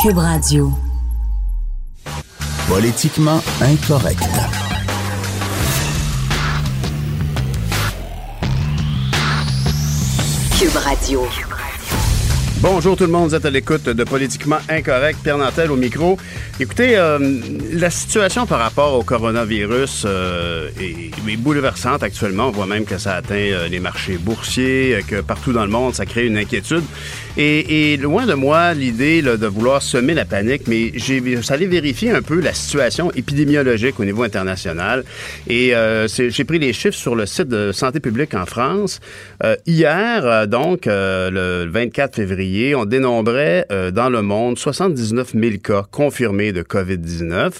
[0.00, 0.70] Cube Radio.
[2.68, 4.22] Politiquement incorrect.
[10.56, 11.26] Cube Radio.
[12.60, 15.20] Bonjour tout le monde, vous êtes à l'écoute de Politiquement Incorrect.
[15.22, 16.16] Pierre Nantel au micro.
[16.58, 17.40] Écoutez, euh,
[17.72, 22.48] la situation par rapport au coronavirus euh, est, est, bouleversante actuellement.
[22.48, 25.94] On voit même que ça atteint euh, les marchés boursiers, que partout dans le monde,
[25.94, 26.82] ça crée une inquiétude.
[27.38, 32.10] Et, et loin de moi l'idée de vouloir semer la panique, mais j'ai allé vérifier
[32.10, 35.04] un peu la situation épidémiologique au niveau international.
[35.48, 35.72] Et
[36.08, 39.00] j'ai pris les chiffres sur le site de Santé publique en France.
[39.66, 46.62] hier, donc, le 24 février, on dénombrait dans le monde 79 000 cas confirmés de
[46.62, 47.52] COVID-19,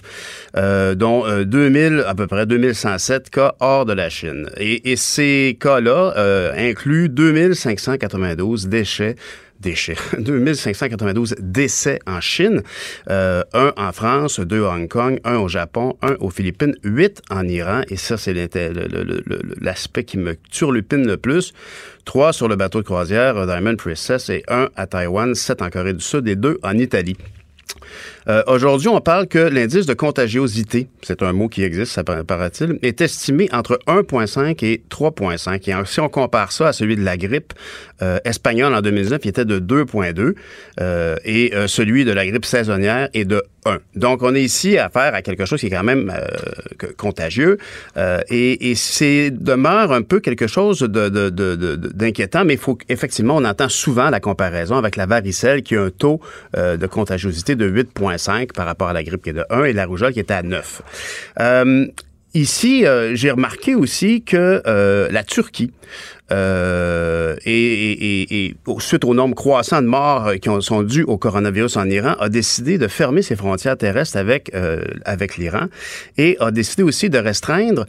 [0.57, 4.49] euh, dont euh, 2000, à peu près 2107 cas hors de la Chine.
[4.57, 9.17] Et, et ces cas-là euh, incluent 2592 déchets
[9.61, 9.97] déchets.
[10.19, 12.63] 2592 décès en Chine,
[13.11, 17.23] euh, un en France, deux à Hong Kong, un au Japon, un aux Philippines, huit
[17.31, 18.35] en Iran, et ça, c'est
[19.61, 21.53] l'aspect qui me turlupine le plus.
[22.05, 25.93] Trois sur le bateau de croisière Diamond Princess et un à Taïwan, sept en Corée
[25.93, 27.17] du Sud et deux en Italie.
[28.29, 32.79] Euh, Aujourd'hui, on parle que l'indice de contagiosité, c'est un mot qui existe, ça paraît-il,
[32.83, 35.71] est estimé entre 1,5 et 3,5.
[35.71, 37.55] Et si on compare ça à celui de la grippe
[38.03, 40.35] euh, espagnole en 2019, il était de 2,2
[40.81, 43.79] euh, et euh, celui de la grippe saisonnière est de 1.
[43.97, 47.59] Donc, on est ici à faire à quelque chose qui est quand même euh, contagieux
[48.31, 53.37] et, et c'est demeure un peu quelque chose d'inquiétant, de, de, mais il faut effectivement,
[53.37, 56.21] on entend souvent la comparaison avec la varicelle qui a un taux
[56.57, 58.18] de contagiosité de 8,5
[58.55, 60.43] par rapport à la grippe qui est de 1 et la rougeole qui est à
[60.43, 60.83] 9.
[61.41, 61.87] Euh,
[62.35, 65.73] ici, euh, j'ai remarqué aussi que euh, la Turquie,
[68.81, 72.29] suite au nombre croissant de morts qui ont, sont dus au coronavirus en Iran, a
[72.29, 74.51] décidé de fermer ses frontières terrestres avec,
[75.39, 75.69] l'Iran
[76.19, 77.87] et a décidé aussi de restreindre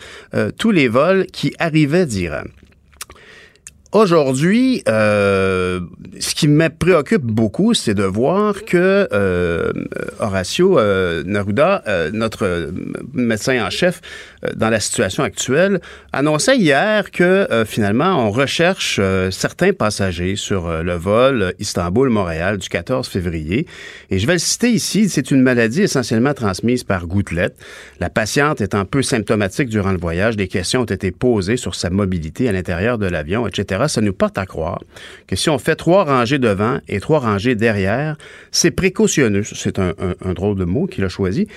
[0.58, 2.44] tous les vols qui arrivaient d'Iran.
[3.92, 5.80] Aujourd'hui, euh,
[6.20, 9.74] ce qui me préoccupe beaucoup, c'est de voir que euh,
[10.20, 12.72] Horacio euh, Naruda, euh, notre
[13.16, 14.02] médecin en chef
[14.46, 15.82] euh, dans la situation actuelle,
[16.14, 19.02] annonçait hier que euh, finalement, on recherche
[19.32, 23.66] certains passagers sur le vol Istanbul-Montréal du 14 février.
[24.12, 27.58] Et je vais le citer ici, c'est une maladie essentiellement transmise par gouttelette.
[28.00, 31.90] La patiente étant peu symptomatique durant le voyage, des questions ont été posées sur sa
[31.90, 34.82] mobilité à l'intérieur de l'avion, etc ça nous porte à croire
[35.28, 38.18] que si on fait trois rangées devant et trois rangées derrière,
[38.52, 39.44] c'est précautionneux.
[39.44, 39.94] C'est un,
[40.34, 41.48] drôle de mot qu'il a choisi.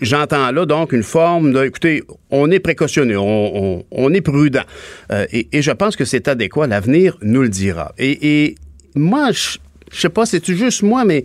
[0.00, 4.62] J'entends là donc une forme de, écoutez, on est précautionneux, on, est prudent.
[5.10, 6.66] Euh, et, je pense que c'est adéquat.
[6.66, 7.92] L'avenir nous le dira.
[7.98, 8.54] Et,
[8.94, 9.58] moi, je,
[9.90, 11.24] je sais pas, c'est juste moi, mais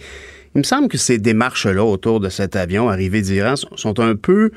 [0.56, 4.50] il me semble que ces démarches-là autour de cet avion arrivé d'Iran sont un peu,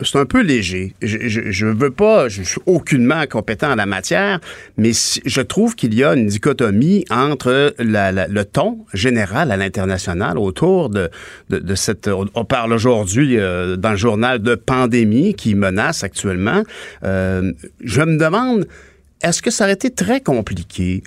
[0.00, 0.94] c'est un peu léger.
[1.02, 4.40] Je, ne veux pas, je suis aucunement compétent en la matière,
[4.76, 10.88] mais je trouve qu'il y a une dichotomie entre le ton général à l'international autour
[10.88, 11.10] de,
[11.74, 12.08] cette.
[12.34, 16.62] On parle aujourd'hui euh, dans le journal de pandémie qui menace actuellement.
[17.04, 17.52] Euh,
[17.84, 18.66] je me demande,
[19.22, 21.02] est-ce que ça aurait été très compliqué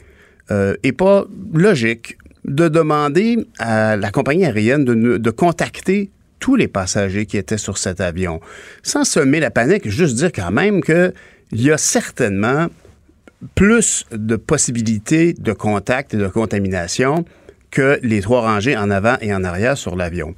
[0.51, 6.09] euh, et pas logique de demander à la compagnie aérienne de, de contacter
[6.39, 8.39] tous les passagers qui étaient sur cet avion,
[8.83, 11.13] sans semer la panique, juste dire quand même qu'il
[11.51, 12.67] y a certainement
[13.55, 17.25] plus de possibilités de contact et de contamination
[17.71, 20.35] que les trois rangées en avant et en arrière sur l'avion.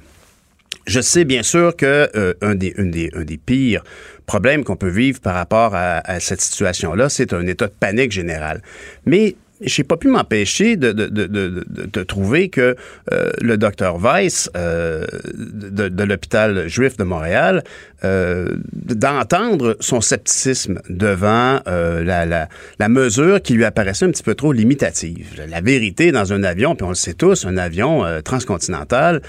[0.86, 3.84] Je sais bien sûr que euh, un, des, pires
[4.26, 8.10] problèmes qu'on peut vivre par rapport à, à cette situation-là, c'est un état de panique
[8.10, 8.62] générale.
[9.06, 12.76] Mais j'ai pas pu m'empêcher de, trouver que
[13.12, 15.04] euh, le docteur Weiss euh,
[15.34, 17.62] de, l'hôpital juif de Montréal,
[18.04, 24.52] euh, d'entendre son scepticisme devant euh, la, mesure qui lui apparaissait un petit peu trop
[24.52, 25.40] limitative.
[25.48, 29.22] La vérité dans un avion, puis on le sait tous, un avion euh, transcontinental,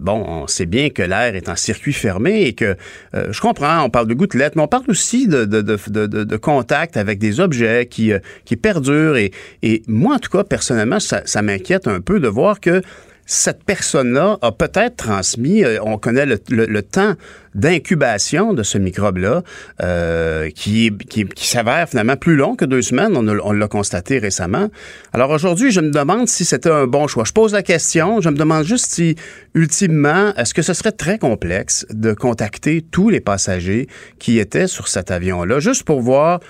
[0.00, 2.76] bon, on sait bien que l'air est en circuit fermé et que,
[3.12, 7.86] je comprends, on parle de gouttelettes, mais on parle aussi de, contact avec des objets
[7.86, 8.12] qui,
[8.44, 12.60] qui perdurent et, et moi, en tout cas, personnellement, ça m'inquiète un peu de voir
[12.60, 12.82] que
[13.28, 17.12] cette personne-là a peut-être transmis, euh, on connaît le, temps
[17.54, 19.42] d'incubation de ce microbe-là,
[19.82, 24.68] euh, qui, qui, s'avère finalement plus long que deux semaines, on, l'a constaté récemment.
[25.12, 27.24] Alors aujourd'hui, je me demande si c'était un bon choix.
[27.26, 29.14] Je pose la question, je me demande juste si,
[29.54, 33.88] ultimement, est-ce que ce serait très complexe de contacter tous les passagers
[34.18, 36.40] qui étaient sur cet avion-là, juste pour voir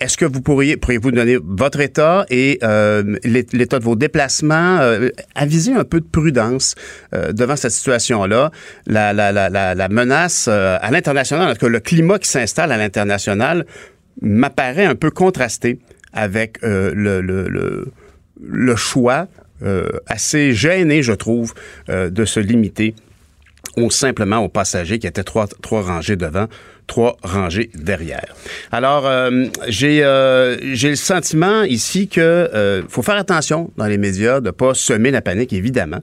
[0.00, 5.08] est-ce que vous pourriez, pourriez-vous donner votre état et euh, l'état de vos déplacements, euh,
[5.34, 6.74] aviser un peu de prudence
[7.14, 8.50] euh, devant cette situation-là,
[8.86, 13.66] la, menace à l'international, en le climat qui s'installe à l'international
[14.20, 15.78] m'apparaît un peu contrasté
[16.12, 19.28] avec le, le, choix
[20.06, 21.54] assez gêné, je trouve,
[21.88, 22.94] de se limiter
[23.76, 26.46] ou simplement aux passagers qui étaient trois, trois rangées devant,
[26.86, 28.34] trois rangées derrière.
[28.72, 34.40] Alors, euh, j'ai euh, le sentiment ici que euh, faut faire attention dans les médias
[34.40, 36.00] de pas semer la panique, évidemment.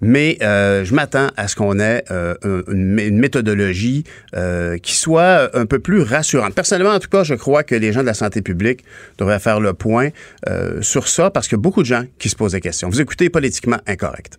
[0.00, 2.04] Mais euh, je m'attends à ce qu'on ait
[2.42, 4.04] une, une, méthodologie
[4.80, 6.54] qui soit un peu plus rassurante.
[6.54, 8.84] Personnellement, en tout cas, je crois que les gens de la santé publique
[9.18, 10.10] devraient faire le point
[10.82, 12.88] sur ça parce a beaucoup de gens qui se posent des questions.
[12.88, 14.38] Vous écoutez politiquement incorrect.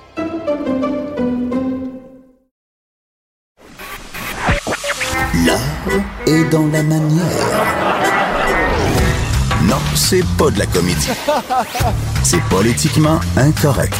[5.45, 5.59] L'art
[6.27, 7.25] est dans la manière.
[9.67, 11.09] Non, c'est pas de la comédie.
[12.23, 13.95] C'est politiquement incorrect.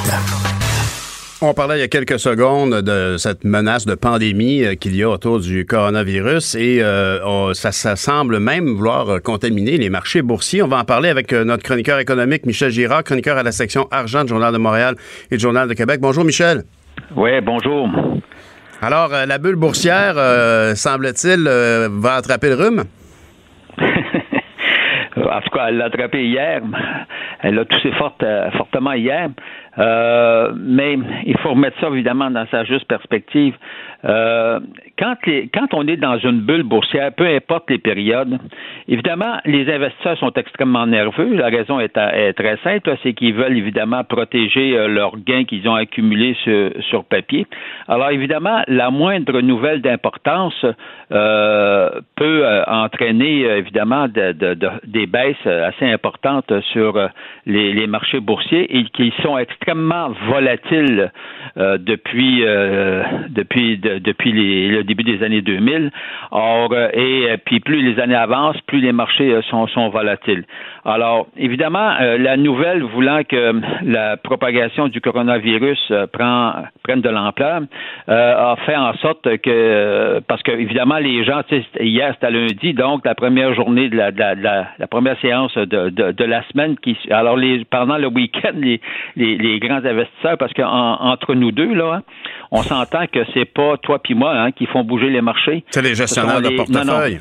[1.41, 5.01] On parlait il y a quelques secondes de cette menace de pandémie euh, qu'il y
[5.01, 10.61] a autour du coronavirus et euh, ça, semble même vouloir contaminer les marchés boursiers.
[10.61, 13.87] On va en parler avec euh, notre chroniqueur économique Michel Girard, chroniqueur à la section
[13.89, 14.95] argent du Journal de Montréal
[15.31, 15.99] et du Journal de Québec.
[15.99, 16.63] Bonjour Michel.
[17.15, 17.89] Oui, bonjour.
[18.83, 22.83] Alors, euh, la bulle boursière, euh, semble-t-il, euh, va attraper le rhume?
[23.77, 26.63] en tout cas, elle l'a attrapé hier.
[27.41, 27.91] Elle a toussé
[28.57, 29.29] fortement hier.
[29.77, 30.97] mais
[31.27, 33.53] il faut remettre ça évidemment dans sa juste perspective.
[34.03, 34.59] Euh,
[34.97, 35.15] quand,
[35.53, 38.37] quand on est dans une bulle boursière, peu importe les périodes,
[38.87, 41.35] évidemment, les investisseurs sont extrêmement nerveux.
[41.35, 45.75] La raison est, très simple, c'est qu'ils veulent évidemment protéger euh, leurs gains qu'ils ont
[45.75, 47.47] accumulés sur, papier.
[47.87, 50.65] Alors évidemment, la moindre nouvelle d'importance
[51.11, 57.09] euh, peut entraîner évidemment des baisses assez importantes sur
[57.45, 61.11] les, marchés boursiers et qui sont extrêmement volatiles
[61.55, 62.43] depuis
[63.29, 65.91] depuis depuis le début des années 2000.
[66.31, 70.45] Or, euh, et euh, puis plus les années avancent, plus les marchés euh, sont volatiles.
[70.85, 77.61] Alors, évidemment, la nouvelle voulant que la propagation du coronavirus prend, prenne de l'ampleur
[78.07, 81.41] a fait en sorte que, parce que évidemment, les gens,
[81.79, 86.43] hier c'était lundi, donc la première journée de la, la, première séance de, de, la
[86.49, 88.79] semaine, qui, alors les, pendant le week-end, les,
[89.15, 92.01] les, grands investisseurs, parce qu'entre nous deux, là, hein,
[92.51, 95.63] on s'entend que c'est pas toi puis moi hein, qui font bouger les marchés.
[95.69, 97.19] C'est les gestionnaires de portefeuille.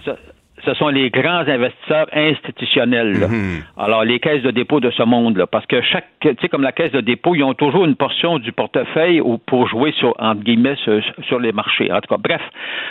[0.65, 3.27] Ce, sont les grands investisseurs institutionnels.
[3.29, 3.63] Mhm.
[3.77, 6.73] Alors, les caisses de dépôt de ce monde, parce que chaque, tu sais, comme la
[6.73, 10.77] caisse de dépôt, ils ont toujours une portion du portefeuille pour jouer sur, entre guillemets,
[10.77, 11.91] sur, les marchés.
[11.93, 12.43] En tout cas, bref,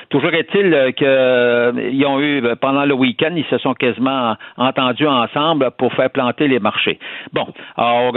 [0.10, 4.36] toujours est-il euh, qu'ils euh, ont eu, euh, pendant le week-end, ils se sont quasiment
[4.58, 7.00] entendus ensemble pour faire planter les marchés.
[7.34, 7.48] Bon,
[7.78, 8.14] alors,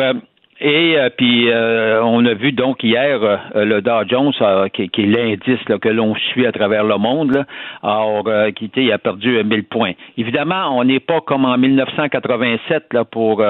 [0.63, 4.33] et euh, puis euh, on a vu donc hier euh, le Dow Jones,
[4.73, 7.45] qui, est l'indice que l'on suit à travers le monde, là,
[7.83, 9.93] alors qui il a perdu 1000 points.
[10.17, 13.45] Évidemment, on n'est pas comme en 1987 là pour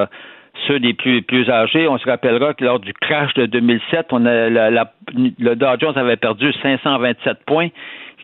[0.67, 1.87] ceux des plus, plus âgés.
[1.87, 6.17] On se rappellera que lors du crash de 2007, on a, le Dow Jones avait
[6.17, 7.69] perdu 527 points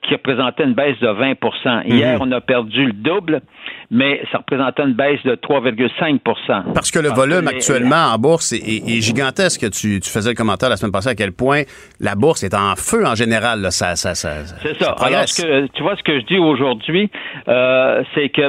[0.03, 2.29] qui représentait une baisse de 20% Hier, mhm.
[2.29, 3.41] on a perdu le double,
[3.91, 9.01] mais ça représentait une baisse de 3,5% Parce que le volume actuellement en bourse est,
[9.01, 9.71] gigantesque.
[9.71, 11.63] Tu, tu, faisais le commentaire la semaine passée à quel point
[12.01, 13.71] la bourse est en feu en général.
[13.71, 14.93] Ça, ça, ça, c'est ça.
[15.01, 17.11] Alors, tu vois, ce que je dis aujourd'hui,
[17.49, 18.43] euh, c'est que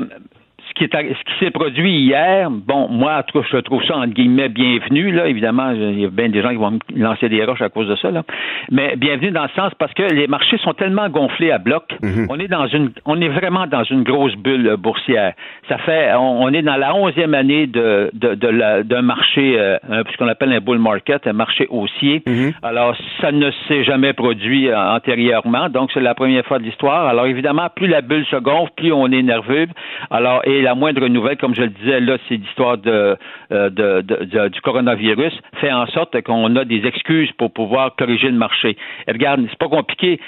[0.80, 5.12] qui est ce qui s'est produit hier, bon, moi, je trouve ça entre guillemets bienvenu.
[5.12, 7.70] Là, évidemment, il y a bien des gens qui vont me lancer des roches à
[7.70, 8.12] cause de ça.
[8.12, 8.24] Là.
[8.72, 11.84] Mais bienvenue dans le sens parce que les marchés sont tellement gonflés à bloc.
[12.02, 12.28] Mhm.
[12.30, 15.34] On est dans une, on est vraiment dans une grosse bulle boursière.
[15.68, 20.30] Ça fait, on, est dans la onzième année de, de, d'un marché, euh, ce qu'on
[20.30, 22.24] appelle un bull market, un marché haussier.
[22.26, 22.54] Mhm.
[22.64, 25.68] Alors, ça ne s'est jamais produit euh, antérieurement.
[25.68, 27.08] Donc, c'est la première fois de l'histoire.
[27.08, 29.68] Alors, évidemment, plus la bulle se gonfle, plus on est nerveux.
[30.10, 33.18] Alors, et la moindre nouvelle, comme je le disais, là, c'est l'histoire de,
[33.52, 38.38] euh, de, du coronavirus, fait en sorte qu'on a des excuses pour pouvoir corriger le
[38.38, 38.78] marché.
[39.08, 40.20] Et regarde, c'est pas compliqué.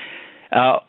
[0.50, 0.84] Alors,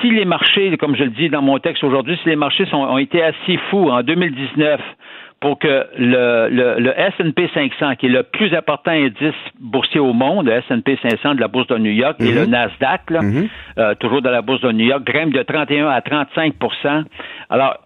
[0.00, 2.98] si les marchés, comme je le dis dans mon texte aujourd'hui, si les marchés ont
[2.98, 4.80] été assez fous en 2019
[5.40, 10.46] pour que le, le, S&P 500, qui est le plus important indice boursier au monde,
[10.46, 12.50] le S&P 500 de la bourse de New York, et le mhm.
[12.50, 13.48] Nasdaq, mhm.
[13.78, 17.04] euh, toujours de la bourse de New York, grimpe de 31 à 35%
[17.48, 17.78] Alors,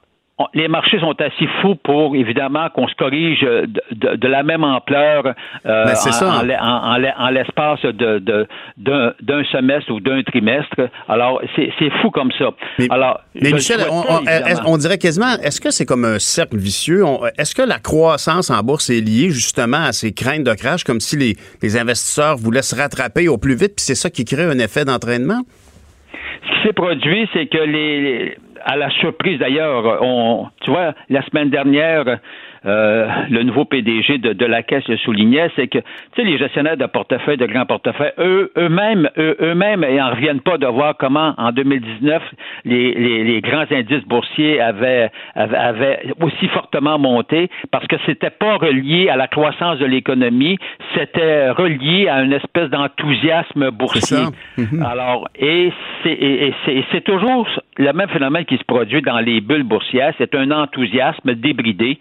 [0.53, 5.27] les marchés sont assez fous pour, évidemment, qu'on se corrige de, la même ampleur
[5.65, 10.89] euh, ben, en, l'espace de, d'un, semestre ou d'un trimestre.
[11.09, 12.51] Alors, c'est, fou comme ça.
[12.79, 13.79] Mais, Alors, Michel,
[14.67, 17.05] on, dirait quasiment, est-ce que c'est comme un cercle vicieux?
[17.39, 21.01] est-ce que la croissance en bourse est liée justement à ces craintes de crash, comme
[21.01, 24.45] si les, les investisseurs voulaient se rattraper au plus vite, puis c'est ça qui crée
[24.45, 25.43] un effet d'entraînement?
[26.43, 31.23] Ce qui s'est produit, c'est que les à la surprise d'ailleurs, on, tu vois, la
[31.27, 32.19] semaine dernière,
[32.67, 35.85] euh, le nouveau PDG de, la Caisse le soulignait, c'est que tu
[36.17, 40.59] sais, les gestionnaires de portefeuille, de grands portefeuilles, eux, eux-mêmes, eux-mêmes, ils n'en reviennent pas
[40.59, 42.23] de voir comment en 2019
[42.65, 48.57] les, les, les grands indices boursiers avaient, avaient, aussi fortement monté parce que c'était pas
[48.57, 50.59] relié à la croissance de l'économie,
[50.95, 54.19] c'était relié à une espèce d'enthousiasme boursier.
[54.57, 54.83] Mhm.
[54.83, 55.73] Alors, et
[56.05, 61.35] c'est toujours le même phénomène qui se produit dans les bulles boursières, c'est un enthousiasme
[61.35, 61.99] débridé.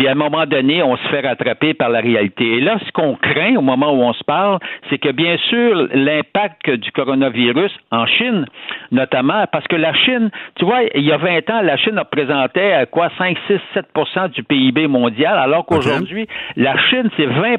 [0.00, 2.56] Puis à un moment donné, on se fait rattraper par la réalité.
[2.56, 5.88] Et là, ce qu'on craint au moment où on se parle, c'est que bien sûr,
[5.92, 8.46] l'impact du coronavirus en Chine,
[8.92, 12.72] notamment, parce que la Chine, tu vois, il y a 20 ans, la Chine représentait
[12.72, 13.60] euh, quoi, 5, 6,
[13.94, 16.26] 7% du PIB mondial, alors qu'aujourd'hui,
[16.56, 17.56] la Chine, c'est 20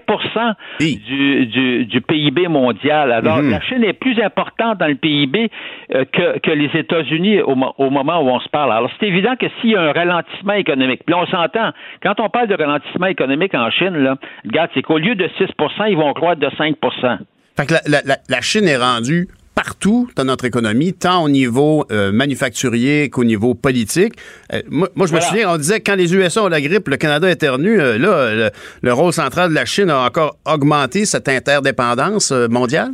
[0.79, 3.11] du, du, du, PIB mondial.
[3.11, 3.51] Alors, mm-hmm.
[3.51, 5.51] la Chine est plus importante dans le PIB
[5.93, 8.71] euh, que, que les États-Unis au, au, moment où on se parle.
[8.71, 11.69] Alors, c'est évident que s'il y a un ralentissement économique, puis on s'entend,
[12.01, 15.45] quand on parle de ralentissement économique en Chine, là, regarde, c'est qu'au lieu de 6
[15.89, 16.75] ils vont croître de 5
[17.57, 23.09] Fait que la, Chine est rendue partout dans notre économie, tant au niveau euh, manufacturier
[23.09, 24.13] qu'au niveau politique.
[24.53, 26.97] Euh, moi, je me souviens, on disait que quand les USA ont la grippe, le
[26.97, 27.79] Canada éternue.
[27.79, 28.49] Euh, là, le,
[28.81, 32.91] le, rôle central de la Chine a encore augmenté cette interdépendance mondiale?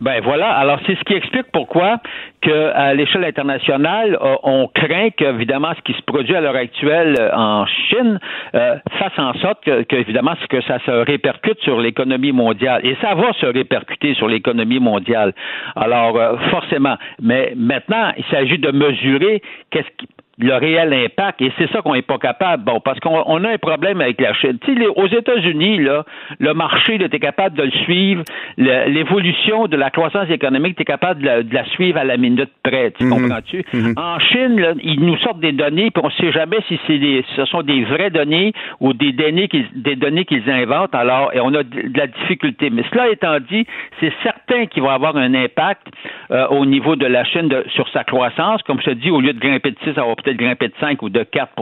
[0.00, 0.50] Ben voilà.
[0.50, 1.98] Alors c'est ce qui explique pourquoi
[2.42, 7.16] que à l'échelle internationale, euh, on craint qu'évidemment ce qui se produit à l'heure actuelle
[7.18, 8.18] euh, en Chine
[8.54, 12.96] euh, fasse en sorte que, que évidemment que ça se répercute sur l'économie mondiale et
[13.00, 15.32] ça va se répercuter sur l'économie mondiale.
[15.76, 16.18] Alors
[16.50, 21.82] forcément, mais maintenant il s'agit de mesurer qu'est-ce qui le réel impact, et c'est ça
[21.82, 22.64] qu'on n'est pas capable.
[22.64, 24.58] Bon, parce qu'on a un problème avec la Chine.
[24.64, 26.04] Tu sais, aux États-Unis, là,
[26.38, 28.22] le marché, tu es capable de le suivre,
[28.56, 32.92] l'évolution de la croissance économique, tu es capable de la, suivre à la minute près,
[32.92, 33.10] tu mhm.
[33.10, 33.64] comprends-tu?
[33.72, 33.94] Mhm.
[33.96, 36.98] En Chine, là, ils nous sortent des données, puis on ne sait jamais si c'est
[36.98, 41.32] des, ce sont des vraies données ou des données qu'ils, des données qu'ils inventent, alors,
[41.34, 42.70] et on a de, la difficulté.
[42.70, 43.66] Mais cela étant dit,
[44.00, 45.86] c'est certain qu'il va avoir un impact
[46.30, 48.62] euh, au niveau de la Chine sur sa croissance.
[48.62, 50.74] Comme je te dis, au lieu de grimper de 6, ça va peut-être grimper de
[50.80, 51.52] 5 ou de 4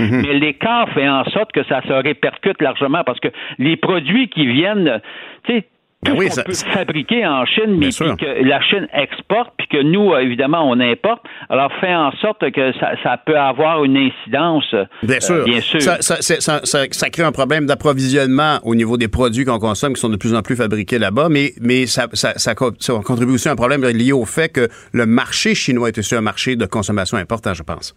[0.00, 0.22] mhm.
[0.22, 4.46] mais l'écart fait en sorte que ça se répercute largement parce que les produits qui
[4.46, 5.00] viennent,
[5.44, 5.64] tu sais,
[6.02, 10.20] ben tout peut fabriquer en Chine, mais que la Chine exporte, puis que nous, euh,
[10.20, 14.72] évidemment, on importe, alors fait en sorte que ça, peut avoir une incidence.
[15.02, 15.80] Bien euh, sûr.
[15.80, 20.16] Ça, ça, crée un problème d'approvisionnement au niveau des produits qu'on consomme qui sont de
[20.16, 22.06] plus en plus fabriqués là-bas, mais, mais ça,
[22.54, 26.20] contribue aussi à un problème lié au fait que le marché chinois est aussi un
[26.20, 27.96] marché de consommation important, je pense.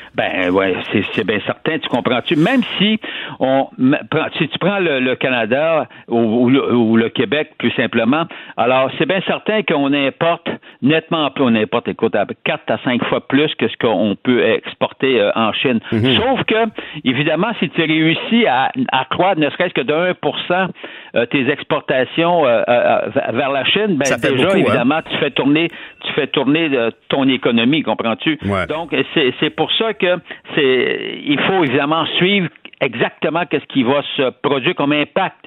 [0.13, 0.75] Ben ouais,
[1.15, 2.35] c'est bien certain, tu comprends-tu?
[2.35, 2.99] Même si
[3.39, 3.69] on
[4.37, 8.25] si tu prends le, Canada ou, le, Québec plus simplement,
[8.57, 10.49] alors c'est bien certain qu'on importe
[10.81, 14.43] nettement plus, on importe, écoute, à 4 à 5 fois plus que ce qu'on peut
[14.43, 15.79] exporter euh, en Chine.
[15.91, 16.15] Mhm.
[16.15, 16.65] Sauf que,
[17.05, 20.67] évidemment, si tu réussis à, à croître ne serait-ce que de 1%
[21.15, 22.63] euh, tes exportations euh,
[23.33, 24.55] vers la Chine, ben déjà, hein?
[24.55, 25.69] évidemment, tu fais tourner
[26.03, 26.69] tu fais tourner
[27.09, 28.39] ton économie, comprends-tu?
[28.67, 30.21] Donc, c'est pour ça que que
[30.55, 32.49] c'est, il faut évidemment suivre
[32.81, 35.45] exactement qu'est-ce qui va se produire comme impact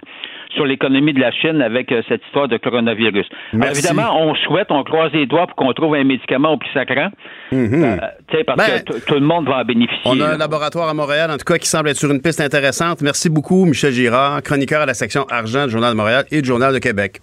[0.55, 3.27] sur l'économie de la Chine avec euh, cette histoire de coronavirus.
[3.53, 7.11] évidemment, on souhaite, on croise les doigts pour qu'on trouve un médicament au plus sacrant,
[7.53, 8.45] mm-hmm.
[8.47, 10.03] parce ben, que tout le monde va en bénéficier.
[10.05, 12.41] On a un laboratoire à Montréal, en tout cas, qui semble être sur une piste
[12.41, 13.03] intéressante.
[13.03, 16.49] Merci beaucoup, Michel Girard, chroniqueur à la section argent du Journal de Montréal et du
[16.49, 17.21] Journal de Québec.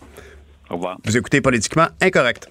[0.69, 0.97] Au revoir.
[1.05, 2.50] Vous écoutez Politiquement Incorrect.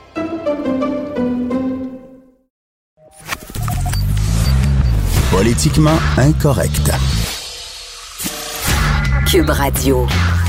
[5.31, 6.91] Politiquement incorrect.
[9.25, 10.40] Cube Radio.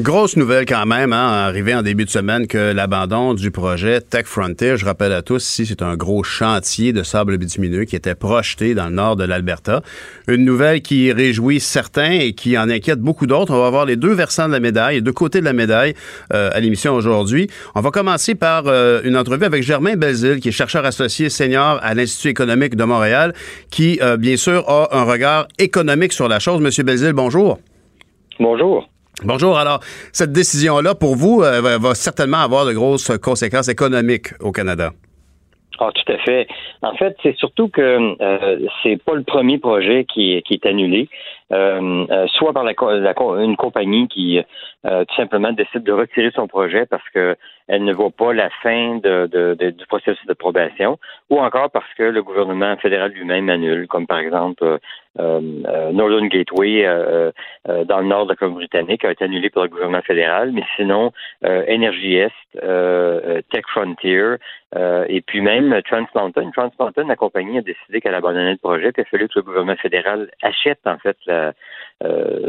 [0.00, 4.24] Grosse nouvelle quand même, hein, arrivé en début de semaine, que l'abandon du projet Tech
[4.24, 8.14] Frontier, je rappelle à tous, ici, c'est un gros chantier de sable bitumineux qui était
[8.14, 9.82] projeté dans le nord de l'Alberta.
[10.26, 13.52] Une nouvelle qui réjouit certains et qui en inquiète beaucoup d'autres.
[13.52, 15.92] On va voir les deux versants de la médaille, les deux côtés de la médaille
[16.32, 17.50] euh, à l'émission aujourd'hui.
[17.74, 21.78] On va commencer par euh, une entrevue avec Germain Belzile, qui est chercheur associé senior
[21.82, 23.34] à l'Institut économique de Montréal,
[23.70, 26.62] qui, euh, bien sûr, a un regard économique sur la chose.
[26.62, 27.58] Monsieur Belzile, bonjour.
[28.38, 28.88] Bonjour.
[29.24, 29.58] Bonjour.
[29.58, 29.80] Alors,
[30.12, 34.92] cette décision-là, pour vous, euh, va, certainement avoir de grosses conséquences économiques au Canada.
[35.78, 36.46] Ah, tout à fait.
[36.82, 41.08] En fait, c'est surtout que euh, c'est pas le premier projet qui, est annulé,
[41.50, 42.72] soit par la,
[43.42, 44.40] une compagnie qui
[44.84, 49.56] tout simplement décide de retirer son projet parce qu'elle ne voit pas la fin de,
[49.56, 54.18] du processus de probation, ou encore parce que le gouvernement fédéral lui-même annule, comme par
[54.18, 54.78] exemple
[55.18, 56.84] Northern Gateway
[57.66, 61.12] dans le nord de la Colombie-Britannique a été annulé par le gouvernement fédéral, mais sinon
[61.44, 62.30] Energy Est,
[63.50, 64.36] Tech Frontier
[65.08, 66.50] et puis même Trans Mountain.
[66.52, 69.34] Trans Mountain, la compagnie a décidé qu'elle abandonnait le projet, puis il a fallu que
[69.36, 71.39] le gouvernement fédéral achète en fait la,
[72.02, 72.48] euh,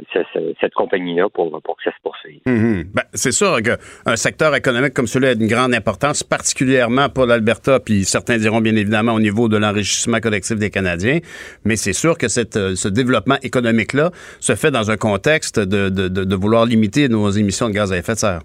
[0.61, 2.39] cette, compagnie-là pour, pour que ça se poursuive.
[2.45, 2.85] Mhm.
[2.93, 7.81] Ben, c'est sûr qu'un secteur économique comme celui-là a une grande importance, particulièrement pour l'Alberta,
[7.81, 11.19] puis certains diront bien évidemment au niveau de l'enrichissement collectif des Canadiens,
[11.65, 16.35] mais c'est sûr que euh, ce développement économique-là se fait dans un contexte de, de
[16.35, 18.41] vouloir limiter nos émissions de gaz à effet de serre.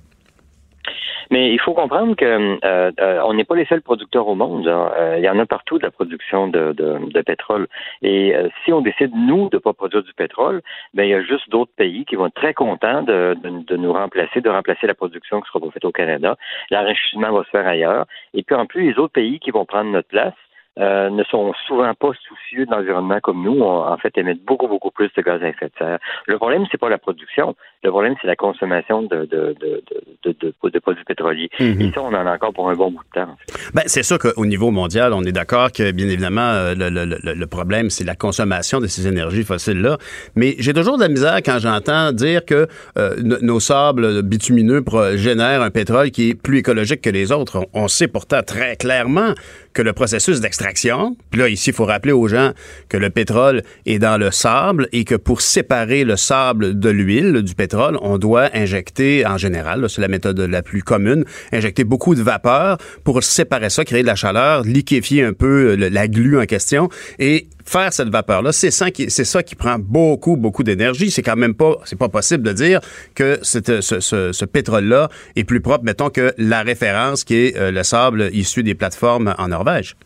[1.31, 4.67] Mais il faut comprendre que euh, euh, on n'est pas les seuls producteurs au monde.
[4.69, 4.91] Hein.
[4.97, 7.67] Euh, il y en a partout de la production de, de, pétrole.
[8.03, 10.63] Et si on décide, nous, de ne pas produire du pétrole,
[10.95, 13.93] ben il y a juste d'autres pays qui vont être très contents de, de, nous
[13.93, 16.37] remplacer, de remplacer la production qui sera faite au Canada.
[16.71, 18.07] L'enrichissement va se faire ailleurs.
[18.35, 20.35] Et puis en plus, les autres pays qui vont prendre notre place,
[20.79, 24.91] euh, ne sont souvent pas soucieux de l'environnement comme nous, en fait, émettent beaucoup, beaucoup
[24.91, 25.99] plus de gaz à effet de serre.
[26.27, 27.57] Le problème, c'est pas la production.
[27.87, 29.81] Le problème, c'est la consommation de, de, de,
[30.25, 31.49] de, de produits pétroliers.
[31.61, 31.81] Mhm.
[31.81, 33.37] Et ça, on en a encore pour un bon bout de temps.
[33.75, 37.33] ben, c'est sûr qu'au niveau mondial, on est d'accord que, bien évidemment, euh, le, le,
[37.33, 39.99] le, problème, c'est la consommation de ces énergies fossiles-là.
[40.35, 42.67] Mais j'ai toujours de la misère quand j'entends dire que
[42.99, 44.83] euh, nos sables bitumineux
[45.15, 47.69] génèrent un pétrole qui est plus écologique que les autres.
[47.73, 49.33] On, on sait pourtant très clairement
[49.75, 52.53] que le processus d'extraction, puis là, ici, il faut rappeler aux gens
[52.89, 57.43] que le pétrole est dans le sable et que pour séparer le sable de l'huile,
[57.43, 62.15] du pétrole, on doit injecter, en général, c'est la méthode la plus commune, injecter beaucoup
[62.15, 66.45] de vapeur pour séparer ça, créer de la chaleur, liquéfier un peu la glu en
[66.45, 71.11] question et faire cette vapeur-là, c'est ça qui, prend beaucoup, beaucoup d'énergie.
[71.11, 71.77] C'est quand même pas,
[72.11, 72.81] possible de dire
[73.15, 78.31] que ce pétrole-là est plus propre, mettons, que la référence qui est euh, le sable
[78.33, 79.97] issu des plateformes en Norvège.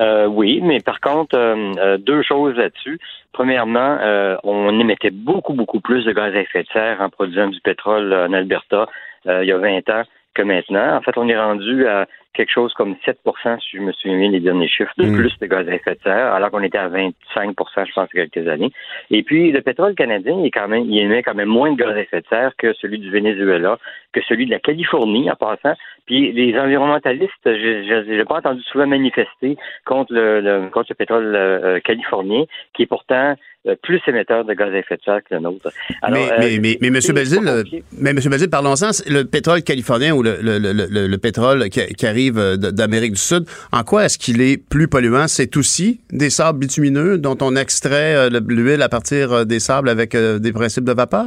[0.00, 2.98] Euh, oui, mais par contre, euh, deux choses là-dessus.
[3.32, 3.98] Premièrement,
[4.44, 8.12] on émettait beaucoup, beaucoup plus de gaz à effet de serre en produisant du pétrole
[8.12, 8.86] en Alberta
[9.26, 10.02] il y a 20 ans
[10.34, 10.96] que maintenant.
[10.96, 14.30] En fait, on est rendu à quelque chose comme 7% si je me souviens bien
[14.30, 15.16] les derniers chiffres, de mm.
[15.16, 18.18] plus de gaz à effet de serre, alors qu'on était à 25% je pense, il
[18.18, 18.72] y a quelques années.
[19.10, 21.76] Et puis, le pétrole canadien, il, est quand même, il émet quand même moins de
[21.76, 23.78] gaz à effet de serre que celui du Venezuela,
[24.12, 25.74] que celui de la Californie, en passant.
[26.06, 31.80] Puis, les environnementalistes, je n'ai pas entendu souvent manifester contre le, contre le pétrole euh,
[31.80, 32.44] californien,
[32.74, 33.36] qui est pourtant
[33.82, 35.70] plus émetteur de gaz à effet de serre que le nôtre.
[36.10, 37.14] mais, euh, mais, mais, mais, M.
[37.14, 37.64] Belzile,
[37.98, 38.16] mais M.
[38.16, 42.56] Belzile, parlons-en, le pétrole californien ou le, le, le, le pétrole qui, qui, arrive euh,
[42.56, 45.28] d'Amérique du Sud, en quoi est-ce qu'il est plus polluant?
[45.28, 50.52] C'est aussi des sables bitumineux dont on extrait l'huile à partir des sables avec des
[50.52, 51.26] principes de vapeur?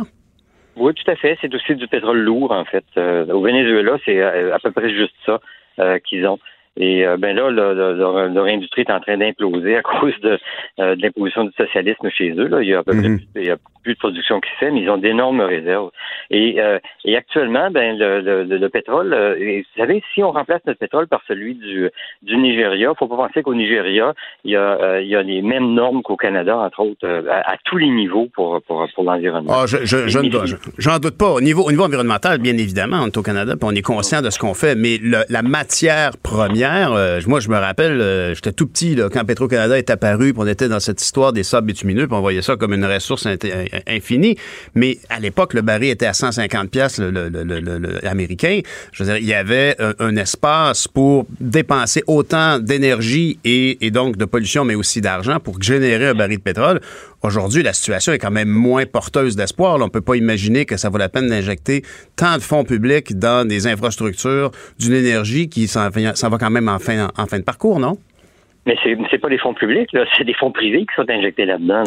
[0.75, 1.37] Oui, tout à fait.
[1.41, 2.85] C'est aussi du pétrole lourd, en fait.
[2.95, 5.39] au Venezuela, c'est à peu près juste ça
[5.99, 6.39] qu'ils ont.
[6.79, 10.39] Et euh, ben là, leur, industrie est en train d'imploser à cause de,
[10.79, 12.47] euh, de l'imposition du socialisme chez eux.
[12.47, 12.61] Là.
[12.61, 13.19] Il y a à peu près mhm.
[13.35, 15.91] il y a plus de production qui se fait, mais ils ont d'énormes réserves.
[16.29, 20.79] Et, euh, et actuellement, ben le, le, le pétrole, vous savez, si on remplace notre
[20.79, 21.89] pétrole par celui du,
[22.21, 25.73] du Nigeria, faut pas penser qu'au Nigeria, il y a, il y a les mêmes
[25.73, 29.53] normes qu'au Canada, entre autres, à, tous les niveaux pour, pour, pour l'environnement.
[29.53, 30.19] Ah, je, je, je,
[30.77, 31.29] j'en doute pas.
[31.29, 34.21] Au niveau, au niveau environnemental, bien évidemment, on est au Canada, puis on est conscient
[34.21, 38.51] de ce qu'on fait, mais la matière première, euh, moi, je me rappelle, euh, j'étais
[38.51, 41.67] tout petit là, quand Petro-Canada est apparu, puis on était dans cette histoire des sables
[41.67, 43.27] bitumineux, puis on voyait ça comme une ressource
[43.87, 44.37] infinie.
[44.75, 48.61] Mais à l'époque, le baril était à 150 pièces le, le, le, américain.
[48.91, 54.25] Je veux dire, il y avait un, espace pour dépenser autant d'énergie et, donc de
[54.25, 56.81] pollution, mais aussi d'argent pour générer un baril de pétrole.
[57.21, 59.75] Aujourd'hui, la situation est quand même moins porteuse d'espoir.
[59.75, 61.83] On ne peut pas imaginer que ça vaut la peine d'injecter
[62.15, 66.79] tant de fonds publics dans des infrastructures d'une énergie qui s'en va quand même en
[66.79, 67.97] fin de parcours, non?
[68.67, 71.83] Mais c'est n'est pas des fonds publics, c'est des fonds privés qui sont injectés là-dedans.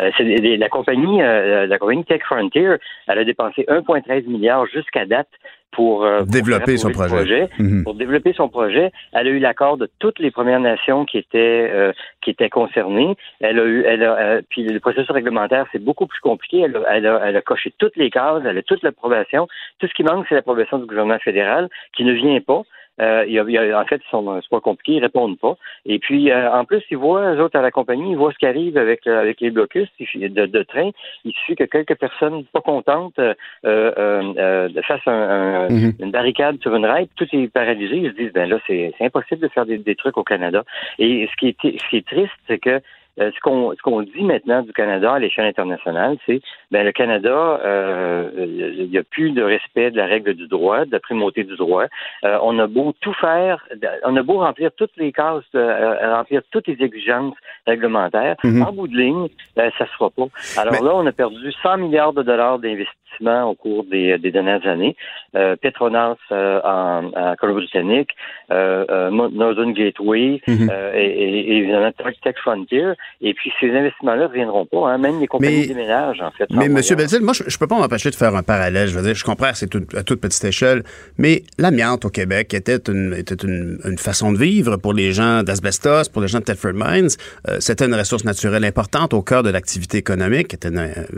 [0.00, 0.10] Euh,
[0.56, 2.76] la compagnie, euh, la compagnie Tech Frontier,
[3.08, 5.28] elle a dépensé 1,13 milliard jusqu'à date
[5.72, 7.48] pour euh, développer son projet.
[7.58, 7.84] Mhm.
[7.84, 11.70] Pour développer son projet, elle a eu l'accord de toutes les Premières Nations qui étaient
[11.72, 13.16] euh, qui étaient concernées.
[13.40, 16.60] Elle a eu, elle a, euh, puis le processus réglementaire c'est beaucoup plus compliqué.
[16.60, 19.48] Elle a, elle, a, elle a coché toutes les cases, elle a toute l'approbation.
[19.78, 22.62] Tout ce qui manque, c'est l'approbation du gouvernement fédéral qui ne vient pas.
[23.00, 25.56] Euh, il y a, en fait, c'est pas compliqué, ils répondent pas.
[25.86, 28.38] Et puis, euh, en plus, ils voient, eux autres, à la compagnie, ils voient ce
[28.38, 30.90] qui arrive avec, euh, avec les blocus de, de train.
[31.24, 33.34] Il suffit que quelques personnes pas contentes euh,
[33.64, 35.92] euh, fassent un, mhm.
[36.00, 37.96] une barricade sur une rail, tout est paralysé.
[37.96, 40.64] Ils se disent, ben là, c'est impossible de faire des, des, trucs au Canada.
[40.98, 42.80] Et ce qui est, ce qui est triste, c'est que
[43.18, 46.92] euh, ce qu'on ce qu'on dit maintenant du Canada à l'échelle internationale, c'est ben le
[46.92, 51.00] Canada, euh, il n'y a plus de respect de la règle du droit, de la
[51.00, 51.86] primauté du droit.
[52.24, 53.66] Euh, on a beau tout faire,
[54.04, 57.34] on a beau remplir toutes les cases, remplir toutes les exigences
[57.66, 58.62] réglementaires, mhm.
[58.62, 60.28] en bout de ligne, ben, ça se fera pas.
[60.56, 64.66] Alors là, on a perdu 100 milliards de dollars d'investissement au cours des, des dernières
[64.66, 64.96] années.
[65.32, 68.10] Petronas en, en Colombie-Britannique,
[68.50, 70.70] Northern Gateway mhm.
[70.94, 72.92] et, et, évidemment Tech Frontier.
[73.22, 74.90] Et puis, ces investissements-là ne reviendront pas.
[74.90, 74.98] Hein.
[74.98, 76.46] Même les compagnies de ménage, en fait.
[76.50, 76.74] Mais, M.
[76.74, 78.88] Belzil, moi, je ne peux pas m'empêcher de faire un parallèle.
[78.88, 80.82] Je veux dire, je comprends, c'est à toute petite échelle.
[81.18, 86.08] Mais l'amiante au Québec était une, était une, façon de vivre pour les gens d'Asbestos,
[86.10, 87.08] pour les gens de Telford Mines.
[87.48, 90.56] Euh, c'était une ressource naturelle importante au cœur de l'activité économique.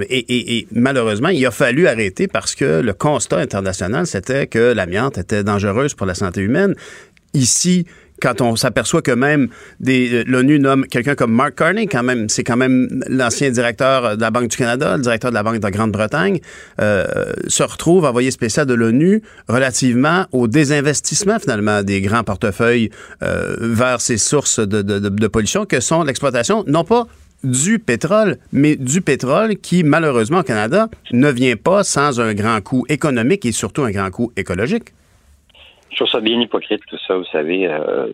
[0.09, 5.19] et, et malheureusement, il a fallu arrêter parce que le constat international, c'était que l'amiante
[5.19, 6.75] était dangereuse pour la santé humaine.
[7.35, 7.87] Ici,
[8.23, 9.49] quand on s'aperçoit que même
[9.87, 14.21] euh, l'ONU nomme quelqu'un comme Mark Carney, quand même, c'est quand même l'ancien directeur de
[14.21, 16.41] la Banque du Canada, le directeur de la Banque de Grande-Bretagne,
[16.81, 17.05] euh,
[17.49, 22.91] se retrouve envoyé spécial de l'ONU relativement au désinvestissement finalement des grands portefeuilles
[23.23, 27.07] euh, vers ces sources de, de pollution que sont l'exploitation, non pas
[27.43, 32.61] du pétrole, mais du pétrole qui, malheureusement, au Canada, ne vient pas sans un grand
[32.61, 34.93] coût économique et surtout un grand coût écologique.
[35.93, 37.67] Je trouve ça bien hypocrite, tout ça, vous savez.
[37.67, 38.07] Euh,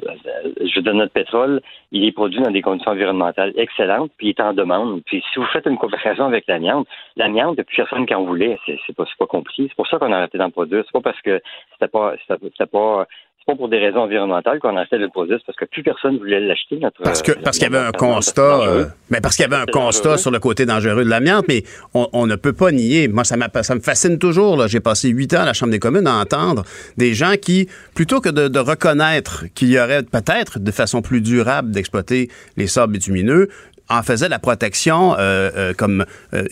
[0.60, 1.60] je donne notre pétrole,
[1.92, 5.02] il est produit dans des conditions environnementales excellentes, puis il est en demande.
[5.06, 8.96] Puis si vous faites une comparaison avec l'amiante, l'amiante, depuis personne qui en voulait, c'est
[8.96, 9.66] pas, pas compliqué.
[9.68, 10.82] C'est pour ça qu'on a arrêté d'en produire.
[10.86, 11.40] C'est pas parce que
[11.72, 13.06] c'était pas, c'était pas
[13.48, 16.38] pas pour des raisons environnementales qu'on a acheté le produit, parce que plus personne voulait
[16.38, 16.78] l'acheter.
[16.78, 19.62] Notre, parce que parce qu'il y avait un constat, euh, mais parce qu'il y avait
[19.62, 21.62] un constat sur le côté dangereux de l'amiante, mais
[21.94, 23.08] on, ne peut pas nier.
[23.08, 24.68] Moi, ça, ça me fascine toujours.
[24.68, 26.64] J'ai passé huit ans à la Chambre des communes à entendre
[26.98, 31.22] des gens qui, plutôt que de, de reconnaître qu'il y aurait peut-être de façon plus
[31.22, 33.48] durable d'exploiter les sables bitumineux,
[33.90, 36.44] en faisait la protection euh, euh, comme euh,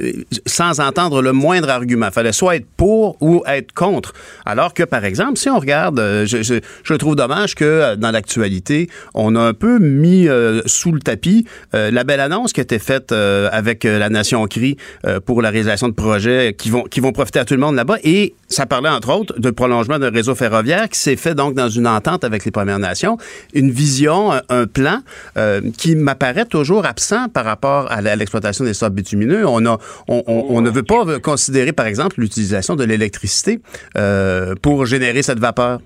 [0.46, 2.10] sans entendre le moindre argument.
[2.10, 4.14] Fallait soit être pour ou être contre.
[4.44, 9.36] Alors que, par exemple, si on regarde, je, je, trouve dommage que dans l'actualité, on
[9.36, 10.28] a un peu mis
[10.64, 14.76] sous le tapis la belle annonce qui a été faite avec la Nation CRI
[15.24, 17.98] pour la réalisation de projets qui vont, qui vont profiter à tout le monde là-bas.
[18.02, 21.68] Et ça parlait, entre autres, de prolongement d'un réseau ferroviaire qui s'est fait donc dans
[21.68, 23.18] une entente avec les Premières Nations.
[23.52, 25.00] Une vision, un plan
[25.76, 29.46] qui m'apparaît toujours absent par rapport à l'exploitation des sables bitumineux.
[29.46, 33.58] On, a, on, ne veut pas considérer, par exemple, l'utilisation de l'électricité
[33.96, 35.78] euh, pour générer cette vapeur.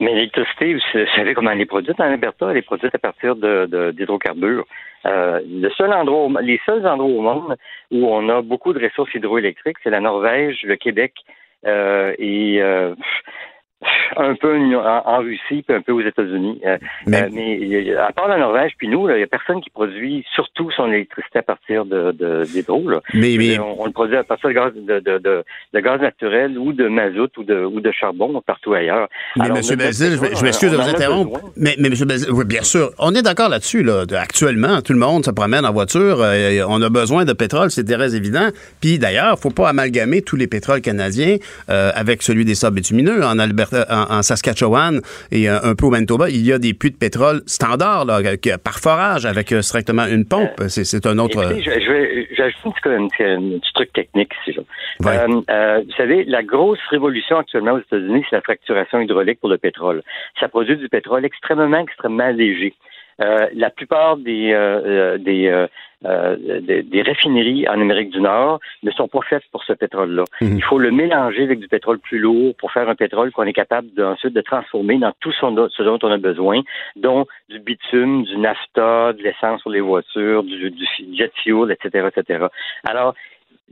[0.00, 0.80] Mais l'électricité, vous
[1.14, 2.50] savez comment elle est produite en Alberta?
[2.50, 4.64] Elle est produite à partir d'hydrocarbures.
[5.06, 7.56] Euh, le seul endroit, les seuls endroits au monde
[7.90, 11.14] où on a beaucoup de ressources hydroélectriques, c'est la Norvège, le Québec
[11.66, 12.62] euh, et
[14.16, 16.60] un peu en, Russie, puis un peu aux États-Unis.
[17.06, 20.70] mais, mais, à part la Norvège, puis nous, il n'y a personne qui produit surtout
[20.70, 22.82] son électricité à partir de, de d'hydro.
[23.14, 23.58] Mais, mais...
[23.58, 25.18] On, le produit à partir de gaz, de, de,
[25.72, 29.08] de, gaz naturel ou de mazout ou de, ou de charbon partout ailleurs.
[29.36, 29.76] Mais M.
[29.76, 31.40] Bazil, je, m'excuse de vous interrompre.
[31.56, 31.94] Mais, mais M.
[32.06, 33.82] Bazil, oui, bien sûr, on est d'accord là-dessus.
[33.82, 34.04] Là.
[34.18, 36.18] Actuellement, tout le monde se promène en voiture.
[36.68, 38.48] on a besoin de pétrole, c'est très évident.
[38.80, 41.36] Puis d'ailleurs, il ne faut pas amalgamer tous les pétroles canadiens
[41.68, 43.24] euh, avec celui des sables bitumineux.
[43.24, 46.90] En, Alberta, en, Saskatchewan et euh, un peu au Manitoba, il y a des puits
[46.90, 48.20] de pétrole standards là,
[48.62, 50.62] par forage avec euh, strictement une pompe.
[50.68, 51.42] C'est un autre.
[51.60, 54.58] J'ajoute un, petit truc technique ici.
[55.00, 60.02] vous savez, la grosse révolution actuellement aux États-Unis, c'est la fracturation hydraulique pour le pétrole.
[60.38, 62.74] Ça produit du pétrole extrêmement, extrêmement léger.
[63.18, 64.52] la plupart des,
[65.20, 65.66] des, euh,
[66.02, 70.24] des, raffineries en Amérique du Nord ne sont pas faites pour ce pétrole-là.
[70.40, 70.56] Mhm.
[70.56, 73.52] Il faut le mélanger avec du pétrole plus lourd pour faire un pétrole qu'on est
[73.52, 76.62] capable ensuite de transformer dans tout ce dont on a besoin,
[76.96, 82.08] dont du bitume, du nafta, de l'essence pour les voitures, du, du jet fuel, etc.,
[82.14, 82.46] etc.
[82.84, 83.14] Alors,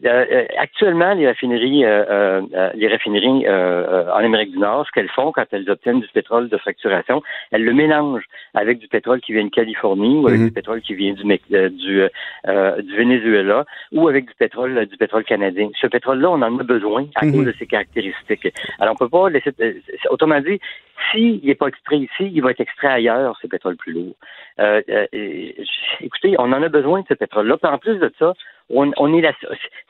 [0.05, 2.41] euh, euh, actuellement, les raffineries, euh,
[2.75, 6.57] les raffineries en Amérique du Nord, ce qu'elles font quand elles obtiennent du pétrole de
[6.57, 10.47] fracturation, elles le mélangent avec du pétrole qui vient de Californie ou avec mhm.
[10.47, 12.03] du pétrole qui vient du, du,
[12.83, 15.69] du Venezuela ou avec du pétrole du pétrole canadien.
[15.81, 17.33] Ce pétrole-là, on en a besoin à mhm.
[17.33, 18.49] cause de ses caractéristiques.
[18.79, 19.51] Alors, on peut pas laisser.
[20.11, 20.61] Autrement dit,
[21.11, 24.15] s'il n'est pas extrait ici, il va être extrait ailleurs, ce pétrole plus lourd.
[26.01, 27.57] écoutez, on en a besoin de ce pétrole-là.
[27.63, 28.35] En plus de ça,
[28.71, 29.23] on, est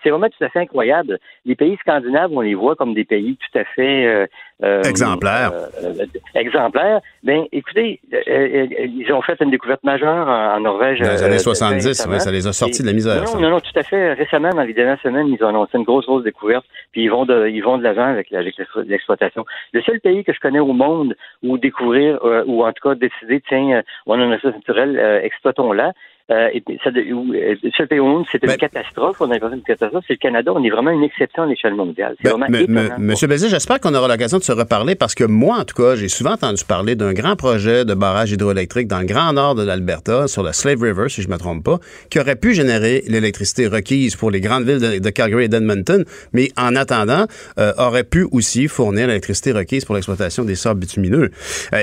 [0.02, 1.18] c'est vraiment tout à fait incroyable.
[1.44, 4.26] Les pays scandinaves, on les voit comme des pays tout à fait euh,
[4.62, 5.52] euh, exemplaires.
[5.82, 7.00] Euh, exemplaires.
[7.24, 11.00] Ben, écoutez, ils ont fait une découverte majeure en, Norvège.
[11.00, 13.24] Dans les années 70, ça les a sortis de la misère.
[13.24, 14.12] Non, non, non, tout à fait.
[14.12, 16.64] Récemment, dans les dernières semaines, ils ont annoncé une grosse, grosse découverte.
[16.92, 18.54] Puis ils vont de, ils vont de l'avant avec, avec
[18.86, 19.44] l'exploitation.
[19.72, 23.42] Le seul pays que je connais au monde où découvrir ou en tout cas décider,
[23.48, 25.92] tiens, on a une ressource naturelle, exploitons-la,
[26.30, 27.54] euh, et ça, euh,
[28.30, 29.16] c'est une catastrophe.
[29.20, 30.04] On a une catastrophe.
[30.06, 30.52] C'est le Canada.
[30.54, 32.16] On est vraiment une exception à l'échelle mondiale.
[32.22, 32.46] C'est vraiment
[32.98, 35.96] Monsieur Bézé, j'espère qu'on aura l'occasion de se reparler parce que moi, en tout cas,
[35.96, 39.62] j'ai souvent entendu parler d'un grand projet de barrage hydroélectrique dans le grand nord de
[39.62, 41.78] l'Alberta, sur la Slave River, si je me trompe pas,
[42.10, 46.48] qui aurait pu générer l'électricité requise pour les grandes villes de, Calgary et d'Edmonton, mais
[46.58, 47.24] en attendant,
[47.58, 51.30] euh, aurait pu aussi fournir l'électricité requise pour l'exploitation des sables bitumineux.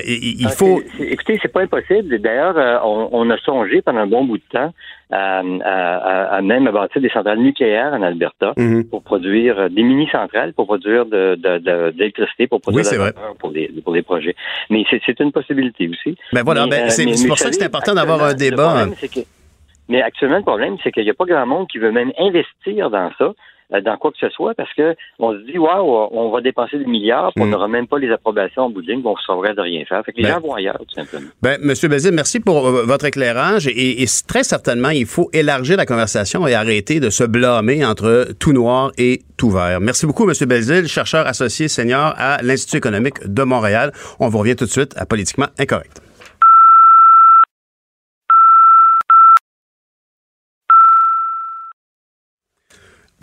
[0.05, 0.81] il, ah, faut.
[0.99, 2.19] écoutez, c'est pas impossible.
[2.19, 2.55] D'ailleurs,
[2.85, 4.73] on, on, a songé pendant un bon bout de temps
[5.11, 8.85] à, à, à même bâtir des centrales nucléaires en Alberta mhm.
[8.85, 11.35] pour produire des mini-centrales, pour produire de,
[11.91, 14.35] d'électricité, pour produire de la pour des, pour des projets.
[14.69, 16.17] Mais c'est, une possibilité aussi.
[16.33, 18.87] Ben voilà, ben, c'est, c'est pour ça que c'est important d'avoir un débat.
[19.89, 22.89] mais actuellement, le problème, c'est qu'il n'y a pas grand monde qui veut même investir
[22.89, 23.33] dans ça.
[23.73, 26.77] Euh, dans quoi que ce soit parce que on se dit waouh, on va dépenser
[26.77, 27.51] des milliards, puis on mm.
[27.51, 30.03] n'aura même pas les approbations en bout de ligne, on se sauverait de rien faire.
[30.05, 31.27] Fait que les ben, gens vont ailleurs, tout simplement.
[31.41, 35.85] Ben, Monsieur Bazil, merci pour euh, votre éclairage et, très certainement, il faut élargir la
[35.85, 39.79] conversation et arrêter de se blâmer entre tout noir et tout vert.
[39.81, 43.91] Merci beaucoup, Monsieur Bazil, chercheur associé senior à l'Institut économique de Montréal.
[44.19, 46.04] On vous revient tout de suite à Politiquement Incorrect.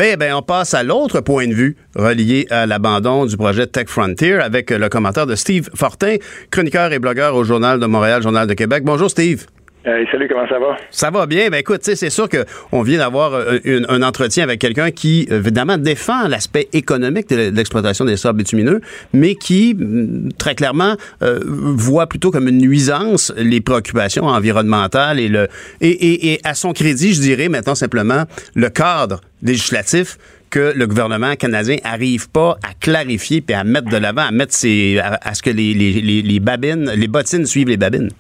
[0.01, 3.89] Eh bien, on passe à l'autre point de vue relié à l'abandon du projet Tech
[3.89, 6.17] Frontier avec le commentaire de Steve Fortin,
[6.51, 8.85] chroniqueur et blogueur au Journal de Montréal, Journal de Québec.
[8.85, 9.47] Bonjour Steve
[9.85, 10.77] salut, comment ça va?
[10.91, 11.51] Ça va bien.
[11.51, 16.29] Ben écoute, c'est sûr qu'on vient d'avoir euh, un entretien avec quelqu'un qui, évidemment, défend
[16.29, 18.81] l'aspect économique de l'exploitation des sables bitumineux,
[19.13, 25.29] mais qui, mm, très clairement, euh, voit plutôt comme une nuisance les préoccupations environnementales et
[25.29, 25.49] le
[25.81, 30.17] et, à son crédit, je dirais maintenant simplement le cadre législatif
[30.51, 34.53] que le gouvernement canadien arrive pas à clarifier puis à mettre de l'avant, à mettre
[34.53, 38.11] ses, à, ce que les, les, les, les babines, les bottines suivent les babines.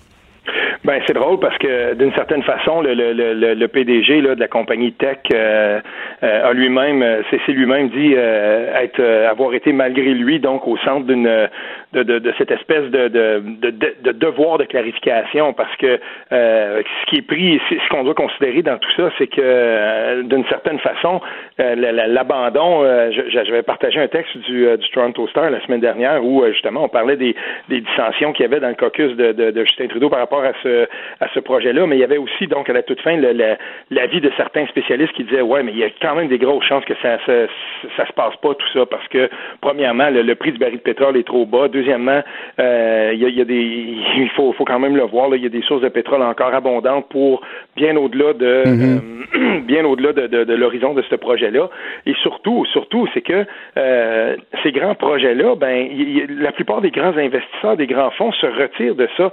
[0.92, 4.40] Ben c'est drôle parce que d'une certaine façon, le, le, le, le PDG là, de
[4.40, 5.80] la compagnie Tech euh,
[6.22, 11.06] a lui-même, euh, c'est lui-même dit euh, être avoir été malgré lui donc au centre
[11.06, 11.48] d'une
[11.92, 15.52] de, de, de, cette espèce de, de, de, devoir de clarification.
[15.52, 20.22] Parce que ce qui est pris, ce qu'on doit considérer dans tout ça, c'est que
[20.22, 21.20] d'une certaine façon,
[21.58, 22.84] l'abandon,
[23.28, 27.16] j'avais partagé un texte du, du Toronto Star la semaine dernière où justement on parlait
[27.16, 27.36] des,
[27.68, 30.52] des dissensions qu'il y avait dans le caucus de, de, Justin Trudeau par rapport à
[30.62, 30.88] ce ce
[31.20, 33.16] à ce projet-là, mais il y avait aussi donc à la toute fin
[33.90, 36.64] l'avis de certains spécialistes qui disaient ouais, mais il y a quand même des grosses
[36.64, 37.32] chances que ça ça,
[37.96, 39.28] ça se passe pas tout ça parce que
[39.60, 42.22] premièrement le, prix du baril de pétrole est trop bas, deuxièmement
[42.58, 43.54] euh, il, y a, il y a des
[44.16, 46.54] il faut faut quand même le voir il y a des sources de pétrole encore
[46.54, 47.42] abondantes pour
[47.76, 49.00] bien au-delà de mm-hmm.
[49.34, 51.68] euh, bien au-delà de, de, de l'horizon de ce projet-là
[52.06, 53.44] et surtout surtout c'est que
[53.76, 55.88] euh, ces grands projets-là ben
[56.38, 59.32] la plupart des grands investisseurs des grands fonds se retirent de ça.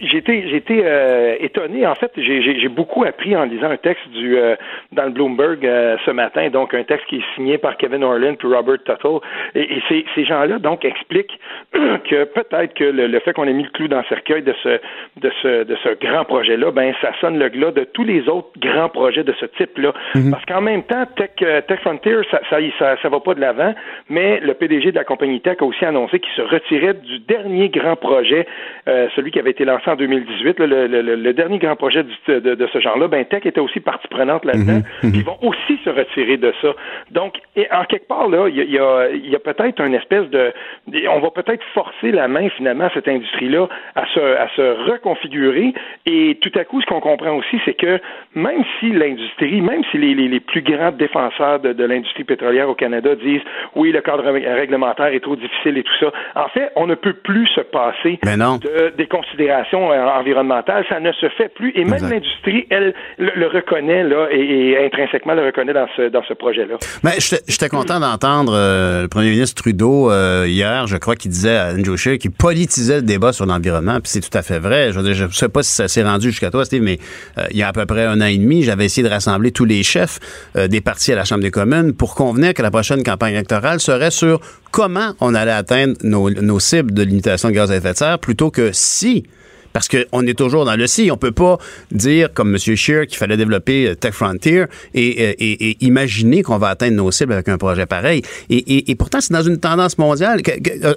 [0.00, 1.86] J'étais j'étais euh, étonné.
[1.86, 4.56] En fait, j'ai beaucoup appris en lisant un texte du euh,
[4.92, 8.34] dans le Bloomberg euh, ce matin, donc un texte qui est signé par Kevin Orlin
[8.34, 9.20] et Robert Tuttle.
[9.54, 11.38] Et, et ces, ces gens-là donc expliquent
[11.72, 14.80] que peut-être que le, fait qu'on ait mis le clou dans le cercueil de ce
[15.20, 18.50] de ce de ce grand projet-là, ben ça sonne le glas de tous les autres
[18.58, 19.92] grands projets de ce type-là.
[20.14, 20.30] Mm-hmm.
[20.30, 23.74] Parce qu'en même temps, Tech, Tech Frontier, ça, ça, ça, ça va pas de l'avant,
[24.08, 27.68] mais le PDG de la compagnie Tech a aussi annoncé qu'il se retirait du dernier
[27.68, 28.46] grand projet,
[28.88, 32.38] euh, celui qui avait été lancé en 2018, le, le, le, dernier grand projet de,
[32.38, 34.82] de, ce genre-là, ben Tech était aussi partie prenante là-dedans.
[35.02, 35.12] Mhm, mhm.
[35.14, 36.68] Ils vont aussi se retirer de ça.
[37.10, 40.52] Donc, et en quelque part, là, il y a, y a peut-être une espèce de...
[41.10, 45.74] On va peut-être forcer la main, finalement, à cette industrie-là à se, à se reconfigurer.
[46.06, 48.00] Et tout à coup, ce qu'on comprend aussi, c'est que
[48.34, 52.68] même si l'industrie, même si les, les, les, plus grands défenseurs de, de l'industrie pétrolière
[52.68, 53.42] au Canada disent
[53.74, 57.12] oui, le cadre réglementaire est trop difficile et tout ça, en fait, on ne peut
[57.12, 60.84] plus se passer de, des considérations euh, environnementales.
[60.88, 61.72] Ça ne se fait plus.
[61.74, 66.76] Et même l'industrie, elle, le, reconnaît là, et, intrinsèquement le reconnaît dans ce, projet-là.
[67.02, 71.56] Mais j'étais content d'entendre euh, le premier ministre Trudeau euh, hier, je crois qu'il disait
[71.56, 74.00] à Scheer qu'il politisait le débat sur l'environnement.
[74.00, 74.92] Puis c'est tout à fait vrai.
[74.92, 76.98] Je ne sais pas si ça s'est rendu jusqu'à toi, Steve, mais
[77.50, 79.64] il y a à peu près un an et demi, j'avais essayé de rassembler tous
[79.64, 80.18] les chefs
[80.54, 84.10] des partis à la Chambre des communes pour convenir que la prochaine campagne électorale serait
[84.10, 87.96] sur comment on allait atteindre nos, nos cibles de limitation de gaz à effet de
[87.96, 89.24] serre plutôt que si
[89.78, 91.08] parce qu'on est toujours dans le si.
[91.12, 91.56] On peut pas
[91.92, 92.58] dire, comme M.
[92.58, 97.12] Scheer, qu'il fallait développer euh, Tech Frontier et, euh, et, imaginer qu'on va atteindre nos
[97.12, 98.22] cibles avec un projet pareil.
[98.50, 100.40] Et, pourtant, c'est dans une tendance mondiale.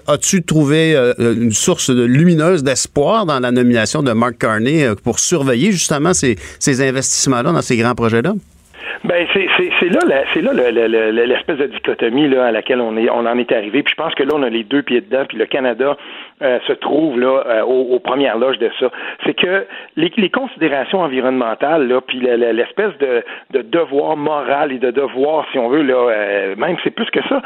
[0.08, 5.72] As-tu trouvé euh, une source lumineuse d'espoir dans la nomination de Mark Carney pour surveiller
[5.72, 6.38] justement ces,
[6.82, 8.34] investissements-là dans ces grands projets-là?
[9.04, 10.00] Ben c'est là
[11.26, 13.82] l'espèce de dichotomie à laquelle on on en est arrivé.
[13.84, 15.26] Puis je pense que là on a les deux pieds dedans.
[15.28, 15.98] Puis le Canada
[16.42, 18.90] euh, se trouve là euh, aux, premières loges de ça.
[19.26, 24.92] C'est que les, les, considérations environnementales là, puis l'espèce de, de devoir moral et de
[24.92, 27.42] devoir, si on veut là, euh, même c'est plus que ça.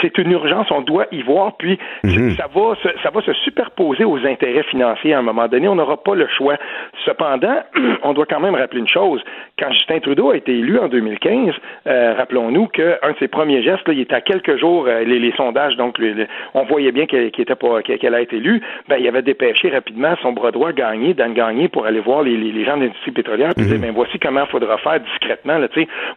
[0.00, 0.70] C'est une urgence.
[0.70, 1.56] On doit y voir.
[1.56, 2.32] Puis mhm.
[2.36, 5.68] ça va se, ça va se superposer aux intérêts financiers à un moment donné.
[5.68, 6.56] On n'aura pas le choix.
[7.04, 7.56] Cependant,
[8.02, 9.22] on doit quand même rappeler une chose.
[9.58, 11.54] Quand Justin Trudeau a été élu en 2015,
[11.86, 15.18] euh, rappelons-nous qu'un de ses premiers gestes, là, il était à quelques jours, euh, les,
[15.18, 15.98] les, sondages, donc
[16.54, 20.14] on voyait bien qu'elle était pas qu'elle a été élue, ben, il avait dépêché rapidement
[20.20, 23.52] son bras droit gagné, Dan Gagné, pour aller voir les, les, gens de l'industrie pétrolière,
[23.56, 23.82] puis dire, mhm.
[23.82, 25.68] ben, voici comment il faudra faire discrètement, là,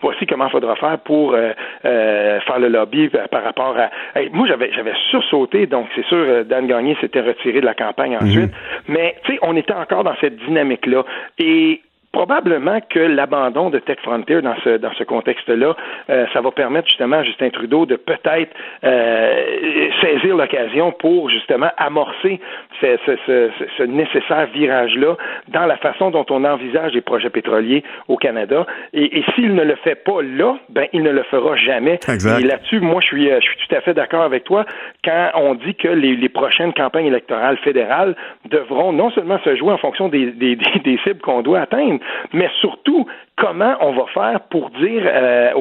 [0.01, 3.89] voici comment il faudra faire pour euh, faire le lobby par rapport à...
[4.33, 8.27] moi, j'avais j'avais sursauté, donc c'est sûr, Dan Gagné s'était retiré de la campagne mhm.
[8.27, 8.51] ensuite,
[8.87, 11.05] mais tu sais, on était encore dans cette dynamique-là.
[11.39, 11.81] Et
[12.17, 15.75] probablement que l'abandon de Tech Frontier dans ce dans ce contexte-là,
[16.09, 21.69] euh, ça va permettre justement à Justin Trudeau de peut-être euh, saisir l'occasion pour justement
[21.77, 22.39] amorcer
[22.81, 25.15] ce, ce, ce, nécessaire virage-là
[25.49, 28.65] dans la façon dont on envisage les projets pétroliers au Canada.
[28.93, 31.99] Et, et s'il ne le fait pas là, ben il ne le fera jamais.
[32.07, 34.65] Et là-dessus, moi, je suis euh, je suis tout à fait d'accord avec toi
[35.03, 38.15] quand on dit que les, les, prochaines campagnes électorales fédérales
[38.49, 41.99] devront non seulement se jouer en fonction des, des, des cibles qu'on doit atteindre,
[42.33, 43.05] mais surtout
[43.37, 45.51] comment on va faire pour dire, euh,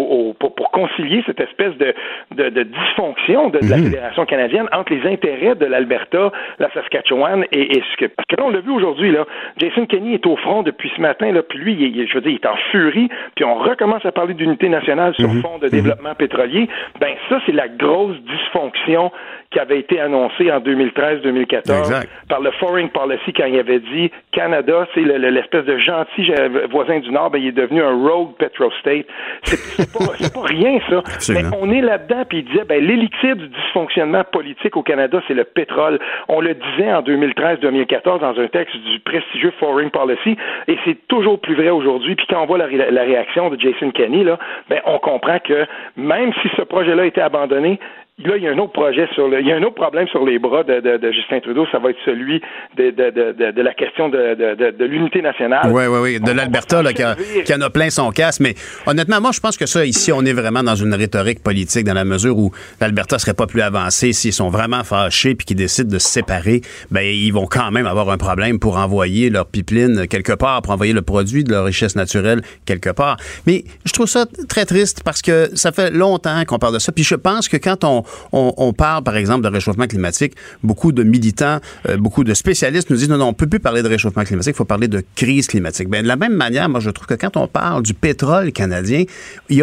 [0.40, 1.94] pour, concilier cette espèce de,
[2.34, 3.84] de, dysfonction de, la mhm.
[3.84, 8.06] Fédération canadienne entre les intérêts de l'Alberta, la Saskatchewan et, ce que...
[8.06, 9.24] Parce que là, on l'a vu aujourd'hui, là,
[9.58, 12.32] Jason Kenney est au front depuis ce matin, là, puis lui, il, je veux dire,
[12.32, 15.42] il est en furie, puis on recommence à parler d'unité nationale sur mhm.
[15.42, 15.70] fond de mhm.
[15.70, 16.68] développement pétrolier.
[17.00, 19.12] Ben ça, c'est la grosse dysfonction
[19.50, 24.86] qui avait été annoncée en 2013-2014 par le Foreign Policy quand il avait dit Canada,
[24.94, 26.32] c'est l'espèce de gentil
[26.70, 29.06] voisin du Nord, ben, il est devenu un rogue petrostate.
[29.42, 31.02] C'est pas, pas rien, ça.
[31.32, 35.34] Mais on est là-dedans, puis il disait, ben, l'élixir du dysfonctionnement politique au Canada, c'est
[35.34, 35.98] le pétrole.
[36.28, 40.36] On le disait en 2013-2014 dans un texte du prestigieux Foreign Policy,
[40.68, 42.14] et c'est toujours plus vrai aujourd'hui.
[42.14, 46.32] Puis quand on voit la, réaction de Jason Kenney, là, ben, on comprend que même
[46.42, 47.78] si ce projet-là était abandonné,
[48.18, 50.08] là, il y a un autre projet sur le, il y a un autre problème
[50.08, 52.40] sur les bras de, de, de Justin Trudeau, ça va être celui
[52.76, 55.70] de, de, de la question de, l'unité nationale.
[55.70, 58.40] Oui, oui, oui, de l'Alberta, qui, qui, en a plein son casse.
[58.40, 58.54] Mais
[58.86, 61.94] honnêtement, moi, je pense que ça, ici, on est vraiment dans une rhétorique politique dans
[61.94, 65.90] la mesure où l'Alberta serait pas plus avancé s'ils sont vraiment fâchés puis qu'ils décident
[65.90, 66.62] de se séparer.
[66.90, 70.72] Ben, ils vont quand même avoir un problème pour envoyer leur pipeline quelque part, pour
[70.72, 73.18] envoyer le produit de leur richesse naturelle quelque part.
[73.46, 76.92] Mais je trouve ça très triste parce que ça fait longtemps qu'on parle de ça.
[76.92, 81.02] Puis je pense que quand on, on, parle, par exemple, de réchauffement climatique, beaucoup de
[81.02, 84.24] militants, euh, beaucoup de spécialistes nous disent non, non, on peut plus parler de réchauffement
[84.24, 85.88] climatique, il faut parler de crise climatique.
[85.88, 89.04] Ben, de la même manière, moi, je trouve que quand on parle du pétrole canadien,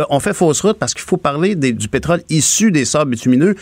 [0.10, 3.56] on fait fausse route parce qu'il faut parler du pétrole issu des sables bitumineux,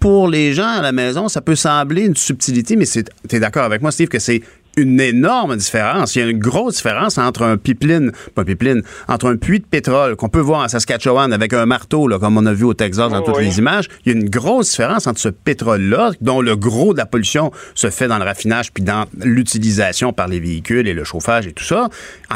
[0.00, 3.64] pour les gens à la maison, ça peut sembler une subtilité, mais tu es d'accord
[3.64, 4.42] avec moi, Steve, que c'est
[4.78, 6.14] une énorme différence.
[6.14, 9.60] Il y a une grosse différence entre un pipeline, pas un pipeline, entre un puits
[9.60, 12.64] de pétrole qu'on peut voir en Saskatchewan avec un marteau, là, comme on a vu
[12.64, 13.88] au Texas dans toutes les images.
[14.04, 17.50] Il y a une grosse différence entre ce pétrole-là, dont le gros de la pollution
[17.74, 21.52] se fait dans le raffinage puis dans l'utilisation par les véhicules et le chauffage et
[21.52, 21.88] tout ça.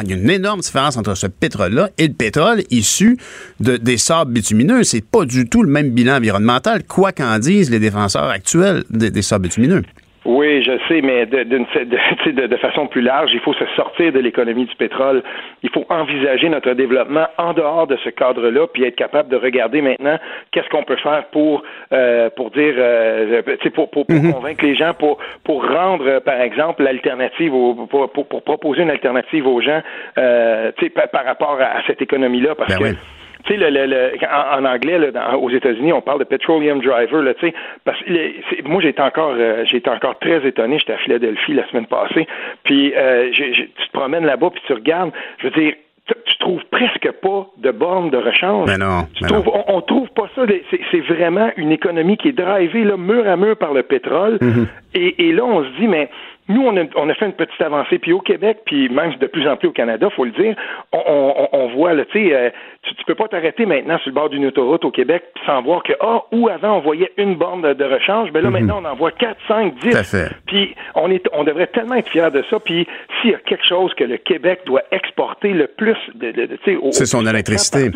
[0.02, 3.18] Il y a une énorme différence entre ce pétrole-là et le pétrole issu
[3.60, 4.82] de, des sables bitumineux.
[4.84, 9.10] C'est pas du tout le même bilan environnemental, quoi qu'en disent les défenseurs actuels des,
[9.10, 9.82] des sables bitumineux.
[10.24, 14.20] Oui, je sais, mais de, de, de, façon plus large, il faut se sortir de
[14.20, 15.22] l'économie du pétrole.
[15.62, 19.82] Il faut envisager notre développement en dehors de ce cadre-là, puis être capable de regarder
[19.82, 20.18] maintenant
[20.52, 23.42] qu'est-ce qu'on peut faire pour euh, pour dire, euh,
[23.74, 24.32] pour, pour, pour mm-hmm.
[24.32, 29.46] convaincre les gens, pour pour rendre, par exemple, l'alternative, pour, pour, pour, proposer une alternative
[29.46, 29.82] aux gens,
[30.18, 32.98] euh, par, par rapport à, cette économie-là, parce ben que
[33.44, 37.22] tu sais, le, le, en, anglais, là, aux États-Unis, on parle de petroleum driver.
[37.22, 37.32] Là,
[37.84, 40.78] parce que moi, j'étais encore, euh, j'étais encore très étonné.
[40.78, 42.26] J'étais à Philadelphie la semaine passée.
[42.64, 45.12] Puis, euh, tu te promènes là-bas, puis tu regardes.
[45.38, 45.74] Je veux dire,
[46.26, 48.68] tu trouves presque pas de bornes de rechange.
[48.68, 49.06] Mais non,
[49.68, 50.42] on, trouve pas ça.
[50.90, 54.36] C'est vraiment une économie qui est drivée là, mur à mur par le pétrole.
[54.36, 54.66] Mm-hmm.
[54.94, 56.10] et, et, là, on se dit, mais
[56.48, 57.98] nous, on a, on a, fait une petite avancée.
[57.98, 60.56] Puis au Québec, puis même de plus en plus au Canada, faut le dire,
[60.92, 62.50] on, on, on voit, tu sais, euh,
[62.82, 65.92] tu, peux pas t'arrêter maintenant sur le bord d'une autoroute au Québec sans voir que,
[66.00, 68.58] ah, où avant on voyait une borne de, rechange, ben là, mhm.
[68.58, 70.16] maintenant, on en voit 4, 5, 10.
[70.46, 72.58] Puis on, est, on devrait tellement être fiers de ça.
[72.58, 72.88] Puis
[73.20, 76.76] s'il y a quelque chose que le Québec doit exporter le plus, de, de, sais,
[76.90, 77.90] c'est son électricité.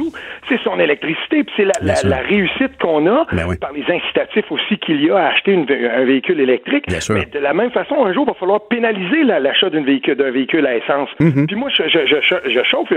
[0.49, 1.43] C'est son électricité.
[1.43, 5.17] Puis c'est la, la, réussite qu'on a ben par les incitatifs aussi qu'il y a
[5.17, 6.85] à acheter une, un véhicule électrique.
[7.11, 11.09] Mais de la même façon, un jour, falloir pénaliser l'achat d'un véhicule, véhicule à essence.
[11.21, 11.47] Mhm.
[11.47, 12.95] Puis moi, je, je, je, je chauffe, tu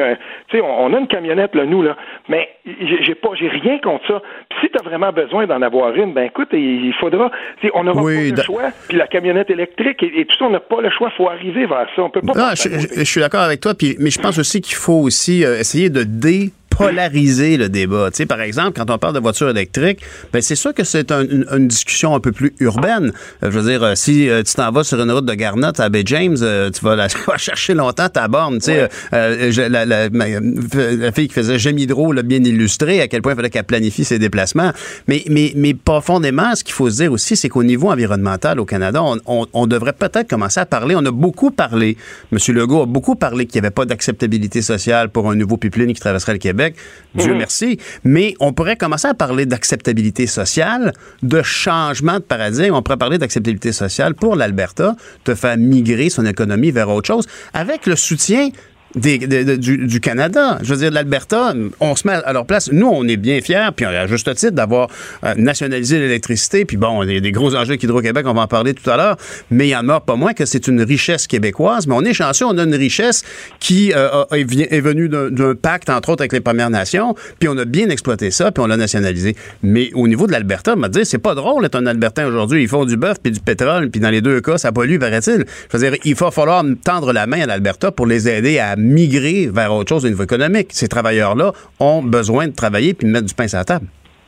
[0.58, 1.96] sais, on, a une camionnette, là, nous, là,
[2.28, 4.22] mais j'ai pas, j'ai rien contre ça.
[4.50, 7.32] Puis si tu as vraiment besoin d'en avoir une, ben écoute, il faudra,
[7.74, 8.70] on n'aura pas le choix.
[8.88, 11.10] Puis la camionnette électrique et, tout ça, on n'a pas le choix.
[11.14, 12.04] Il faut arriver vers ça.
[12.04, 12.34] On peut pas.
[12.36, 13.74] Ah, je, suis d'accord avec toi.
[13.74, 18.10] Puis, mais je pense aussi qu'il faut aussi euh, essayer de dé polariser le débat.
[18.10, 20.00] Tu sais, par exemple, quand on parle de voitures électriques,
[20.32, 23.12] ben c'est sûr que c'est une, discussion un peu plus urbaine.
[23.44, 25.80] Euh, je veux dire, euh, si euh, tu t'en vas sur une route de Garnotte
[25.82, 27.08] à Bay James, tu vas, la,
[27.38, 28.60] chercher longtemps ta borne.
[28.60, 33.34] Tu sais, la, la, fille qui faisait J'aime Hydro l'a bien illustré à quel point
[33.34, 34.72] il fallait qu'elle planifie ses déplacements.
[35.08, 38.66] Mais, mais, mais profondément, ce qu'il faut se dire aussi, c'est qu'au niveau environnemental au
[38.66, 40.96] Canada, on, on, devrait peut-être commencer à parler.
[40.98, 41.98] On a beaucoup parlé,
[42.32, 42.40] M.
[42.56, 46.00] Legault a beaucoup parlé qu'il n'y avait pas d'acceptabilité sociale pour un nouveau pipeline qui
[46.00, 46.69] traverserait le Québec.
[47.16, 47.38] Dieu mhm.
[47.38, 47.80] merci.
[48.04, 50.94] Mais on pourrait commencer à parler d'acceptabilité sociale,
[51.24, 52.74] de changement de paradigme.
[52.74, 54.96] On pourrait parler d'acceptabilité sociale pour l'Alberta,
[55.26, 58.50] de faire migrer son économie vers autre chose, avec le soutien
[58.96, 60.60] du, Canada.
[60.62, 62.72] Je veux dire, l'Alberta, on se met à leur place.
[62.72, 64.90] Nous, on est bien fiers, puis à juste titre, d'avoir
[65.24, 66.66] euh, nationalisé l'électricité.
[66.66, 68.98] Puis bon, il y a des gros enjeux qu'Hydro-Québec, on va en parler tout à
[68.98, 69.18] l'heure,
[69.52, 71.88] mais il en a pas moins que c'est une richesse québécoise.
[71.88, 73.24] Mais on est chanceux, on a une richesse
[73.60, 77.66] qui euh, est, venue d'un pacte, entre autres, avec les Premières Nations, puis on a
[77.66, 79.36] bien exploité ça, puis on l'a nationalisé.
[79.62, 82.64] Mais au niveau de l'Alberta, on va dire, c'est pas drôle d'être un Albertain aujourd'hui.
[82.64, 85.46] Ils font du bœuf puis du pétrole, puis dans les deux cas, ça pollue, paraît-il.
[85.72, 88.76] Je veux dire, il va falloir tendre la main à l'Alberta pour les aider à
[88.80, 90.68] migrer vers autre chose au niveau économique.
[90.72, 93.86] Ces travailleurs-là ont besoin de travailler puis de mettre du pain sur la table.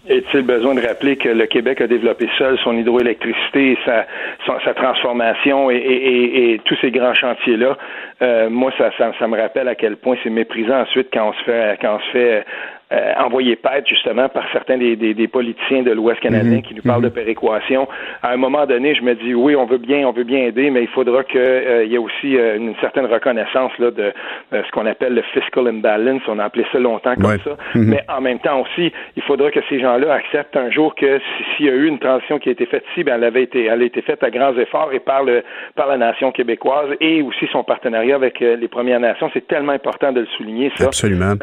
[0.08, 4.06] Est-il besoin de rappeler que le Québec a développé seul son hydroélectricité, sa,
[4.74, 7.78] transformation et, tous ces grands chantiers-là?
[8.22, 11.44] Euh, moi, ça, ça, me rappelle à quel point c'est méprisant ensuite quand on se
[11.44, 12.46] fait quand on se fait
[12.92, 16.62] euh, envoyé paître justement par certains des, des, des politiciens de l'Ouest canadien mhm.
[16.62, 17.14] qui nous parlent de mhm.
[17.14, 17.88] péréquation.
[18.22, 20.70] À un moment donné, je me dis oui, on veut bien, on veut bien aider,
[20.70, 24.12] mais il faudra qu'il euh, y ait aussi euh, une certaine reconnaissance là de
[24.54, 26.22] euh, ce qu'on appelle le fiscal imbalance.
[26.28, 27.58] On a appelé ça longtemps comme ça.
[27.76, 27.86] Mhm.
[27.86, 31.20] Mais en même temps aussi, il faudra que ces gens-là acceptent un jour que
[31.56, 33.66] s'il y a eu une transition qui a été faite ici, ben elle avait été,
[33.66, 35.44] elle a été faite à grands efforts et par le
[35.76, 39.30] par la nation québécoise et aussi son partenariat avec les Premières Nations.
[39.34, 40.88] C'est tellement important de le souligner ça.
[40.88, 41.34] Absolument.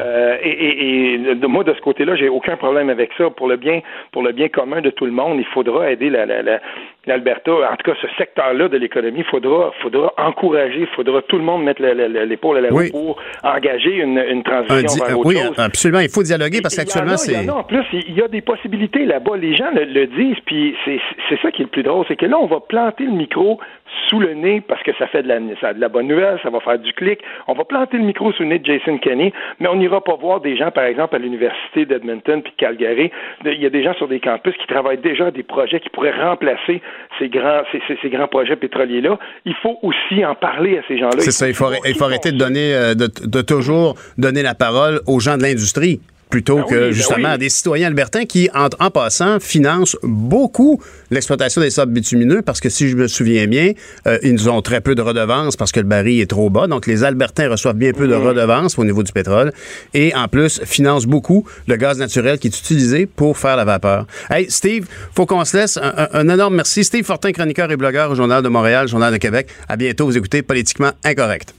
[0.43, 3.29] et, et, et de, moi, de ce côté-là, j'ai aucun problème avec ça.
[3.29, 3.81] Pour le bien,
[4.11, 6.59] pour le bien commun de tout le monde, il faudra aider la, la, la
[7.05, 11.43] l'Alberta, en tout cas ce secteur-là de l'économie, il faudra, faudra encourager, faudra tout le
[11.43, 16.01] monde mettre l'épaule à la roue pour engager une, une transition vers autre oui, absolument.
[16.01, 17.49] Il faut dialoguer parce qu'actuellement, c'est...
[17.49, 19.37] En plus, il y a des possibilités là-bas.
[19.37, 22.25] Les gens le, le disent, puis c'est ça qui est le plus drôle, c'est que
[22.25, 23.59] là, on va planter le micro
[24.07, 26.49] sous le nez parce que ça fait de la, ça de la bonne nouvelle, ça
[26.49, 27.19] va faire du clic.
[27.47, 30.15] On va planter le micro sous le nez de Jason Kenney, mais on n'ira pas
[30.15, 33.11] voir des gens, par exemple, à l'université d'Edmonton puis de Calgary.
[33.45, 35.89] Il y a des gens sur des campus qui travaillent déjà à des projets qui
[35.89, 36.81] pourraient remplacer
[37.17, 39.17] ces grands, ces, ces, grands projets pétroliers-là.
[39.45, 41.19] Il faut aussi en parler à ces gens-là.
[41.19, 44.55] C'est ça, il faut, il faut arrêter de donner, euh, de, de toujours donner la
[44.55, 48.69] parole aux gens de l'industrie plutôt ben que ben justement des citoyens albertains qui, en,
[48.79, 53.73] en passant, financent beaucoup l'exploitation des sables bitumineux parce que si je me souviens bien,
[54.07, 56.67] euh, ils nous ont très peu de redevances parce que le baril est trop bas.
[56.67, 58.27] Donc les Albertains reçoivent bien peu de mhm.
[58.27, 59.51] redevances au niveau du pétrole
[59.93, 64.05] et en plus financent beaucoup le gaz naturel qui est utilisé pour faire la vapeur.
[64.29, 65.79] Hey Steve, faut qu'on se laisse.
[65.81, 66.83] Un, énorme merci.
[66.83, 69.47] Steve Fortin, chroniqueur et blogueur au Journal de Montréal, Journal de Québec.
[69.67, 70.05] À bientôt.
[70.05, 71.58] Vous écoutez Politiquement Incorrect.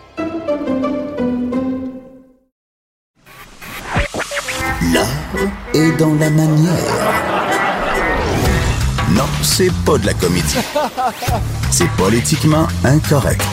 [5.73, 6.75] Et dans la manière.
[9.15, 10.57] Non, c'est pas de la comédie.
[11.69, 13.43] C'est politiquement incorrect.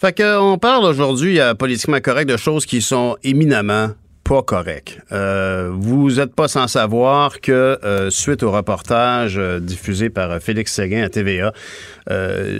[0.00, 3.90] Fait qu'on parle aujourd'hui, à politiquement correct, de choses qui sont éminemment
[4.24, 4.98] pas correctes.
[5.12, 10.72] Euh, vous n'êtes pas sans savoir que euh, suite au reportage euh, diffusé par Félix
[10.72, 11.52] Séguin à TVA,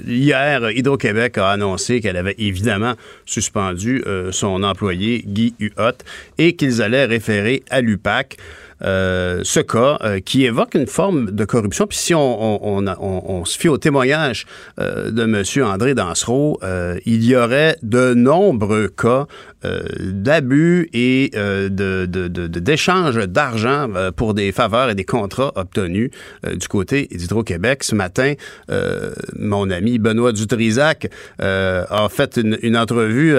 [0.06, 2.94] hier, Hydro-Québec a annoncé qu'elle avait évidemment
[3.26, 5.98] suspendu son employé Guy Huot
[6.38, 8.36] et qu'ils allaient référer à l'UPAC.
[8.84, 11.86] Euh, ce cas euh, qui évoque une forme de corruption.
[11.86, 14.46] Puis si on, se fie au témoignage
[14.80, 15.64] euh, de M.
[15.64, 16.60] André Dansereau,
[17.06, 19.26] il y aurait de nombreux cas
[20.00, 21.30] d'abus et
[21.70, 26.10] d'échange de, d'argent pour des faveurs et des contrats obtenus
[26.52, 27.84] du côté d'Hydro-Québec.
[27.84, 28.34] Ce matin,
[29.38, 31.08] mon ami Benoît Dutrisac
[31.38, 33.36] a fait une, une entrevue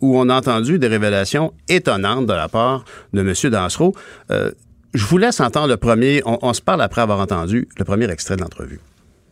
[0.00, 3.50] où on a entendu des révélations étonnantes de la part de M.
[3.50, 3.94] Dansereau.
[4.96, 6.22] Je vous laisse entendre le premier.
[6.24, 8.80] On, se parle après avoir entendu le premier extrait de l'entrevue.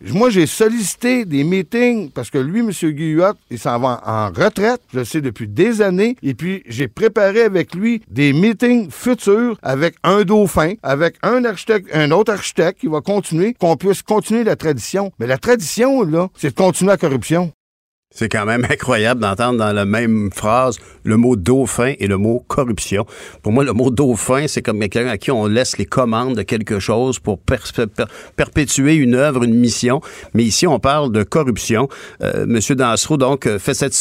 [0.02, 2.70] Moi, j'ai sollicité des meetings parce que lui, M.
[2.70, 6.86] Guyot, il s'en va en retraite, je le sais depuis des années, et puis j'ai
[6.86, 12.80] préparé avec lui des meetings futurs avec un dauphin, avec un architecte, un autre architecte
[12.80, 15.12] qui va continuer, qu'on puisse continuer la tradition.
[15.18, 17.52] Mais la tradition, là, c'est de continuer la corruption.
[18.14, 22.44] C'est quand même incroyable d'entendre dans la même phrase le mot dauphin et le mot
[22.46, 23.04] corruption.
[23.42, 26.42] Pour moi, le mot dauphin, c'est comme quelqu'un à qui on laisse les commandes de
[26.42, 30.00] quelque chose pour perpétuer une œuvre, une mission.
[30.32, 31.88] Mais ici, on parle de corruption.
[32.22, 33.94] Euh, Monsieur Dansereau, donc, fait cette,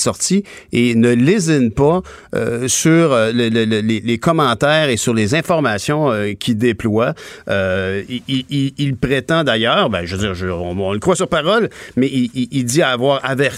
[0.00, 2.02] sortie et ne lésine pas
[2.34, 7.12] euh, sur euh, les, commentaires et sur les informations euh, qu'il déploie.
[7.48, 12.64] Il, prétend d'ailleurs, ben, je veux dire, on, le croit sur parole, mais il, il
[12.64, 13.57] dit avoir averti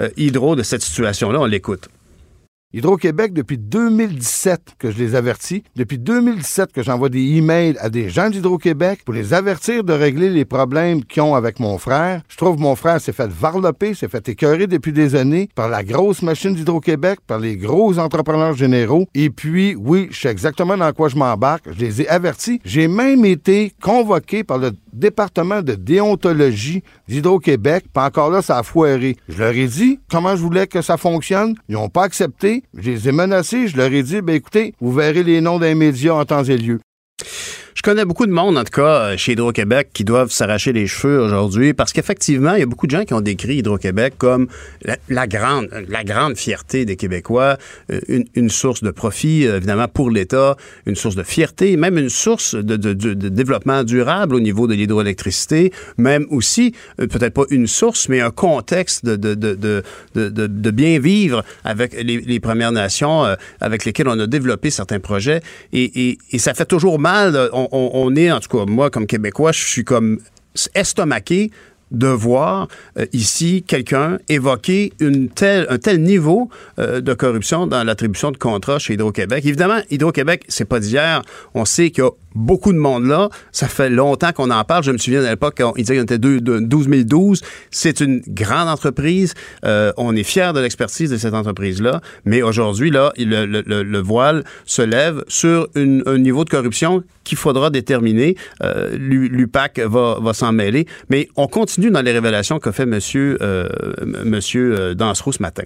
[0.00, 1.40] euh, Hydro de cette situation-là.
[1.40, 1.88] On l'écoute.
[2.72, 8.08] Hydro-Québec, depuis 2017 que je les avertis, depuis 2017 que j'envoie des emails à des
[8.10, 12.22] gens d'Hydro-Québec pour les avertir de régler les problèmes qu'ils ont avec mon frère.
[12.28, 15.82] Je trouve mon frère s'est fait varloper, s'est fait écœurer depuis des années par la
[15.82, 19.08] grosse machine d'Hydro-Québec, par les gros entrepreneurs généraux.
[19.14, 21.64] Et puis, oui, je sais exactement dans quoi je m'embarque.
[21.72, 22.60] Je les ai avertis.
[22.64, 28.62] J'ai même été convoqué par le département de déontologie d'Hydro-Québec, pas encore là, ça a
[28.62, 29.16] foiré.
[29.28, 31.54] Je leur ai dit comment je voulais que ça fonctionne.
[31.68, 32.64] Ils n'ont pas accepté.
[32.76, 33.68] Je les ai menacés.
[33.68, 36.56] Je leur ai dit, ben écoutez, vous verrez les noms d'un média en temps et
[36.56, 36.80] lieu.
[37.80, 40.86] Je connais beaucoup de monde, en tout cas, euh, chez Hydro-Québec, qui doivent s'arracher les
[40.86, 44.48] cheveux aujourd'hui parce qu'effectivement, il y a beaucoup de gens qui ont décrit Hydro-Québec comme
[45.08, 47.56] la, grande, la grande fierté des Québécois,
[47.90, 47.98] euh,
[48.34, 52.54] une, source de profit, euh, évidemment, pour l'État, une source de fierté, même une source
[52.54, 52.76] de,
[53.30, 59.06] développement durable au niveau de l'hydroélectricité, même aussi, peut-être pas une source, mais un contexte
[59.06, 59.14] de,
[60.14, 63.24] de, bien vivre avec les, Premières Nations
[63.62, 65.40] avec lesquelles on a développé certains projets.
[65.72, 67.48] Et, ça fait toujours mal
[68.16, 70.18] est, en tout cas, moi, comme Québécois, je suis comme
[70.74, 71.50] estomaqué
[71.90, 72.68] de voir
[72.98, 75.26] euh, ici quelqu'un évoquer un
[75.78, 76.48] tel niveau
[76.78, 79.44] euh, de corruption dans l'attribution de contrats chez Hydro-Québec.
[79.44, 81.22] Évidemment, Hydro-Québec, c'est pas d'hier.
[81.54, 83.28] On sait qu'il y a beaucoup de monde là.
[83.52, 84.84] Ça fait longtemps qu'on en parle.
[84.84, 87.42] Je me souviens à l'époque, il disait qu'il était de 12 012.
[87.70, 89.34] C'est une grande entreprise.
[89.64, 92.00] Euh, on est fiers de l'expertise de cette entreprise-là.
[92.24, 97.38] Mais aujourd'hui, là, le, le, le, voile se lève sur un niveau de corruption qu'il
[97.38, 98.36] faudra déterminer.
[98.62, 100.86] Euh, L'UPAC va, va s'en mêler.
[101.10, 103.00] Mais on continue dans les révélations qu'a fait M.
[103.00, 103.66] Monsieur, euh,
[104.24, 105.64] monsieur euh, ce matin.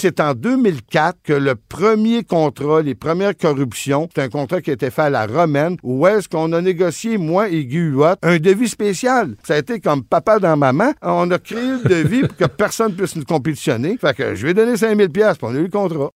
[0.00, 4.74] C'est en 2004 que le premier contrat, les premières corruptions, c'est un contrat qui a
[4.74, 8.38] été fait à la romaine, où est-ce qu'on a négocié, moi et Guy Huot, un
[8.38, 9.34] devis spécial.
[9.42, 10.92] Ça a été comme papa dans maman.
[11.02, 13.98] On a créé le devis pour que personne puisse nous compétitionner.
[13.98, 16.10] Fait que je vais donner 5000 pièces pour on a eu le contrat.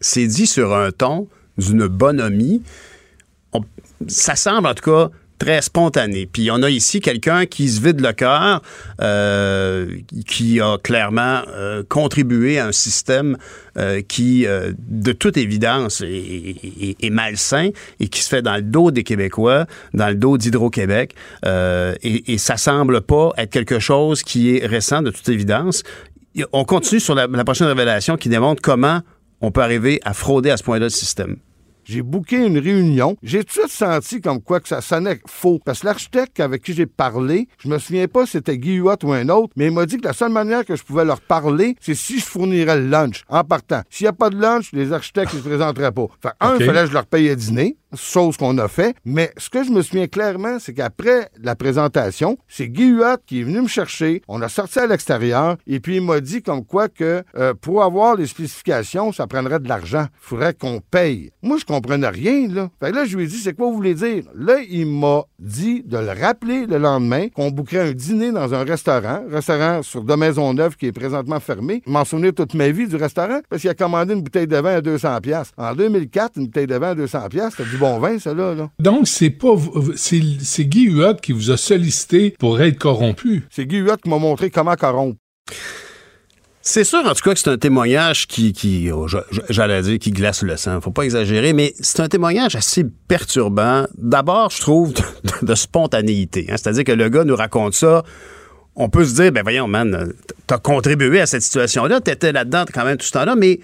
[0.00, 1.26] C'est dit sur un ton
[1.56, 2.62] d'une bonhomie.
[4.08, 5.10] ça semble en tout cas
[5.60, 6.26] spontané.
[6.26, 8.62] Puis on a ici quelqu'un qui se vide le cœur,
[9.00, 9.86] euh,
[10.26, 13.36] qui a clairement euh, contribué à un système
[13.76, 17.70] euh, qui, de toute évidence, est, malsain
[18.00, 21.14] et qui se fait dans le dos des Québécois, dans le dos d'Hydro-Québec.
[21.44, 25.82] Et, et, ça semble pas être quelque chose qui est récent, de toute évidence.
[26.52, 29.00] On continue sur la, la prochaine révélation qui démontre comment
[29.40, 31.36] on peut arriver à frauder à ce point-là le système.
[31.84, 33.16] J'ai booké une réunion.
[33.22, 35.60] J'ai tout de suite senti comme quoi que ça sonnait faux.
[35.64, 38.96] Parce que l'architecte avec qui j'ai parlé, je me souviens pas si c'était Guy Huot
[39.04, 41.20] ou un autre, mais il m'a dit que la seule manière que je pouvais leur
[41.20, 43.82] parler, c'est si je fournirais le lunch en partant.
[43.90, 46.06] S'il n'y a pas de lunch, les architectes ne se présenteraient pas.
[46.20, 48.94] Fait un, il fallait que je leur paye à dîner chose qu'on a fait.
[49.04, 53.40] Mais ce que je me souviens clairement, c'est qu'après la présentation, c'est Guy Huot qui
[53.40, 54.22] est venu me chercher.
[54.28, 57.82] On a sorti à l'extérieur et puis il m'a dit comme quoi que euh, pour
[57.82, 60.06] avoir les spécifications, ça prendrait de l'argent.
[60.22, 61.30] Il faudrait qu'on paye.
[61.42, 62.68] Moi, je comprenais rien, là.
[62.80, 64.24] Fait là, je lui ai dit, c'est quoi vous voulez dire?
[64.34, 68.64] Là, il m'a dit de le rappeler le lendemain qu'on bouquerait un dîner dans un
[68.64, 71.82] restaurant, restaurant sur de Maisonneuve qui est présentement fermé.
[71.86, 74.56] Je m'en souvenir toute ma vie du restaurant parce qu'il a commandé une bouteille de
[74.56, 75.52] vin à 200 pièces.
[75.56, 78.70] En 2004, une bouteille de vin à 200 pièces, c'était du bon vin, ça là.
[78.78, 79.54] Donc c'est pas
[79.96, 83.44] c'est Guy Huot qui vous a sollicité pour être corrompu.
[83.50, 85.18] C'est Guy Huot qui m'a montré comment corrompre.
[86.66, 89.06] C'est sûr, en tout cas, que c'est un témoignage qui, qui oh,
[89.50, 90.80] j'allais dire, qui glace le sang.
[90.80, 93.84] Faut pas exagérer, mais c'est un témoignage assez perturbant.
[93.98, 94.94] D'abord, je trouve,
[95.42, 96.46] de, spontanéité.
[96.48, 96.54] Hein.
[96.56, 98.02] C'est-à-dire que le gars nous raconte ça.
[98.76, 100.14] On peut se dire, ben voyons, man,
[100.46, 103.60] t'as contribué à cette situation-là, t'étais là-dedans quand même tout ce temps-là, mais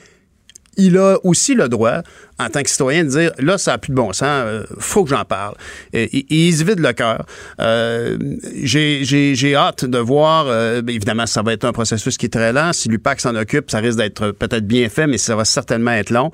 [0.76, 2.02] il a aussi le droit,
[2.38, 5.04] en tant que citoyen, de dire là, ça n'a plus de bon sens, euh, faut
[5.04, 5.54] que j'en parle.
[5.92, 7.26] Et, il se vide le cœur.
[7.60, 8.16] Euh,
[8.62, 12.72] j'ai hâte de voir, euh, évidemment, ça va être un processus qui est très lent.
[12.72, 16.10] Si l'UPAC s'en occupe, ça risque d'être peut-être bien fait, mais ça va certainement être
[16.10, 16.30] long.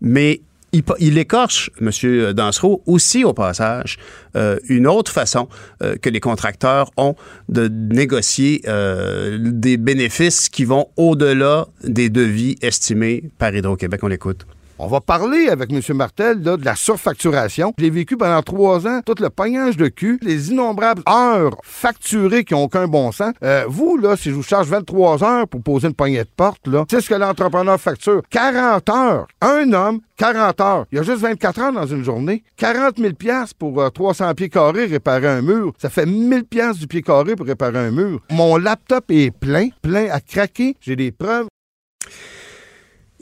[0.00, 0.40] Mais
[0.72, 2.32] il, écorche, M.
[2.32, 3.98] Dansereau, aussi au passage,
[4.36, 5.48] euh, une autre façon
[5.82, 7.14] euh, que les contracteurs ont
[7.48, 14.00] de négocier euh, des bénéfices qui vont au-delà des devis estimés par Hydro-Québec.
[14.02, 14.46] On l'écoute.
[14.82, 15.82] On va parler avec M.
[15.94, 17.74] Martel de la surfacturation.
[17.76, 22.44] Je l'ai vécu pendant trois ans, tout le pognage de cul, les innombrables heures facturées
[22.44, 23.34] qui n'ont aucun bon sens.
[23.44, 26.66] Euh, vous, là, si je vous charge 23 heures pour poser une poignée de porte,
[26.66, 28.22] là, c'est ce que l'entrepreneur facture.
[28.30, 29.26] 40 heures.
[29.42, 30.86] Un homme, 40 heures.
[30.90, 32.42] Il y a juste 24 heures dans une journée.
[32.56, 33.12] 40 000
[33.58, 35.74] pour 300 euh, pieds carrés réparer un mur.
[35.76, 38.20] Ça fait 1000 pièces du pied carré pour réparer un mur.
[38.30, 40.74] Mon laptop est plein, plein à craquer.
[40.80, 41.48] J'ai des preuves.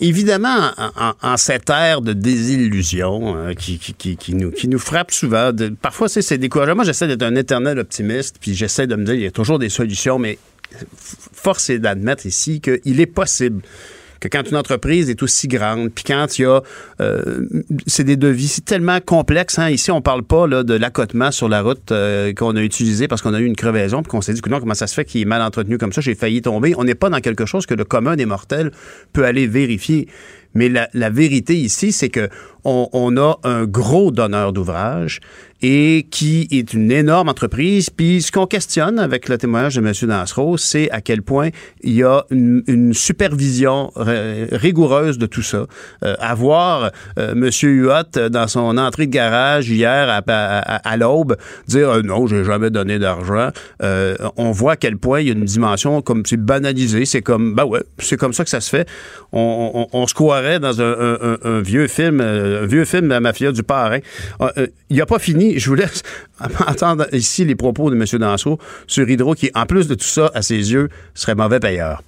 [0.01, 0.70] Évidemment,
[1.22, 5.51] en, cette ère de désillusion euh, qui, nous, frappe souvent,
[5.82, 6.76] parfois c'est décourageant.
[6.76, 9.59] Moi, j'essaie d'être un éternel optimiste, puis j'essaie de me dire, il y a toujours
[9.59, 10.38] des solutions, mais
[11.32, 13.62] force est d'admettre ici qu'il est possible
[14.21, 16.61] que quand une entreprise est aussi grande, puis quand il y a,
[17.01, 17.47] euh,
[17.87, 19.59] c'est des devis tellement complexes.
[19.59, 19.71] Hein.
[19.71, 23.23] Ici, on parle pas là, de l'accotement sur la route euh, qu'on a utilisé parce
[23.23, 25.21] qu'on a eu une crevaison, puis qu'on s'est dit non, comment ça se fait qu'il
[25.21, 26.75] est mal entretenu comme ça, j'ai failli tomber.
[26.77, 28.73] On n'est pas dans quelque chose que le commun des mortels
[29.12, 30.09] peut aller vérifier.
[30.55, 32.31] Mais la vérité ici, c'est que
[32.64, 35.20] on, a un gros donneur d'ouvrage
[35.61, 37.90] et qui est une énorme entreprise.
[37.90, 39.92] Puis ce qu'on questionne avec le témoignage de M.
[40.09, 41.48] Dansereau, c'est à quel point
[41.82, 45.66] il y a une, supervision rigoureuse de tout ça.
[46.04, 47.50] Euh, avoir euh, M.
[47.62, 51.36] Huot dans son entrée de garage hier à, l'aube
[51.66, 53.50] dire euh, non, j'ai jamais donné d'argent,
[53.82, 57.04] euh, on voit à quel point il y a une dimension comme c'est banalisé.
[57.04, 58.88] C'est comme, ben ouais, c'est comme ça que ça se fait.
[59.32, 62.20] On, se croirait dans un vieux film,
[62.57, 63.99] un vieux film de la mafia du parrain.
[64.90, 66.03] Il n'y a pas fini je vous laisse
[66.66, 68.05] entendre ici les propos de M.
[68.18, 72.03] Danseau sur Hydro, qui, en plus de tout ça, à ses yeux, serait mauvais payeur.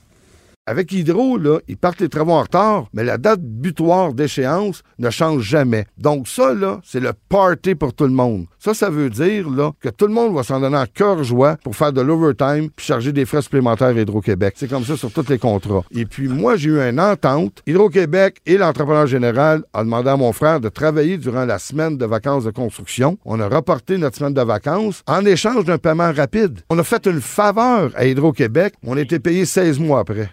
[0.71, 5.11] Avec Hydro, là, ils partent les travaux en retard, mais la date butoir d'échéance ne
[5.11, 5.85] change jamais.
[5.99, 8.47] Donc ça, là, c'est le party pour tout le monde.
[8.61, 11.57] Ça, ça veut dire là, que tout le monde va s'en donner en cœur joie
[11.64, 14.55] pour faire de l'overtime puis charger des frais supplémentaires à Hydro-Québec.
[14.59, 15.83] C'est comme ça sur tous les contrats.
[15.91, 17.64] Et puis moi, j'ai eu une entente.
[17.66, 22.07] Hydro-Québec et l'entrepreneur général ont demandé à mon frère de travailler durant la semaine de
[22.07, 23.18] vacances de construction.
[23.25, 26.61] On a reporté notre semaine de vacances en échange d'un paiement rapide.
[26.71, 28.75] On a fait une faveur à Hydro-Québec.
[28.87, 30.31] On a été payé 16 mois après.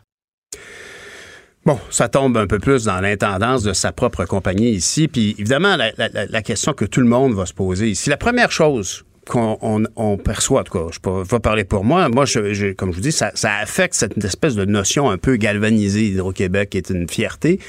[1.68, 5.10] Bon, ça tombe un peu plus dans l'intendance de sa propre compagnie ici.
[5.10, 9.04] Puis évidemment, la, question que tout le monde va se poser ici, la première chose
[9.28, 12.08] qu'on perçoit, en tout cas, je vais parler pour moi.
[12.08, 15.36] Moi, je, comme je vous dis, ça, ça affecte cette espèce de notion un peu
[15.36, 17.60] galvanisée d'Hydro-Québec qui est une fierté.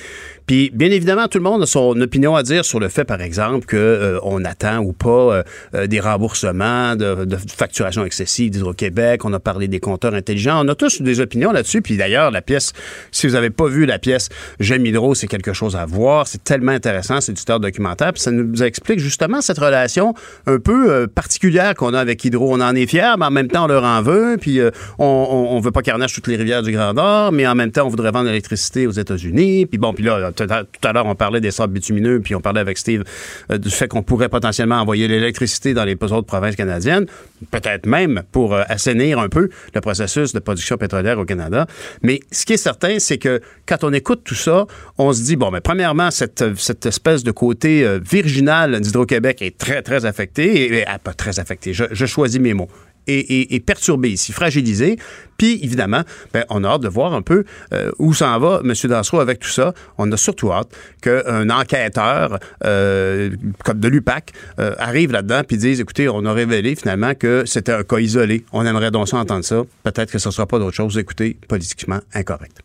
[0.48, 3.20] Puis, bien évidemment, tout le monde a son opinion à dire sur le fait, par
[3.20, 5.42] exemple, qu'on euh, attend ou pas euh,
[5.74, 9.26] euh, des remboursements de, facturation excessive d'Hydro-Québec.
[9.26, 10.64] On a parlé des compteurs intelligents.
[10.64, 11.82] On a tous des opinions là-dessus.
[11.82, 12.72] Puis d'ailleurs, la pièce,
[13.12, 16.26] si vous n'avez pas vu la pièce J'aime Hydro, c'est quelque chose à voir.
[16.26, 17.20] C'est tellement intéressant.
[17.20, 18.14] C'est du documentaire.
[18.14, 20.14] Puis ça nous explique justement cette relation
[20.46, 22.54] un peu particulière qu'on a avec Hydro.
[22.54, 24.38] On en est fiers, mais en même temps, on leur en veut.
[24.40, 24.60] Puis
[24.98, 27.84] on, ne veut pas carnage toutes les rivières du Grand Nord, mais en même temps,
[27.84, 29.66] on voudrait vendre l'électricité aux États-Unis.
[29.66, 32.60] Puis bon, puis là, tout à l'heure, on parlait des sables bitumineux, puis on parlait
[32.60, 33.04] avec Steve
[33.50, 37.06] euh, du fait qu'on pourrait potentiellement envoyer l'électricité dans les autres provinces canadiennes,
[37.50, 41.66] peut-être même pour euh, assainir un peu le processus de production pétrolière au Canada.
[42.02, 44.66] Mais ce qui est certain, c'est que quand on écoute tout ça,
[44.96, 49.58] on se dit, bon, mais premièrement, cette, cette espèce de côté euh, virginal d'Hydro-Québec est
[49.58, 52.68] très, très affecté, et, ah, pas très affecté, je choisis mes mots
[53.08, 54.98] est, perturbé ici, fragilisé.
[55.36, 56.02] Puis, évidemment,
[56.32, 58.72] ben, on a hâte de voir un peu euh, où s'en va M.
[58.84, 59.72] Dansereau avec tout ça.
[59.96, 60.68] On a surtout hâte
[61.00, 63.30] qu'un enquêteur euh,
[63.64, 67.72] comme de l'UPAC euh, arrive là-dedans puis dise, écoutez, on a révélé finalement que c'était
[67.72, 68.44] un cas isolé.
[68.52, 69.62] On aimerait donc ça entendre ça.
[69.84, 72.58] Peut-être que ce ne sera pas d'autre chose, écoutez, politiquement incorrect.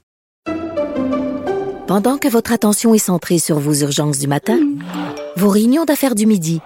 [1.88, 4.58] Pendant que votre attention est centrée sur vos urgences du matin,
[5.36, 6.62] vos réunions d'affaires du midi,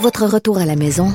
[0.00, 1.14] votre retour à la maison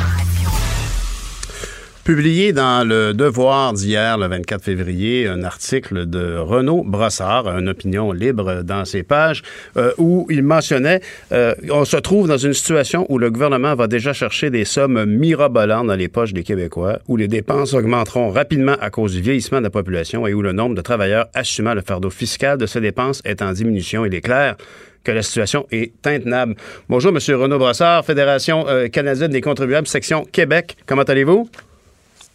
[2.11, 8.11] Publié dans le Devoir d'hier, le 24 février, un article de Renaud Brossard, une opinion
[8.11, 9.43] libre dans ses pages,
[9.77, 10.99] euh, où il mentionnait
[11.31, 15.05] euh, on se trouve dans une situation où le gouvernement va déjà chercher des sommes
[15.05, 19.59] mirobolantes dans les poches des Québécois, où les dépenses augmenteront rapidement à cause du vieillissement
[19.59, 22.81] de la population et où le nombre de travailleurs assumant le fardeau fiscal de ces
[22.81, 24.05] dépenses est en diminution.
[24.05, 24.57] Il est clair
[25.05, 26.55] que la situation est intenable.
[26.89, 27.41] Bonjour, M.
[27.41, 30.75] Renaud Brossard, Fédération euh, canadienne des contribuables, section Québec.
[30.85, 31.49] Comment allez-vous?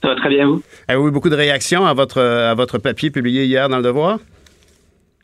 [0.06, 0.62] Ça va très bien, vous?
[0.86, 4.20] Avez-vous eu beaucoup de réactions à votre, à votre papier publié hier dans Le Devoir?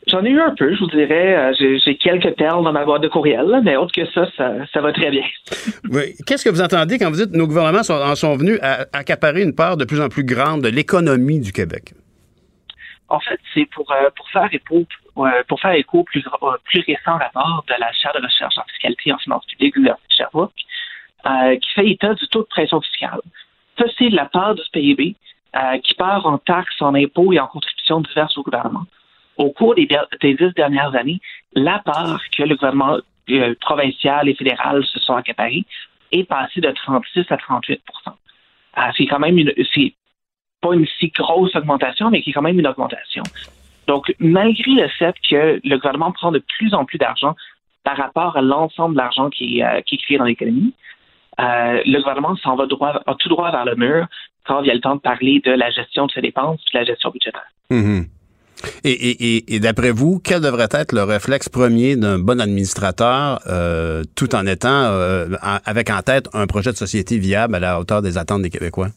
[0.07, 1.37] J'en ai eu un peu, je vous dirais.
[1.37, 4.91] Euh, j'ai quelques perles dans ma boîte de courriel, mais autre que ça, ça, va
[4.91, 5.23] très bien.
[6.27, 8.85] Qu'est-ce que vous entendez quand vous dites que nos gouvernements sont, en sont venus à
[8.91, 11.93] accaparer une part de plus en plus grande de l'économie du Québec?
[13.07, 14.85] En fait, c'est pour, euh, pour faire écho
[15.17, 16.25] euh, pour faire écho plus,
[16.65, 20.07] plus récent rapport de la chaire de recherche en fiscalité en finances publiques de l'Université
[20.09, 23.21] de Sherbrooke, qui fait état du taux de pression fiscale.
[23.77, 25.15] Ça, c'est la part du PIB
[25.55, 28.85] euh, qui part en taxes, en impôts et en contributions diverses au gouvernement.
[29.37, 31.19] Au cours des, dix dernières années,
[31.53, 32.97] la part que le gouvernement
[33.29, 35.63] euh, provincial et fédéral se sont accaparés
[36.11, 39.93] est passée de 36 à 38% euh, C'est quand même une, c'est
[40.61, 43.23] pas une si grosse augmentation, mais qui est quand même une augmentation.
[43.87, 47.35] Donc, malgré le fait que le gouvernement prend de plus en plus d'argent
[47.83, 50.73] par rapport à l'ensemble de l'argent qui, qui est créé dans l'économie,
[51.39, 54.07] euh, le gouvernement s'en va droit, tout droit vers le mur
[54.45, 56.77] quand il y a le temps de parler de la gestion de ses dépenses et
[56.77, 57.47] de la gestion budgétaire.
[57.71, 58.05] Mm-hmm.
[58.85, 64.45] Et, d'après vous, quel devrait être le réflexe premier d'un bon administrateur, euh, tout en
[64.45, 65.27] étant euh,
[65.65, 68.87] avec en tête un projet de société viable à la hauteur des attentes des Québécois?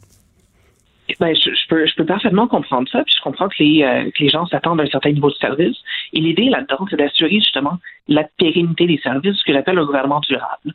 [1.19, 4.29] Ben, je, peux, je peux parfaitement comprendre ça, puis je comprends que les, que les
[4.29, 5.77] gens s'attendent à un certain niveau de service.
[6.13, 10.21] Et l'idée là-dedans, c'est d'assurer justement la pérennité des services, ce que j'appelle le gouvernement
[10.21, 10.75] durable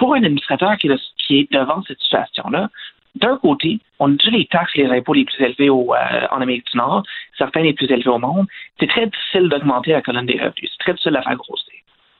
[0.00, 2.70] pour un administrateur qui, est devant cette situation-là,
[3.16, 6.40] d'un côté, on a déjà les taxes les impôts les plus élevés au, euh, en
[6.40, 7.02] Amérique du Nord,
[7.36, 8.46] certains les plus élevés au monde.
[8.78, 10.70] C'est très difficile d'augmenter la colonne des revenus.
[10.70, 11.74] C'est très difficile de faire grossir.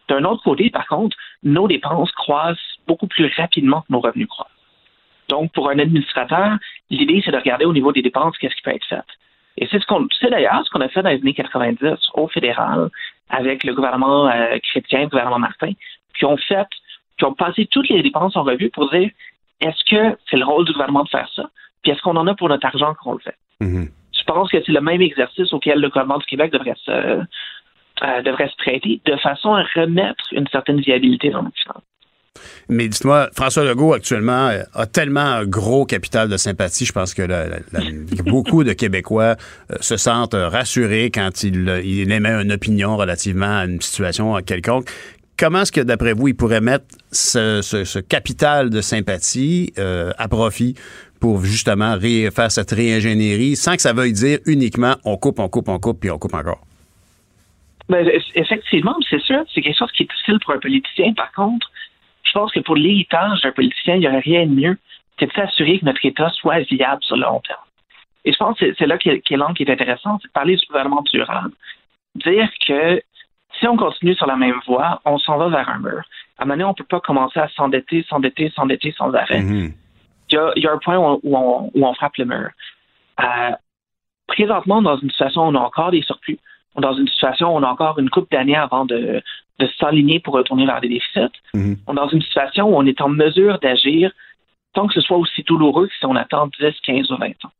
[0.08, 4.50] D'un autre côté, par contre, nos dépenses croissent beaucoup plus rapidement que nos revenus croissent.
[5.28, 6.58] Donc, pour un administrateur,
[6.90, 9.08] l'idée, c'est de regarder au niveau des dépenses qu'est-ce qui peut être fait.
[9.56, 12.28] Et c'est ce qu'on, c'est d'ailleurs ce qu'on a fait dans les années 90 au
[12.28, 12.90] fédéral
[13.30, 15.72] avec le gouvernement euh, chrétien, le gouvernement Martin,
[16.18, 16.66] qui ont fait,
[17.20, 19.10] qui ont passé toutes les dépenses en revue pour dire
[19.60, 21.50] est-ce que c'est le rôle du gouvernement de faire ça,
[21.82, 23.36] puis est-ce qu'on en a pour notre argent quand on le fait?
[23.60, 23.88] Mhm.
[24.18, 28.22] Je pense que c'est le même exercice auquel le gouvernement du Québec devrait se, euh,
[28.22, 31.82] devrait se prêter, de façon à remettre une certaine viabilité dans notre finances.
[32.68, 36.86] Mais dites-moi, François Legault, actuellement, euh, a tellement un gros capital de sympathie.
[36.86, 37.80] Je pense que la- la- la-
[38.24, 39.34] beaucoup de Québécois
[39.70, 44.36] euh, se sentent euh, rassurés quand il, il émet une opinion relativement à une situation
[44.42, 44.86] quelconque.
[45.40, 50.74] Comment est-ce que, d'après vous, il pourrait mettre ce, capital de sympathie euh, à profit
[51.18, 55.70] pour justement faire cette réingénierie sans que ça veuille dire uniquement on coupe, on coupe,
[55.70, 56.60] on coupe, puis on coupe encore?
[57.88, 61.14] Ben, eff- effectivement, c'est sûr, c'est quelque chose qui est difficile pour un politicien.
[61.14, 61.70] Par contre,
[62.22, 64.78] je pense que pour l'héritage d'un politicien, il n'y aurait rien de mieux
[65.18, 67.64] que de s'assurer que notre État soit viable sur le long terme.
[68.26, 70.66] Et je pense que c'est- là qu'est l'angle qui est intéressant, c'est de parler du
[70.66, 71.52] gouvernement durable.
[72.16, 73.00] Dire que
[73.60, 76.02] si on continue sur la même voie, on s'en va vers un mur.
[76.38, 79.42] À un moment donné, on ne peut pas commencer à s'endetter, s'endetter, s'endetter sans arrêt.
[79.42, 79.72] Mhm.
[80.30, 82.16] il y a, il y a un point où on, où on- où on frappe
[82.16, 82.48] le mur.
[83.20, 83.50] Euh,
[84.26, 86.38] présentement, dans une situation où on a encore des surplus,
[86.78, 89.20] dans une situation où on a encore une coupe d'années avant de,
[89.58, 91.76] de s'aligner pour retourner vers des déficits, Mhm.
[91.86, 94.12] on est dans une situation où on est en mesure d'agir
[94.74, 97.50] sans que ce soit aussi douloureux que si on attend 10, 15 ou 20 ans.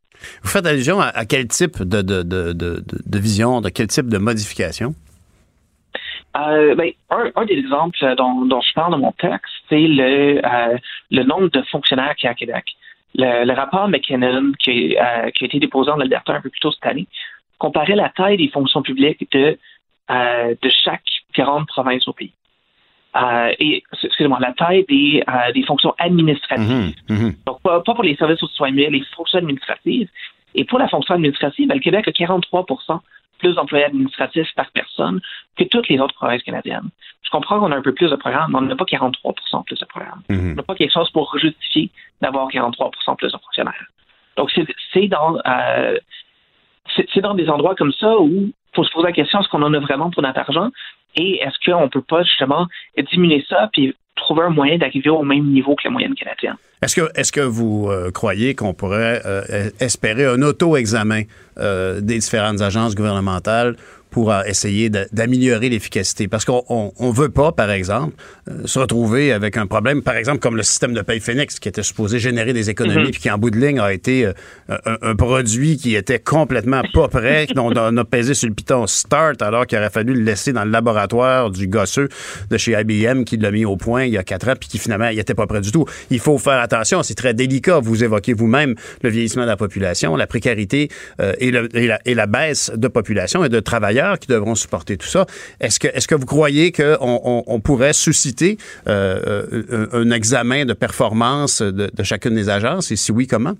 [0.43, 3.87] Vous faites allusion à, à quel type de, de, de, de, de vision, de quel
[3.87, 4.95] type de modification?
[6.37, 10.41] Euh, ben, un, un des exemples dont, dont je parle dans mon texte, c'est le,
[10.45, 10.77] euh,
[11.09, 12.65] le nombre de fonctionnaires qu'il y a à Québec.
[13.15, 16.61] Le, le rapport McKinnon qui, euh, qui a été déposé en Alberta un peu plus
[16.61, 17.07] tôt cette année
[17.59, 19.57] comparait la taille des fonctions publiques de,
[20.09, 21.03] de chaque
[21.35, 22.33] grande province au pays.
[23.59, 25.23] Et, excusez-moi, la taille des,
[25.53, 26.95] des fonctions administratives.
[27.07, 27.35] Mhm, mhm.
[27.45, 30.09] Donc, pas, pas pour les services aux citoyens, mais les fonctions administratives.
[30.55, 32.65] Et pour la fonction administrative, ben, le Québec a 43
[33.41, 35.19] plus d'employés administratifs par personne
[35.57, 36.89] que toutes les autres provinces canadiennes.
[37.23, 39.79] Je comprends qu'on a un peu plus de programmes, mais on n'a pas 43% plus
[39.79, 40.21] de programmes.
[40.29, 40.55] On Mhm.
[40.55, 41.89] n'a pas quelque chose pour justifier
[42.21, 43.87] d'avoir 43% plus de fonctionnaires.
[44.37, 44.51] Donc,
[44.93, 45.97] c'est- dans, euh,
[47.13, 49.61] c'est dans des endroits comme ça où il faut se poser la question est-ce qu'on
[49.63, 50.69] en a vraiment pour notre argent?
[51.15, 52.67] Et est-ce qu'on ne peut pas justement
[53.11, 56.55] diminuer ça puis trouver un moyen d'arriver au même niveau que la moyenne canadienne.
[56.81, 61.23] Est-ce que, est-ce que vous euh, croyez qu'on pourrait euh, espérer un auto-examen
[61.59, 63.75] euh, des différentes agences gouvernementales
[64.11, 66.27] pour euh, essayer d'améliorer l'efficacité?
[66.27, 68.13] Parce qu'on on, on veut pas, par exemple,
[68.49, 71.67] euh, se retrouver avec un problème, par exemple, comme le système de paye Phoenix, qui
[71.69, 73.11] était supposé générer des économies, Mhm.
[73.11, 74.33] puis qui, en bout de ligne, a été euh,
[74.69, 78.85] un, un produit qui était complètement pas prêt, dont on a pesé sur le piton
[78.85, 82.09] Start, alors qu'il aurait fallu le laisser dans le laboratoire du gosseux
[82.49, 84.77] de chez IBM qui l'a mis au point il y a quatre ans, puis qui
[84.77, 85.85] finalement, il était pas prêt du tout.
[86.09, 87.79] Il faut faire attention, c'est très délicat.
[87.79, 90.89] Vous évoquez vous-même le vieillissement de la population, la précarité
[91.21, 94.55] euh, et, le- et la, et la baisse de population et de travailleurs qui devront
[94.55, 95.25] supporter tout ça.
[95.59, 100.65] Est-ce que, est-ce que vous croyez qu'on on, on pourrait susciter euh, euh, un, examen
[100.65, 102.91] de performance de, chacune des agences?
[102.91, 103.53] Et si oui, comment?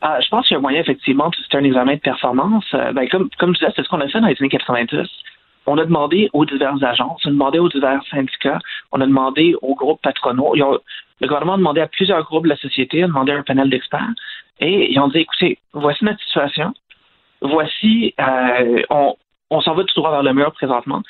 [0.00, 2.64] Ah, je pense qu'il y a moyen, effectivement, de c'est un examen de performance.
[2.74, 5.08] Euh, ben, comme, comme je disais, c'est ce qu'on a fait dans les années 90.
[5.66, 8.58] On a demandé aux diverses agences, on a demandé aux divers syndicats,
[8.90, 10.54] on a demandé aux groupes patronaux.
[10.56, 13.70] Le gouvernement a demandé à plusieurs groupes de la société, a demandé à un panel
[13.70, 14.10] d'experts,
[14.58, 16.74] et ils ont dit, écoutez, voici notre situation,
[17.42, 19.14] voici, euh, on,
[19.50, 21.02] on s'en va tout droit vers le mur présentement.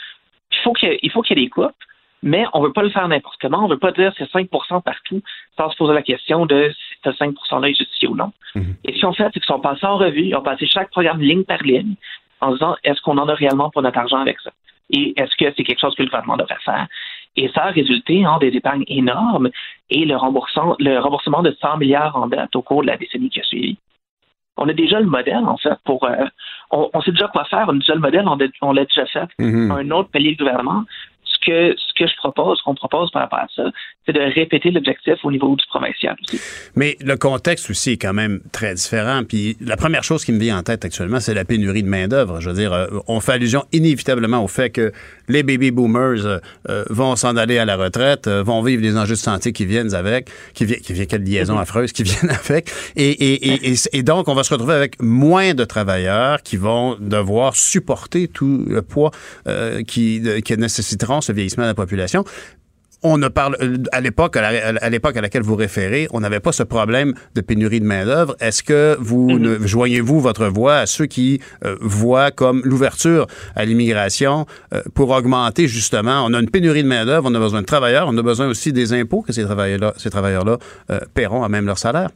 [0.51, 1.73] Il faut qu'il qu'il y ait des coupes,
[2.23, 3.65] mais on ne veut pas le faire n'importe comment.
[3.65, 5.23] On ne veut pas dire c'est 5% partout
[5.57, 8.33] sans se poser la question de si ce 5 %-là est justifié ou non.
[8.85, 10.91] Et ce qu'ils ont fait, c'est qu'ils sont passés en revue, ils ont passé chaque
[10.91, 11.95] programme ligne par ligne
[12.41, 14.51] en disant est-ce qu'on en a réellement pour notre argent avec ça?
[14.91, 16.87] Et est-ce que c'est quelque chose que le gouvernement devrait faire?
[17.37, 19.51] Et ça a résulté en des épargnes énormes
[19.89, 23.31] et le remboursement, le remboursement de 100 milliards en dette au cours de la décennie
[23.31, 23.79] qui a suivi.
[24.57, 26.05] On a déjà le modèle, en fait, pour.
[26.05, 26.25] euh,
[26.71, 29.07] on, on sait déjà quoi faire, on a déjà le modèle, on, on l'a déjà
[29.07, 29.27] fait.
[29.39, 30.85] Un autre palier de gouvernement.
[31.25, 33.65] Ce que, ce que je propose, ce qu'on propose par rapport à ça,
[34.07, 36.41] c'est de répéter l'objectif au niveau du provincial aussi.
[36.77, 39.23] Mais le contexte aussi est quand même très différent.
[39.29, 42.41] Puis la première chose qui me vient en tête actuellement, c'est la pénurie de main-d'œuvre.
[42.41, 44.93] Je veux dire, euh, on fait allusion inévitablement au fait que
[45.29, 48.97] les baby boomers euh, euh, vont s'en aller à la retraite, euh, vont vivre les
[48.97, 52.31] enjeux de santé qui viennent avec, qui, vi- qui viennent, quelle liaison affreuse qui viennent
[52.31, 52.71] avec.
[52.97, 56.57] Et, et, et, et, et donc, on va se retrouver avec moins de travailleurs qui
[56.57, 59.11] vont devoir supporter tout le poids
[59.47, 62.25] euh, qui, de- qui nécessiteront ce vieillissement de la population
[63.03, 63.57] on ne parle
[63.93, 67.81] à l'époque à l'époque à laquelle vous référez, on n'avait pas ce problème de pénurie
[67.81, 68.35] de main d'œuvre.
[68.41, 73.27] Est-ce que vous ne, joignez-vous votre voix à ceux qui euh, voient comme l'ouverture
[73.57, 76.25] à l'immigration euh, pour augmenter justement?
[76.27, 78.47] On a une pénurie de main d'œuvre, on a besoin de travailleurs, on a besoin
[78.49, 80.59] aussi des impôts que ces travailleurs-là, ces travailleurs-là
[80.91, 82.11] euh, paieront à même leur salaire.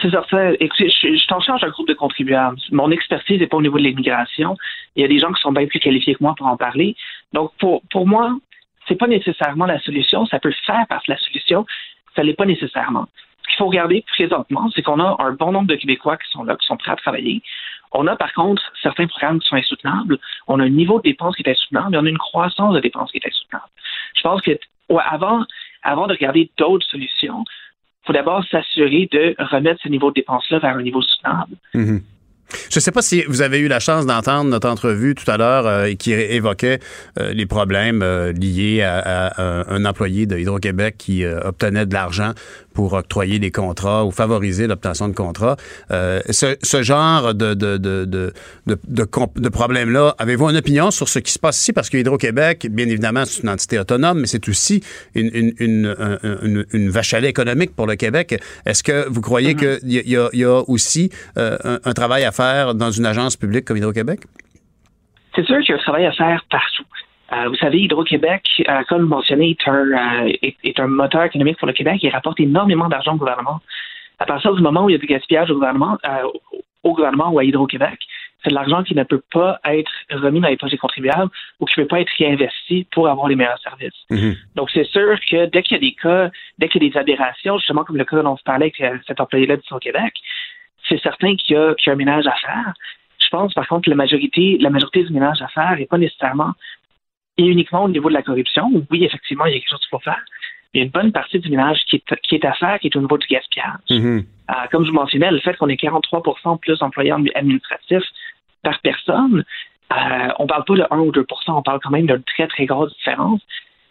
[0.00, 0.52] c'est certain.
[0.60, 2.56] Écoutez, je, je suis en charge d'un groupe de contribuables.
[2.70, 4.56] Mon expertise n'est pas au niveau de l'immigration.
[4.96, 6.94] Il y a des gens qui sont bien plus qualifiés que moi pour en parler.
[7.32, 8.36] Donc, pour, pour moi,
[8.88, 10.26] c'est pas nécessairement la solution.
[10.26, 11.66] Ça peut faire partie de la solution.
[12.14, 13.06] Ça l'est pas nécessairement.
[13.42, 16.44] Ce qu'il faut regarder présentement, c'est qu'on a un bon nombre de Québécois qui sont
[16.44, 17.42] là, qui sont prêts à travailler.
[17.92, 20.18] On a par contre certains programmes qui sont insoutenables.
[20.48, 22.80] On a un niveau de dépenses qui est insoutenable et on a une croissance de
[22.80, 23.68] dépenses qui est insoutenable.
[24.16, 24.58] Je pense que
[24.98, 25.44] avant,
[25.82, 27.44] avant de regarder d'autres solutions,
[28.02, 31.56] il faut d'abord s'assurer de remettre ce niveau de dépenses-là vers un niveau soutenable.
[31.74, 32.02] Mm-hmm.
[32.70, 35.36] Je ne sais pas si vous avez eu la chance d'entendre notre entrevue tout à
[35.36, 36.80] l'heure euh, qui évoquait
[37.18, 42.32] euh, les problèmes euh, liés à, un employé de Hydro-Québec qui obtenait de l'argent
[42.74, 45.56] pour octroyer des contrats ou favoriser l'obtention de contrats.
[45.90, 48.32] Ce, genre de, de, de, de,
[48.66, 51.72] de problème-là, avez-vous une opinion sur ce qui se passe ici?
[51.72, 54.82] Parce que Hydro-Québec, bien évidemment, c'est une entité autonome, mais c'est aussi
[55.14, 58.40] une, une, une, une, vache à lait économique pour le Québec.
[58.64, 59.80] Est-ce que vous croyez mm-hmm.
[59.80, 63.64] qu'il y, y, y, a aussi un, un travail à faire dans une agence publique
[63.64, 64.20] comme Hydro-Québec?
[65.34, 66.84] C'est sûr qu'il y a un travail à faire partout.
[67.32, 71.66] Euh, vous savez, Hydro-Québec, euh, comme mentionné, est un, euh, est, un, moteur économique pour
[71.66, 71.98] le Québec.
[72.02, 73.60] Il rapporte énormément d'argent au gouvernement.
[74.18, 75.96] À partir du moment où il y a du gaspillage au gouvernement,
[76.82, 77.98] au gouvernement ou à Hydro-Québec,
[78.42, 81.30] c'est de l'argent qui ne peut pas être remis dans les poches des contribuables
[81.60, 83.98] ou qui ne peut pas être réinvesti pour avoir les meilleurs services.
[84.10, 84.36] Mm-hmm.
[84.56, 86.98] Donc, c'est sûr que dès qu'il y a des cas, dès qu'il y a des
[86.98, 90.12] aberrations, justement comme le cas dont on se parlait avec cet employé-là du Québec,
[90.88, 92.72] c'est certain qu'il y, a, un ménage à faire.
[93.18, 95.98] Je pense, par contre, que la majorité, la majorité du ménage à faire n'est pas
[95.98, 96.52] nécessairement
[97.38, 98.70] et uniquement au niveau de la corruption.
[98.90, 100.22] Oui, effectivement, il y a quelque chose qu'il faut faire.
[100.74, 102.88] Il y a une bonne partie du ménage qui est, qui est à faire, qui
[102.88, 103.78] est au niveau du gaspillage.
[103.90, 104.24] Mm-hmm.
[104.50, 108.04] Euh, comme je vous mentionnais, le fait qu'on ait 43% plus d'employés administratifs
[108.62, 109.44] par personne,
[109.92, 112.46] euh, on ne parle pas de 1 ou 2% on parle quand même d'une très,
[112.46, 113.40] très grosse différence.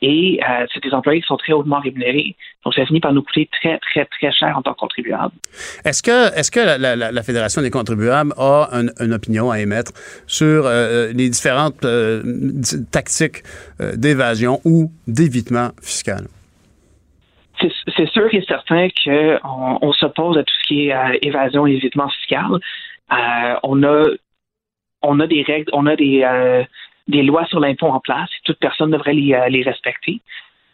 [0.02, 2.36] Et euh, c'est des employés qui sont très hautement rémunérés.
[2.66, 5.34] Donc, ça finit par nous coûter très, très, très cher en tant que contribuables.
[5.86, 9.92] Est-ce que, est-ce que la, la, la, Fédération des contribuables a une opinion à émettre
[10.26, 12.24] sur euh, les différentes euh,
[12.92, 13.44] tactiques
[13.96, 16.26] d'évasion ou d'évitement fiscal?
[17.96, 22.10] C'est sûr et certain qu'on on, s'oppose à tout ce qui est évasion et évitement
[22.10, 22.60] fiscal.
[23.62, 24.06] on a
[25.04, 26.24] on a des règles, on a des
[27.12, 30.22] des lois sur l'impôt en place et toute personne devrait les, euh, les respecter.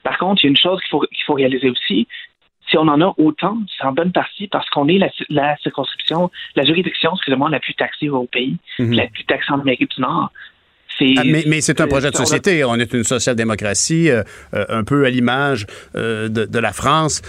[0.03, 2.07] Par contre, il y a une chose qu'il faut, qu'il faut réaliser aussi.
[2.69, 6.31] Si on en a autant, c'est en bonne partie parce qu'on est la, la circonscription,
[6.55, 8.93] la juridiction, excusez-moi, la plus taxée au pays, mhm.
[8.93, 10.31] la plus taxée en Amérique du Nord.
[10.99, 12.63] Ah, mais, c'est un projet de société.
[12.63, 14.23] On est une social-démocratie, euh,
[14.53, 17.21] euh, un peu à l'image euh, de, la France.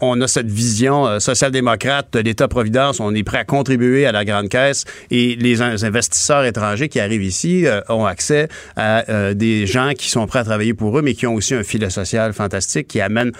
[0.00, 2.98] on a cette vision social-démocrate de l'État-providence.
[2.98, 7.22] On est prêt à contribuer à la grande caisse et les investisseurs étrangers qui arrivent
[7.22, 11.26] ici ont accès à des gens qui sont prêts à travailler pour eux, mais qui
[11.28, 13.30] ont aussi un filet social fantastique qui amène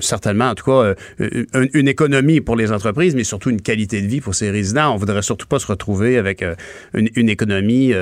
[0.00, 0.94] certainement, en tout cas,
[1.72, 4.92] une, économie pour les entreprises, mais surtout une qualité de vie pour ces résidents.
[4.92, 6.44] On voudrait surtout pas se retrouver avec
[6.92, 7.94] une, une économie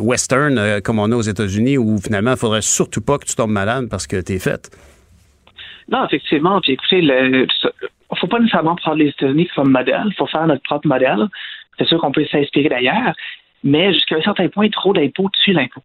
[0.00, 3.34] ouest euh, comme on a aux États-Unis où finalement, il faudrait surtout pas que tu
[3.34, 4.70] tombes malade parce que tu es faite.
[5.88, 6.60] Non, effectivement.
[6.60, 10.04] Puis écoutez, il ne faut pas nécessairement prendre les États-Unis comme modèle.
[10.06, 11.26] Il faut faire notre propre modèle.
[11.78, 13.14] C'est sûr qu'on peut s'inspirer d'ailleurs,
[13.64, 15.82] mais jusqu'à un certain point, trop d'impôts tue l'impôt.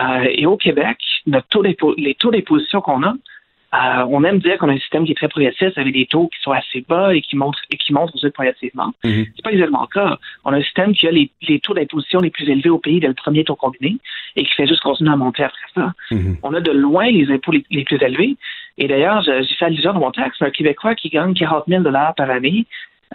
[0.00, 1.74] Euh, et au Québec, notre taux les
[2.14, 3.14] taux d'imposition qu'on a,
[3.74, 6.28] euh, on aime dire qu'on a un système qui est très progressiste avec des taux
[6.28, 8.92] qui sont assez bas et qui montrent et qui montrent aussi progressivement.
[9.02, 10.18] Mm C'est pas exactement le cas.
[10.44, 13.08] On a un système qui a les, taux d'imposition les plus élevés au pays dès
[13.08, 13.96] le premier taux combiné
[14.36, 15.92] et qui fait juste continuer à monter après ça.
[16.10, 16.36] Mhm.
[16.42, 18.36] On a de loin les impôts les, plus élevés.
[18.78, 21.82] Et d'ailleurs, j'ai fait allusion dans mon texte, un Québécois qui gagne 40 000
[22.16, 22.66] par année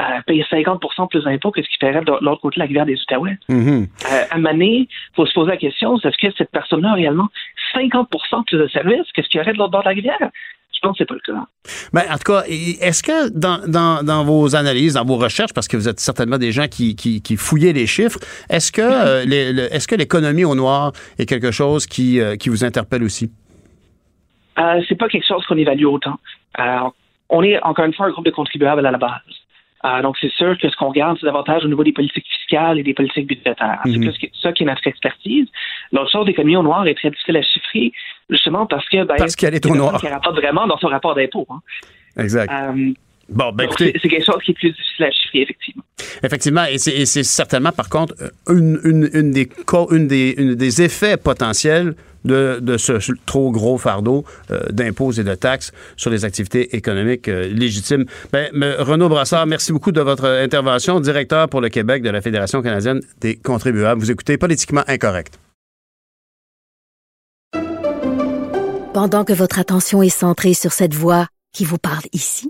[0.01, 2.85] euh, paye 50% plus d'impôts que ce qu'il paierait de l'autre côté de la rivière
[2.85, 3.37] des Outaouais.
[3.49, 3.87] Mhm.
[4.11, 7.27] Euh, à un il faut se poser la question, est-ce que cette personne-là a réellement
[7.75, 10.29] 50% plus de services que ce qu'il y aurait de l'autre bord de la rivière?
[10.71, 11.45] Je pense que c'est pas le cas.
[11.91, 15.89] Ben, en tout cas, est-ce que dans, vos analyses, dans vos recherches, parce que vous
[15.89, 18.19] êtes certainement des gens qui, qui, fouillez les chiffres,
[18.49, 23.03] est-ce que, euh, est-ce que l'économie au noir est quelque chose qui, qui vous interpelle
[23.03, 23.29] aussi?
[24.59, 26.19] Euh, c'est pas quelque chose qu'on évalue autant.
[27.29, 29.38] on est encore une fois un groupe de contribuables à la base.
[29.85, 32.79] Euh, donc, c'est sûr que ce qu'on regarde, c'est davantage au niveau des politiques fiscales
[32.79, 33.79] et des politiques budgétaires.
[33.85, 34.11] C'est mhm.
[34.41, 35.47] ça qui est notre expertise.
[35.91, 37.91] L'autre chose, l'économie au noir est très difficile à chiffrer,
[38.29, 39.99] justement parce que ben, parce qu'elle est au noir.
[39.99, 41.47] Qui rapporte vraiment dans son rapport d'impôt.
[41.49, 41.61] Hein.
[42.17, 42.51] Exact.
[42.51, 42.93] Euh,
[43.29, 43.93] bon, ben écoutez.
[44.01, 45.83] C'est quelque chose qui est plus difficile à chiffrer, effectivement.
[46.23, 48.15] Effectivement, et c'est certainement, par contre,
[48.47, 49.49] une, une, une, des,
[49.91, 55.35] une, des, une des effets potentiels de, ce trop gros fardeau euh, d'impôts et de
[55.35, 58.05] taxes sur les activités économiques euh, légitimes.
[58.31, 58.49] Ben,
[58.79, 63.01] Renaud Brassard, merci beaucoup de votre intervention, directeur pour le Québec de la Fédération canadienne
[63.21, 64.01] des contribuables.
[64.01, 65.39] Vous écoutez Politiquement Incorrect.
[68.93, 72.49] Pendant que votre attention est centrée sur cette voix qui vous parle ici,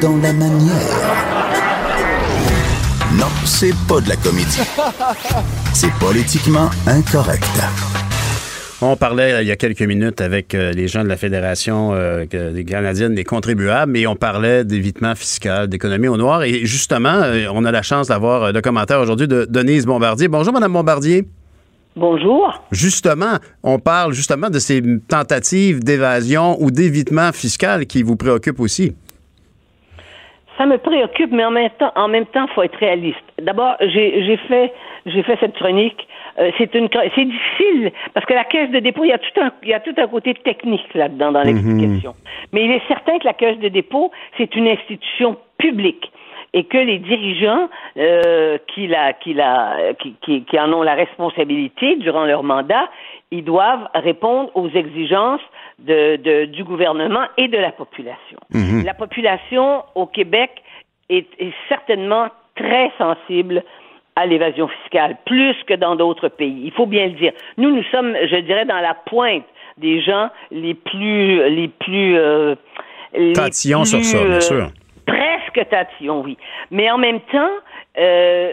[0.00, 0.74] dans la manière.
[3.16, 4.60] Non, c'est pas de la comédie.
[5.72, 7.44] C'est politiquement incorrect.
[8.82, 11.90] On parlait euh, il y a quelques minutes avec euh, les gens de la Fédération
[11.92, 16.42] euh, des Canadiennes des contribuables et on parlait d'évitement fiscal, d'économie au noir.
[16.42, 17.22] Et justement,
[17.52, 20.26] on a la chance d'avoir le commentaire aujourd'hui de Denise Bombardier.
[20.26, 21.24] Bonjour, Madame Bombardier.
[21.94, 22.64] Bonjour.
[22.72, 28.94] Justement, on parle justement de ces tentatives d'évasion ou d'évitement fiscal qui vous préoccupent aussi.
[30.58, 33.22] Ça me préoccupe, mais en même temps, en même temps, faut être réaliste.
[33.40, 34.72] D'abord, j'ai fait,
[35.06, 36.06] j'ai fait cette chronique.
[36.38, 39.40] Euh, c'est une, c'est difficile parce que la caisse de dépôt, il y a tout
[39.40, 42.14] un, il y a tout un côté technique là-dedans dans l'explication.
[42.52, 46.10] Mais il est certain que la caisse de dépôt, c'est une institution publique
[46.54, 50.94] et que les dirigeants euh, qui, la, qui, la, qui, qui, qui, en ont la
[50.94, 52.88] responsabilité durant leur mandat,
[53.30, 55.42] ils doivent répondre aux exigences
[55.78, 58.38] de, de du gouvernement et de la population.
[58.52, 58.84] Mhm.
[58.84, 60.50] La population au Québec
[61.08, 63.62] est, est certainement très sensible
[64.16, 66.62] à l'évasion fiscale, plus que dans d'autres pays.
[66.64, 67.32] Il faut bien le dire.
[67.56, 69.44] Nous, nous sommes, je dirais, dans la pointe
[69.76, 72.56] des gens les plus, les plus, euh,
[73.14, 74.68] les Tatillons sur ça, bien euh, sûr.
[75.06, 76.36] Presque tatillon, oui.
[76.72, 77.50] Mais en même temps,
[77.96, 78.52] euh,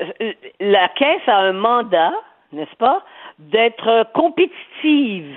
[0.59, 2.13] la Caisse a un mandat,
[2.53, 3.03] n'est-ce pas,
[3.39, 5.33] d'être compétitive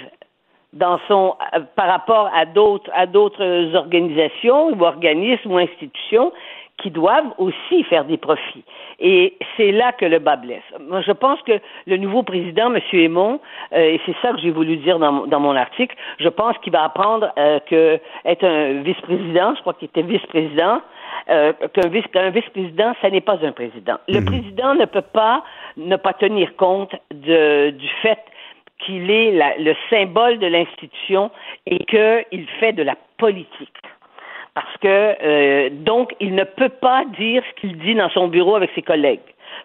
[0.73, 6.33] dans son euh, par rapport à d'autres à d'autres organisations ou organismes ou institutions
[6.79, 8.65] qui doivent aussi faire des profits.
[9.01, 10.63] Et c'est là que le bas blesse.
[10.81, 12.81] Moi, je pense que le nouveau président, M.
[12.93, 13.41] Aymon,
[13.73, 16.73] euh, et c'est ça que j'ai voulu dire dans, dans mon article, je pense qu'il
[16.73, 20.81] va apprendre euh, que être un vice-président, je crois qu'il était vice-président,
[21.31, 23.97] euh, qu'un vice, qu'un vice-président, ça n'est pas un président.
[24.07, 25.43] Le président ne peut pas
[25.77, 28.19] ne pas tenir compte de, du fait
[28.79, 31.31] qu'il est la- le symbole de l'institution
[31.67, 33.75] et qu'il fait de la politique.
[34.55, 34.89] Parce que
[35.23, 38.83] euh, donc il ne peut pas dire ce qu'il dit dans son bureau avec ses
[38.83, 39.21] collègues,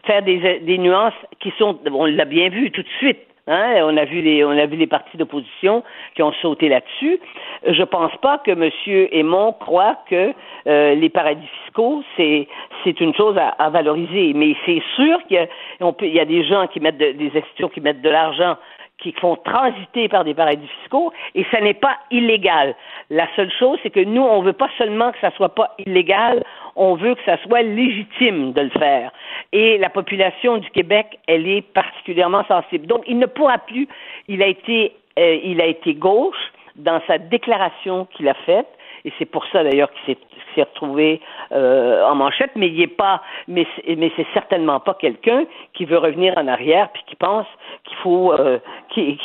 [0.06, 3.20] faire des, des nuances qui sont, on l'a bien vu tout de suite.
[3.46, 5.84] Hein, on a vu les on a vu les partis d'opposition
[6.16, 7.20] qui ont sauté là-dessus.
[7.68, 8.70] Je pense pas que M.
[9.12, 10.32] Aymon croit que
[10.66, 12.48] euh, les paradis fiscaux c'est
[12.86, 15.48] c'est une chose à, à valoriser, mais c'est sûr qu'il y a
[15.82, 18.10] on peut il y a des gens qui mettent de- des institutions qui mettent de
[18.10, 18.56] l'argent
[19.04, 22.76] qui font transiter par des paradis fiscaux et ça n'est pas illégal.
[23.10, 26.44] La seule chose, c'est que nous, on veut pas seulement que ça soit pas illégal,
[26.76, 29.12] on veut que ça soit légitime de le faire.
[29.52, 32.88] Et la population du Québec, elle est particulièrement sensible.
[32.88, 33.88] Donc, il ne pourra plus.
[34.28, 38.68] Il a été, euh, il a été gauche dans sa déclaration qu'il a faite.
[39.06, 40.16] Et c'est pour ça d'ailleurs qu'il
[40.56, 41.20] s'est retrouvé
[41.52, 45.86] euh, en manchette, mais il est pas, mais c'est- mais c'est certainement pas quelqu'un qui
[45.86, 47.46] veut revenir en arrière puis qui pense
[47.86, 48.60] qu'il faut euh,
[48.94, 49.18] qu'il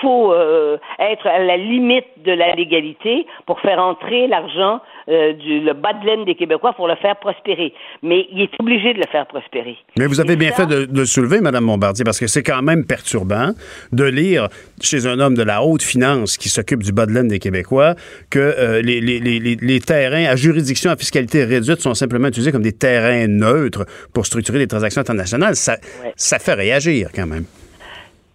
[0.00, 5.74] faut euh, être à la limite de la légalité pour faire entrer l'argent du le
[5.74, 7.74] bas de laine des Québécois pour le faire prospérer.
[8.02, 9.76] Mais il est obligé de le faire prospérer.
[9.98, 12.62] Mais vous avez bien fait de, de le soulever, Mme Bombardier, parce que c'est quand
[12.62, 13.50] même perturbant
[13.92, 14.48] de lire
[14.80, 17.94] chez un homme de la haute finance qui s'occupe du bas de laine des Québécois
[18.30, 22.52] que les, les- les- les- les terrains à juridiction à fiscalité réduite sont simplement utilisés
[22.52, 25.54] comme des terrains neutres pour structurer des transactions internationales.
[25.56, 25.76] Ça,
[26.16, 27.44] ça fait réagir quand même.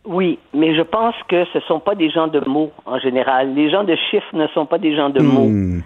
[0.05, 3.53] Oui, mais je pense que ce sont pas des gens de mots en général.
[3.53, 5.49] Les gens de chiffres ne sont pas des gens de mots.
[5.49, 5.81] Hmm.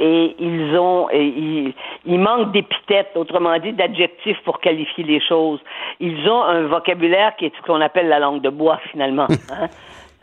[0.00, 1.74] Et ils ont, et ils,
[2.06, 5.58] ils manquent d'épithètes, autrement dit d'adjectifs pour qualifier les choses.
[5.98, 9.26] Ils ont un vocabulaire qui est ce qu'on appelle la langue de bois finalement.
[9.50, 9.66] hein.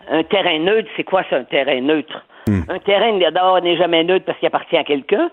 [0.09, 2.25] Un terrain neutre, c'est quoi ça, un terrain neutre?
[2.47, 5.29] Un terrain d'abord n'est jamais neutre parce qu'il appartient à quelqu'un.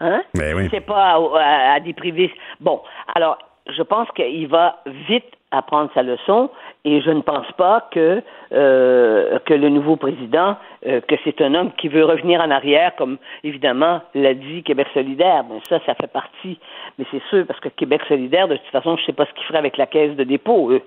[0.00, 0.22] Hein?
[0.34, 0.68] Ben oui.
[0.70, 2.32] C'est pas à, à- à des privés.
[2.60, 2.80] Bon,
[3.14, 3.38] alors,
[3.68, 6.50] je pense qu'il va vite apprendre sa leçon
[6.84, 8.22] et je ne pense pas que
[8.52, 12.94] euh, que le nouveau président, euh, que c'est un homme qui veut revenir en arrière,
[12.96, 15.44] comme évidemment l'a dit Québec solidaire.
[15.44, 16.58] Ben ça, ça fait partie.
[16.98, 19.44] Mais c'est sûr parce que Québec solidaire, de toute façon, je sais pas ce qu'ils
[19.44, 20.82] feraient avec la caisse de dépôt, eux.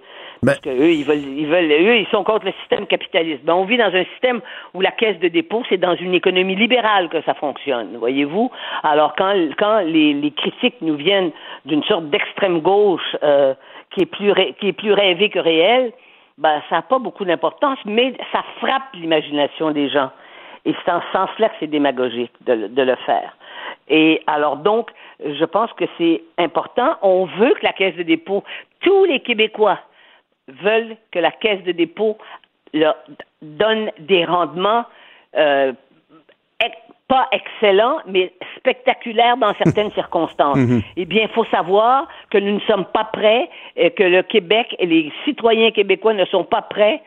[0.46, 3.44] Parce que eux, ils veulent, ils veulent, eux, ils sont contre le système capitaliste.
[3.44, 4.42] Ben, on vit dans un système
[4.74, 8.52] où la caisse de dépôt, c'est dans une économie libérale que ça fonctionne, voyez-vous?
[8.84, 11.32] Alors quand, quand les, les critiques nous viennent
[11.66, 13.54] d'une sorte d'extrême gauche euh,
[13.96, 15.92] qui est plus qui est plus rêvée que réelle,
[16.38, 20.12] ben ça n'a pas beaucoup d'importance, mais ça frappe l'imagination des gens.
[20.66, 23.36] Et c'est en ce sens-là que c'est démagogique de, le- de le faire.
[23.88, 24.92] Et alors donc,
[25.24, 26.96] je pense que c'est important.
[27.02, 28.44] On veut que la Caisse de dépôt,
[28.82, 29.80] tous les Québécois
[30.48, 32.18] veulent que la Caisse de dépôt
[32.74, 32.96] leur
[33.42, 34.86] donne des rendements
[35.38, 35.72] euh,
[37.08, 40.58] pas excellents, mais spectaculaires dans certaines circonstances.
[40.58, 40.82] Mhm.
[40.98, 44.76] Eh bien, il faut savoir que nous ne sommes pas prêts, et que le Québec
[44.80, 47.02] et les citoyens québécois ne sont pas prêts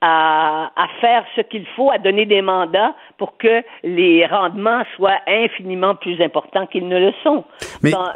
[0.00, 5.18] à, à faire ce qu'il faut, à donner des mandats pour que les rendements soient
[5.26, 7.44] infiniment plus importants qu'ils ne le sont
[7.82, 8.10] Mais- dans-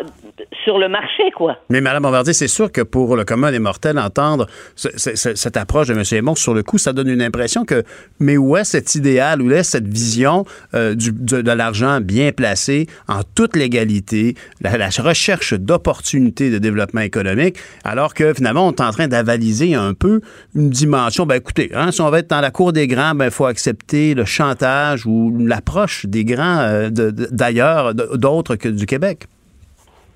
[0.64, 1.58] sur le marché, quoi.
[1.68, 5.34] Mais Mme Bombardier, c'est sûr que pour le commun des mortels, entendre ce- ce- ce-
[5.34, 6.02] cette approche de M.
[6.12, 7.82] Aymon, sur le coup, ça donne une impression que,
[8.18, 10.44] mais où est cet idéal, où est cette vision
[10.74, 16.58] euh, du- de, de l'argent bien placé en toute légalité, la, la recherche d'opportunités de
[16.58, 20.20] développement économique, alors que finalement, on est en train d'avaliser un peu
[20.54, 21.26] une dimension.
[21.26, 23.46] Ben écoutez, hein, si on va être dans la cour des grands, ben il faut
[23.46, 29.24] accepter le chantage ou l'approche des grands euh, d'ailleurs, de- d'autres que du Québec.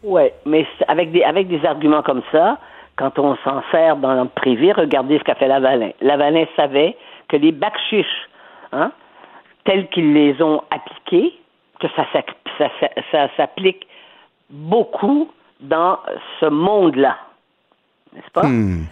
[0.02, 2.58] Oui, mais avec des, avec des arguments comme ça,
[2.96, 5.90] quand on s'en sert dans le privé, regardez ce qu'a fait Lavalin.
[6.00, 6.96] Lavalin savait
[7.28, 8.28] que les bacs chiches,
[8.72, 8.90] hein,
[9.64, 11.32] tels qu'ils les ont appliqués,
[11.80, 13.86] que ça, s'ac- ça, ça- ça s'applique
[14.50, 15.30] beaucoup
[15.60, 15.98] dans
[16.40, 17.16] ce monde-là.
[18.14, 18.44] N'est-ce pas?
[18.44, 18.86] M-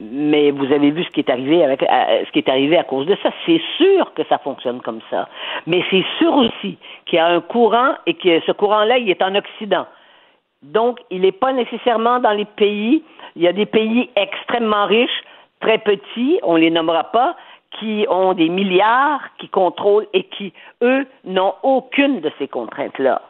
[0.00, 2.84] Mais vous avez vu ce qui est arrivé avec à- ce qui est arrivé à
[2.84, 3.30] cause de ça.
[3.44, 5.28] C'est sûr que ça fonctionne comme ça.
[5.66, 9.22] Mais c'est sûr aussi qu'il y a un courant et que ce courant-là, il est
[9.22, 9.86] en Occident.
[10.62, 13.02] Donc, il n'est pas nécessairement dans les pays.
[13.36, 15.22] Il y a des pays extrêmement riches,
[15.60, 17.36] très petits, on les nommera pas,
[17.78, 23.22] qui ont des milliards, qui contrôlent et qui, eux, n'ont aucune de ces contraintes-là,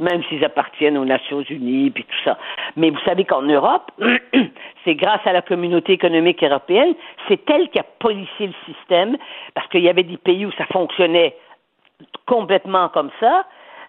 [0.00, 2.36] même s'ils appartiennent aux Nations Unies puis tout ça.
[2.76, 3.90] Mais vous savez qu'en Europe,
[4.84, 6.94] c'est grâce à la communauté économique européenne,
[7.28, 9.16] c'est elle qui a policié le système,
[9.54, 11.36] parce qu'il y avait des pays où ça fonctionnait
[12.26, 13.44] complètement comme ça.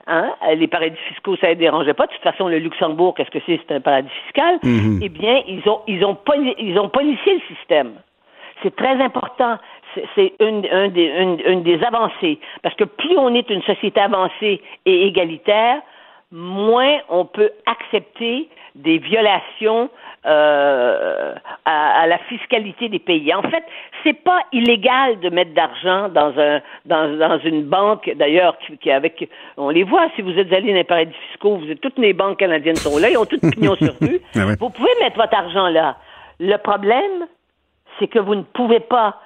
[0.07, 0.33] Hein?
[0.55, 2.05] Les paradis fiscaux, ça ne les dérangeait pas.
[2.05, 3.59] De toute façon, le Luxembourg, qu'est-ce que c'est?
[3.67, 4.59] C'est un paradis fiscal.
[4.63, 4.99] Mhm.
[5.01, 7.93] Eh bien, ils ont, ils, ont poli- ils ont policié le système.
[8.61, 9.57] C'est très important.
[10.13, 10.65] C'est- une,
[11.47, 12.39] une des avancées.
[12.61, 15.81] Parce que plus on est une société avancée et égalitaire,
[16.31, 19.89] moins on peut accepter des violations
[20.25, 21.35] euh,
[21.65, 23.33] à, à la fiscalité des pays.
[23.33, 23.63] En fait,
[24.03, 28.11] c'est pas illégal de mettre d'argent dans un dans, dans une banque.
[28.15, 30.07] D'ailleurs, qui, qui avec on les voit.
[30.15, 32.97] Si vous êtes allé dans les paradis fiscaux, vous êtes toutes les banques canadiennes sont
[32.97, 34.19] là, ils ont toutes pignon sur rue.
[34.35, 34.55] Ah ouais.
[34.59, 35.97] Vous pouvez mettre votre argent là.
[36.39, 37.27] Le problème,
[37.99, 39.21] c'est que vous ne pouvez pas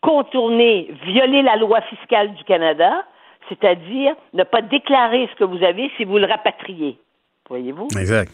[0.00, 3.04] contourner, violer la loi fiscale du Canada,
[3.48, 6.98] c'est-à-dire ne pas déclarer ce que vous avez si vous le rapatriez.
[7.48, 7.88] Voyez-vous?
[7.98, 8.32] Exact.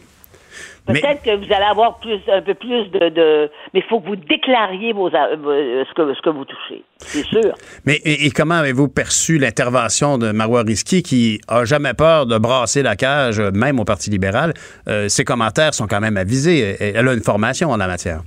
[0.85, 4.07] Peut-être que vous allez avoir plus, un peu plus de, de- mais il faut que
[4.07, 6.83] vous déclariez vos, a- vos- ce, que, ce que vous touchez.
[6.97, 7.53] C'est sûr.
[7.85, 12.37] Mais et, et comment avez-vous perçu l'intervention de Marois Risky qui a jamais peur de
[12.37, 14.53] brasser la cage, euh, même au Parti libéral?
[14.89, 16.75] Euh, ses commentaires sont quand même avisés.
[16.81, 18.21] Elle a une formation en la matière.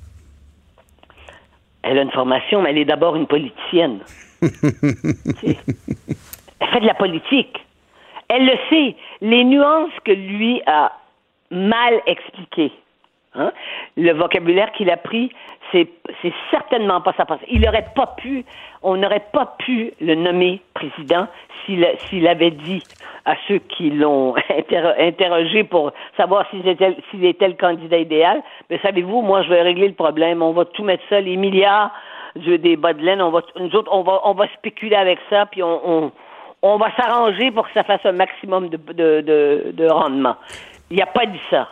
[1.83, 3.99] Elle a une formation, mais elle est d'abord une politicienne.
[6.61, 7.65] Elle fait de la politique.
[8.29, 8.97] Elle le sait.
[9.21, 10.93] Les nuances que lui a
[11.51, 12.73] mal expliquées,
[13.35, 13.53] hein,
[13.97, 15.31] le vocabulaire qu'il a pris,
[15.73, 15.89] c'est,
[16.51, 17.45] certainement pas sa pensée.
[17.51, 18.45] Il n'aurait pas pu,
[18.83, 21.27] on n'aurait pas pu le nommer président
[21.67, 22.83] s'il, avait dit
[23.25, 28.43] à ceux qui l'ont interro- interrogé pour savoir s'il était, était le candidat idéal.
[28.71, 30.43] Mais savez-vous, moi, je vais régler le problème.
[30.43, 31.91] On va tout mettre ça, les milliards
[32.37, 35.19] de- des bas de laine, on va, nous autres, on va, on va spéculer avec
[35.31, 36.13] ça, puis on,
[36.67, 40.37] on va s'arranger pour que ça fasse un maximum de, de, de, de rendement.
[40.91, 41.69] Il n'a pas dit ça.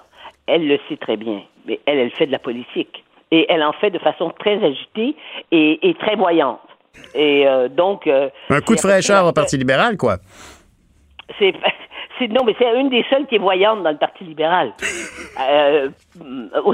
[0.46, 3.04] Elle le sait très bien, mais elle, elle fait de la politique.
[3.30, 5.16] Et elle en fait de façon très agitée
[5.50, 6.60] et, et très voyante.
[7.14, 8.06] Et euh, donc...
[8.06, 10.16] euh, Un coup de fraîcheur au Parti libéral, quoi.
[11.38, 11.54] c'est,
[12.18, 14.72] c'est non, mais c'est une des seules qui est voyante dans le Parti libéral
[15.40, 15.88] euh,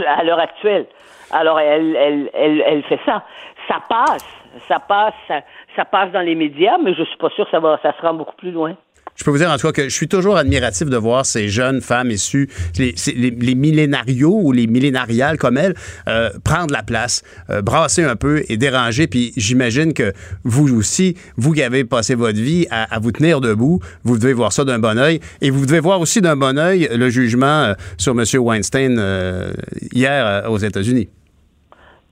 [0.08, 0.86] à l'heure actuelle.
[1.30, 3.22] Alors elle, elle, elle, elle fait ça.
[3.68, 4.26] Ça passe,
[4.66, 5.42] ça passe, ça,
[5.76, 8.02] ça passe dans les médias, mais je suis pas sûr que ça va, ça se
[8.02, 8.76] rend beaucoup plus loin.
[9.18, 11.48] Je peux vous dire en tout cas que je suis toujours admiratif de voir ces
[11.48, 15.74] jeunes femmes issues, les, les, les millénarios ou les millénariales comme elles,
[16.08, 19.08] euh, prendre la place, euh, brasser un peu et déranger.
[19.08, 20.12] Puis j'imagine que
[20.44, 24.34] vous aussi, vous qui avez passé votre vie à, à vous tenir debout, vous devez
[24.34, 25.18] voir ça d'un bon oeil.
[25.40, 28.24] Et vous devez voir aussi d'un bon oeil le jugement euh, sur M.
[28.40, 29.50] Weinstein euh,
[29.92, 31.08] hier aux États-Unis.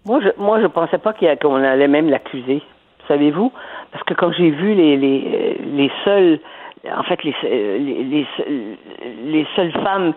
[0.05, 2.63] Moi, je, moi, je pensais pas qu'on allait même l'accuser.
[3.09, 3.53] Savez-vous?
[3.93, 6.41] Parce que quand j'ai vu les, les, les seules,
[6.97, 8.27] en fait, les, les, les,
[9.25, 10.13] les seules femmes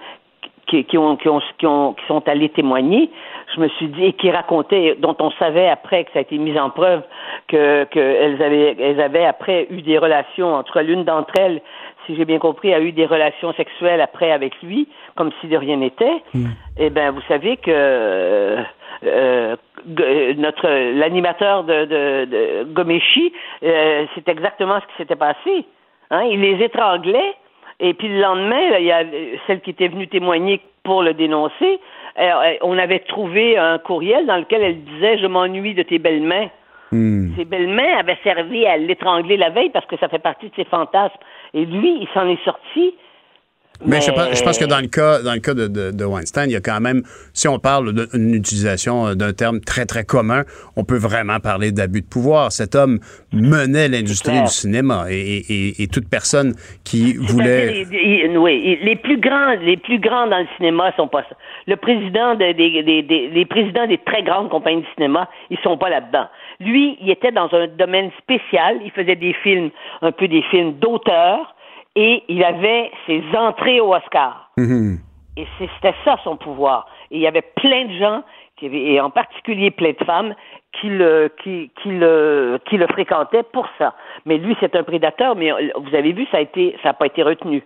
[0.67, 3.09] qui, qui, ont, qui, ont, qui, ont, qui sont allées témoigner,
[3.55, 6.37] je me suis dit, et qui racontaient, dont on savait après que ça a été
[6.37, 7.01] mis en preuve,
[7.47, 11.61] que qu'elles avaient, elles avaient après eu des relations entre l'une d'entre elles,
[12.05, 15.57] si j'ai bien compris, a eu des relations sexuelles après avec lui, comme si de
[15.57, 16.23] rien n'était,
[16.77, 18.57] eh ben vous savez que
[19.05, 19.55] euh,
[19.99, 23.31] euh, notre l'animateur de, de, de Gomeshi,
[23.63, 25.65] euh, c'est exactement ce qui s'était passé.
[26.11, 27.33] Hein, il les étranglait,
[27.79, 29.03] et puis le lendemain, là, il y a
[29.47, 31.79] celle qui était venue témoigner pour le dénoncer.
[32.61, 36.49] on avait trouvé un courriel dans lequel elle disait Je m'ennuie de tes belles mains.
[36.91, 40.55] Ses belles mains avaient servi à l'étrangler la veille parce que ça fait partie de
[40.55, 41.19] ses fantasmes.
[41.53, 42.95] Et lui, il s'en est sorti.
[43.85, 46.03] Mais, je, pense, je pense que dans le cas, dans le cas de, de- de
[46.05, 47.01] Weinstein, il y a quand même,
[47.33, 50.43] si on parle d'une utilisation euh, d'un terme très, très commun,
[50.75, 52.51] on peut vraiment parler d'abus de pouvoir.
[52.51, 52.99] Cet homme
[53.31, 56.53] menait l'industrie du cinéma et, et- et- toute personne
[56.83, 57.85] qui voulait...
[57.91, 61.35] il- oui, les plus grands, les plus grands dans le cinéma sont pas ça.
[61.67, 65.57] Le président de- des, des- des- les présidents des très grandes compagnies de cinéma, ils
[65.63, 66.27] sont pas là-dedans.
[66.59, 68.77] Lui, il était dans un domaine spécial.
[68.83, 69.69] Il faisait des films,
[70.01, 71.55] un peu des films d'auteur,
[71.99, 74.49] et il avait ses entrées au Oscar.
[75.37, 76.87] Et c'est- c'était ça son pouvoir.
[77.11, 78.23] Et il y avait plein de gens,
[78.57, 80.33] qui et en particulier plein de femmes,
[80.79, 83.93] qui le, qui, qui le, qui le fréquentaient pour ça.
[84.25, 86.93] Mais lui, c'est un prédateur, mais euh, vous avez vu, ça a été, ça n'a
[86.93, 87.63] pas été retenu.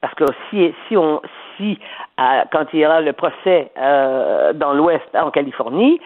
[0.00, 1.20] Parce que si, si on,
[1.56, 1.78] si,
[2.16, 6.00] à- quand il y aura le procès euh, dans l'Ouest, en Californie,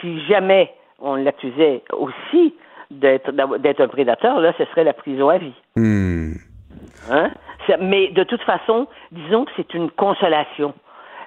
[0.00, 2.54] si jamais on l'accusait aussi
[2.90, 3.32] d'être,
[3.80, 5.54] un prédateur, là, ce serait la prison à vie.
[5.76, 6.32] Hmm.
[7.10, 7.30] Hein?
[7.80, 10.74] Mais de toute façon, disons que c'est une consolation.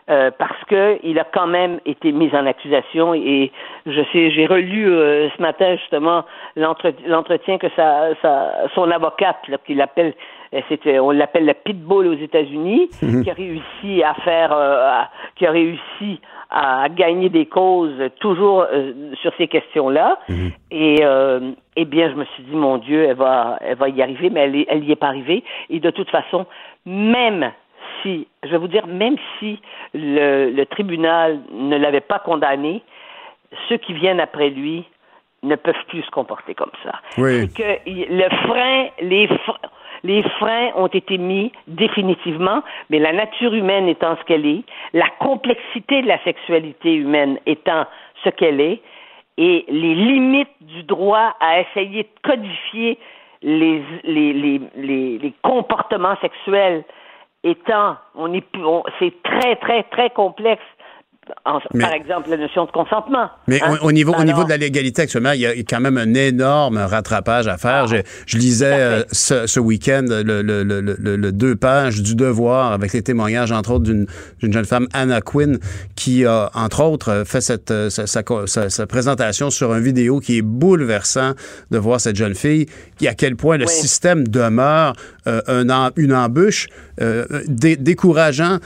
[0.10, 3.54] euh, parce que il a quand même été mis en accusation et
[3.86, 6.26] je sais j'ai relu euh, ce matin justement
[6.58, 10.14] l'entre- l'entretien que sa, sa- son avocate là, qui l'appelle
[10.54, 13.24] euh, c'était on l'appelle la pitbull aux États-Unis Mhm.
[13.24, 16.20] qui a réussi à faire euh, à- qui a réussi
[16.56, 20.20] à gagner des causes toujours euh, sur ces questions-là
[20.70, 24.02] et euh, eh bien, je me suis dit, mon Dieu, elle va, elle va y
[24.04, 25.44] arriver, mais elle, elle y est pas arrivée.
[25.72, 26.46] Et de toute façon,
[26.86, 27.52] même
[28.02, 29.60] si, je vais vous dire, même si
[29.96, 32.84] le, le tribunal ne l'avait pas condamné,
[33.68, 34.86] ceux qui viennent après lui
[35.42, 36.94] ne peuvent plus se comporter comme ça.
[37.18, 37.50] Oui.
[37.50, 39.58] C'est que le frein, les, fr-
[40.04, 44.64] les freins ont été mis définitivement, mais la nature humaine étant ce qu'elle est,
[44.94, 47.86] la complexité de la sexualité humaine étant
[48.24, 48.82] ce qu'elle est,
[49.38, 53.00] et les limites du droit à essayer de codifier
[53.42, 56.84] les, les, les, les, les comportements sexuels
[57.44, 58.46] étant, on est,
[59.00, 60.64] c'est très, très, très complexe.
[61.46, 63.30] En- Mais- par exemple, la notion de consentement.
[63.48, 63.78] Mais hein.
[63.82, 66.14] au, au niveau, au niveau de la légalité actuellement, il y a quand même un
[66.14, 67.88] énorme rattrapage à faire.
[67.88, 72.16] je, je lisais euh, ce, ce week-end le, le, le, le- le deux pages du
[72.16, 74.08] devoir avec les témoignages, entre autres, d'une
[74.42, 75.60] jeune femme, Anna Quinn,
[75.96, 79.80] qui a, entre autres, euh, fait cette, euh, sa, sa- sa- sa présentation sur un
[79.80, 81.34] vidéo qui est bouleversant
[81.72, 82.66] de voir cette jeune fille,
[82.98, 84.94] qui à quel point le système demeure
[85.28, 86.68] euh, un em- une embûche
[87.02, 88.58] euh, dé- décourageant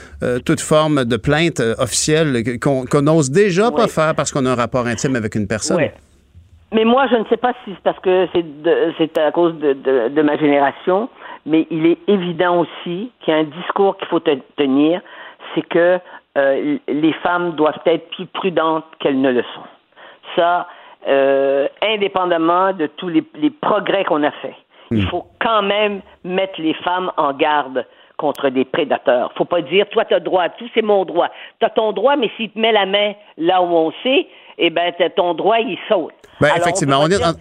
[0.44, 4.54] toute forme de plainte officielle qu'on qu'on n'ose déjà pas faire parce qu'on a un
[4.54, 5.76] rapport intime avec une personne.
[6.72, 8.28] Mais moi, je ne sais pas si c'est parce que
[8.98, 11.08] c'est à cause de, de- de ma génération,
[11.46, 15.00] mais il est évident aussi qu'il y a un discours qu'il faut te- tenir,
[15.54, 15.98] c'est que
[16.36, 19.62] euh, les femmes doivent être plus prudentes qu'elles ne le sont.
[20.36, 20.68] Ça,
[21.08, 24.54] euh, indépendamment de tous les, les progrès qu'on a faits.
[24.90, 27.86] Il faut quand même mettre les femmes en garde
[28.18, 29.32] contre des prédateurs.
[29.36, 31.28] Faut pas dire, toi, tu as droit tout, c'est mon droit.
[31.58, 34.26] Tu as ton droit, mais s'il te met la main là où on sait,
[34.58, 36.12] eh ben, t'as ton droit, il saute.
[36.40, 37.32] Ben, Alors, effectivement, on, est dire-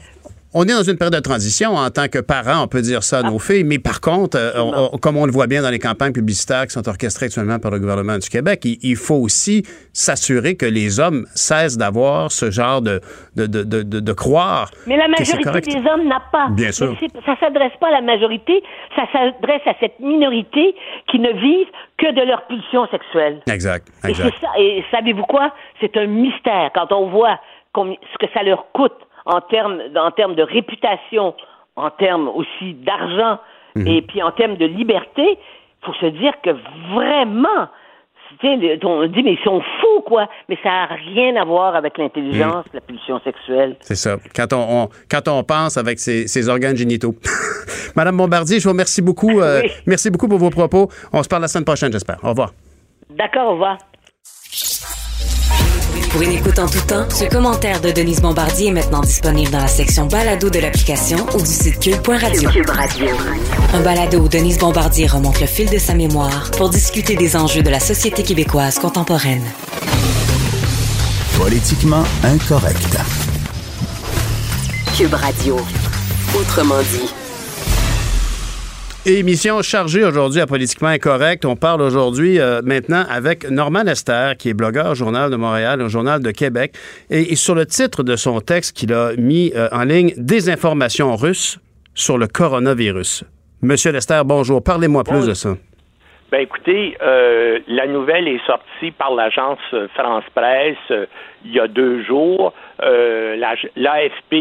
[0.54, 3.20] on est dans une période de transition en tant que parents, on peut dire ça
[3.20, 5.70] à nos filles, mais par contre, euh, on- on- comme on le voit bien dans
[5.70, 9.16] les campagnes publicitaires qui sont orchestrées actuellement par le gouvernement du Québec, il, il faut
[9.16, 9.64] aussi
[9.94, 13.02] s'assurer que les hommes cessent d'avoir ce genre de,
[13.36, 16.48] de, de, de, de- croire Mais la majorité des hommes n'a pas.
[16.50, 16.96] Bien sûr.
[17.26, 18.64] Ça s'adresse pas à la majorité,
[18.96, 20.74] ça s'adresse à cette minorité
[21.12, 21.68] qui ne vivent
[21.98, 23.42] que de leur pulsion sexuelle.
[23.52, 24.34] Exact, Et, exact.
[24.42, 25.54] ça, et savez-vous quoi?
[25.82, 27.40] C'est un mystère quand on voit
[27.76, 28.94] ce que ça leur coûte
[29.28, 31.36] en termes, en termes de réputation,
[31.76, 33.40] en termes aussi d'argent
[33.76, 33.88] Mhm.
[33.88, 35.38] et puis en termes de liberté.
[35.38, 36.50] Il faut se dire que
[36.94, 37.68] vraiment,
[38.84, 40.28] on dit, mais ils sont fous, quoi.
[40.50, 42.72] Mais ça n'a rien à voir avec l'intelligence, Mhm.
[42.74, 43.76] la pulsion sexuelle.
[43.82, 44.18] C'est ça.
[44.36, 47.16] Quand on, on- quand on pense avec ses, ses organes génitaux.
[47.96, 49.40] Madame Bombardier, je vous remercie beaucoup.
[49.40, 49.72] euh, Oui.
[49.86, 50.90] Merci beaucoup pour vos propos.
[51.14, 52.18] On se parle la semaine prochaine, j'espère.
[52.24, 52.52] Au revoir.
[53.10, 53.78] D'accord, au revoir.
[56.12, 59.60] Pour une écoute en tout temps, ce commentaire de Denise Bombardier est maintenant disponible dans
[59.60, 62.50] la section balado de l'application ou du site cube.radio.
[62.50, 63.08] Cube Radio.
[63.74, 67.62] Un balado où Denise Bombardier remonte le fil de sa mémoire pour discuter des enjeux
[67.62, 69.44] de la société québécoise contemporaine.
[71.38, 72.98] Politiquement incorrect.
[74.98, 75.58] Cube Radio.
[76.40, 77.27] Autrement dit.
[79.10, 81.46] Émission chargée aujourd'hui à Politiquement Incorrect.
[81.46, 85.82] On parle aujourd'hui euh, maintenant avec Normand Lester, qui est blogueur au Journal de Montréal,
[85.82, 86.74] au Journal de Québec.
[87.10, 91.58] Et, sur le titre de son texte qu'il a mis euh, en ligne, Désinformation russe
[91.96, 93.24] sur le coronavirus.
[93.62, 94.62] Monsieur Lester, bonjour.
[94.62, 95.52] Parlez-moi plus de ça.
[96.30, 99.60] Ben écoutez, euh, la nouvelle est sortie par l'agence
[99.96, 101.08] France Presse
[101.46, 102.54] il y a deux jours.
[102.82, 104.36] L'AFP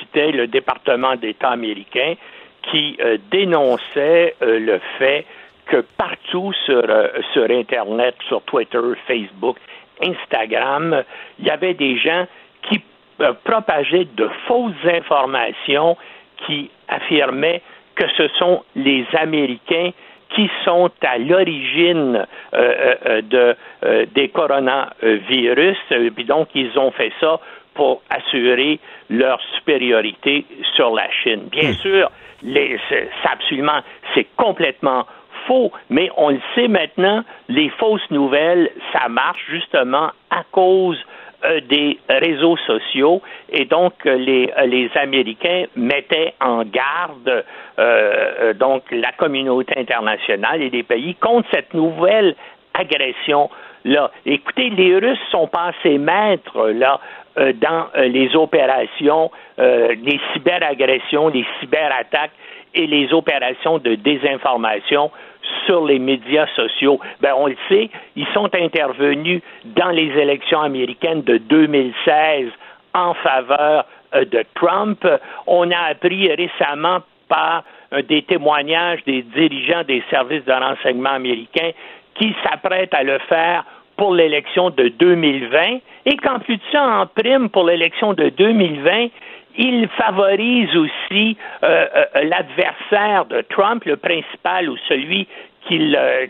[0.00, 2.16] citait le département d'État américain
[2.62, 5.24] qui euh, dénonçait euh, le fait
[5.66, 9.56] que partout sur, euh, sur Internet, sur Twitter, Facebook,
[10.02, 11.02] Instagram,
[11.38, 12.26] il y avait des gens
[12.68, 12.82] qui
[13.44, 15.96] propageaient de fausses informations
[16.46, 17.60] qui affirmaient
[17.94, 19.90] que ce sont les Américains
[20.34, 23.56] qui sont à l'origine de,
[24.14, 25.76] des coronavirus.
[26.14, 27.40] Puis donc, ils ont fait ça
[27.74, 28.78] pour assurer
[29.10, 31.48] leur supériorité sur la Chine.
[31.50, 31.74] Bien hmm.
[31.74, 32.10] sûr,
[32.42, 33.80] c'est absolument,
[34.14, 35.04] c'est complètement
[35.46, 40.98] faux, mais on le sait maintenant, les fausses nouvelles, ça marche justement à cause
[41.42, 47.44] euh, des réseaux sociaux et donc euh, les, euh, les Américains mettaient en garde
[48.58, 52.34] donc la communauté internationale et les pays contre cette nouvelle
[52.74, 53.48] agression
[53.84, 54.10] là.
[54.26, 57.00] Écoutez, les Russes sont passés maîtres là
[57.38, 59.30] euh, dans euh, les opérations,
[59.60, 62.32] euh, les cyberagressions, les cyberattaques
[62.74, 65.12] et les opérations de désinformation
[65.64, 66.98] sur les médias sociaux.
[67.20, 72.48] Ben, on le sait, ils sont intervenus dans les élections américaines de 2016
[72.94, 75.06] en faveur de Trump.
[75.46, 76.98] On a appris récemment
[77.28, 77.62] par
[78.08, 81.70] des témoignages des dirigeants des services de renseignement américains
[82.20, 83.64] qui s'apprêtent à le faire
[83.96, 89.08] pour l'élection de 2020 et qu'en plus de ça, en prime pour l'élection de 2020,
[89.58, 95.26] il favorise aussi euh, euh, l'adversaire de Trump, le principal ou celui
[95.66, 96.26] qu'il euh,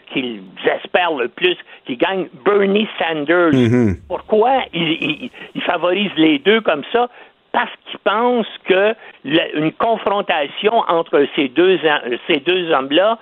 [0.65, 1.57] espère le plus,
[1.87, 3.53] qui gagne Bernie Sanders.
[3.53, 3.97] Mm-hmm.
[4.09, 5.31] Pourquoi il,
[5.65, 7.09] favorise les deux comme ça?
[7.53, 8.95] Parce qu'il pense que
[9.55, 11.79] une confrontation entre ces deux,
[12.29, 13.19] ces deux hommes-là,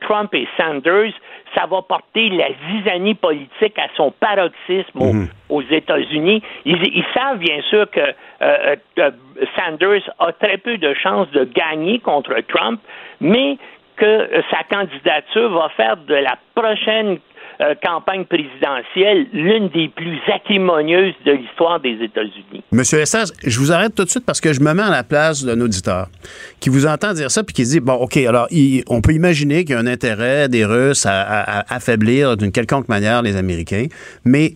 [0.00, 1.12] Trump et Sanders,
[1.54, 5.28] ça va porter la zizanie politique à son paroxysme mhm.
[5.48, 6.42] aux, États-Unis.
[6.64, 9.10] Ils, savent bien sûr que euh, euh,
[9.56, 12.80] Sanders a très peu de chances de gagner contre Trump,
[13.20, 13.56] mais
[13.96, 17.18] que sa candidature va faire de la prochaine
[17.60, 22.62] euh, campagne présidentielle, l'une des plus acrimonieuses de l'histoire des États-Unis.
[22.72, 25.04] Monsieur Essage, je vous arrête tout de suite parce que je me mets à la
[25.04, 26.08] place d'un auditeur
[26.60, 28.48] qui vous entend dire ça puis qui dit bon, ok, alors
[28.88, 33.22] on peut imaginer qu'il y a un intérêt des Russes à affaiblir d'une quelconque manière
[33.22, 33.86] les Américains,
[34.24, 34.54] mais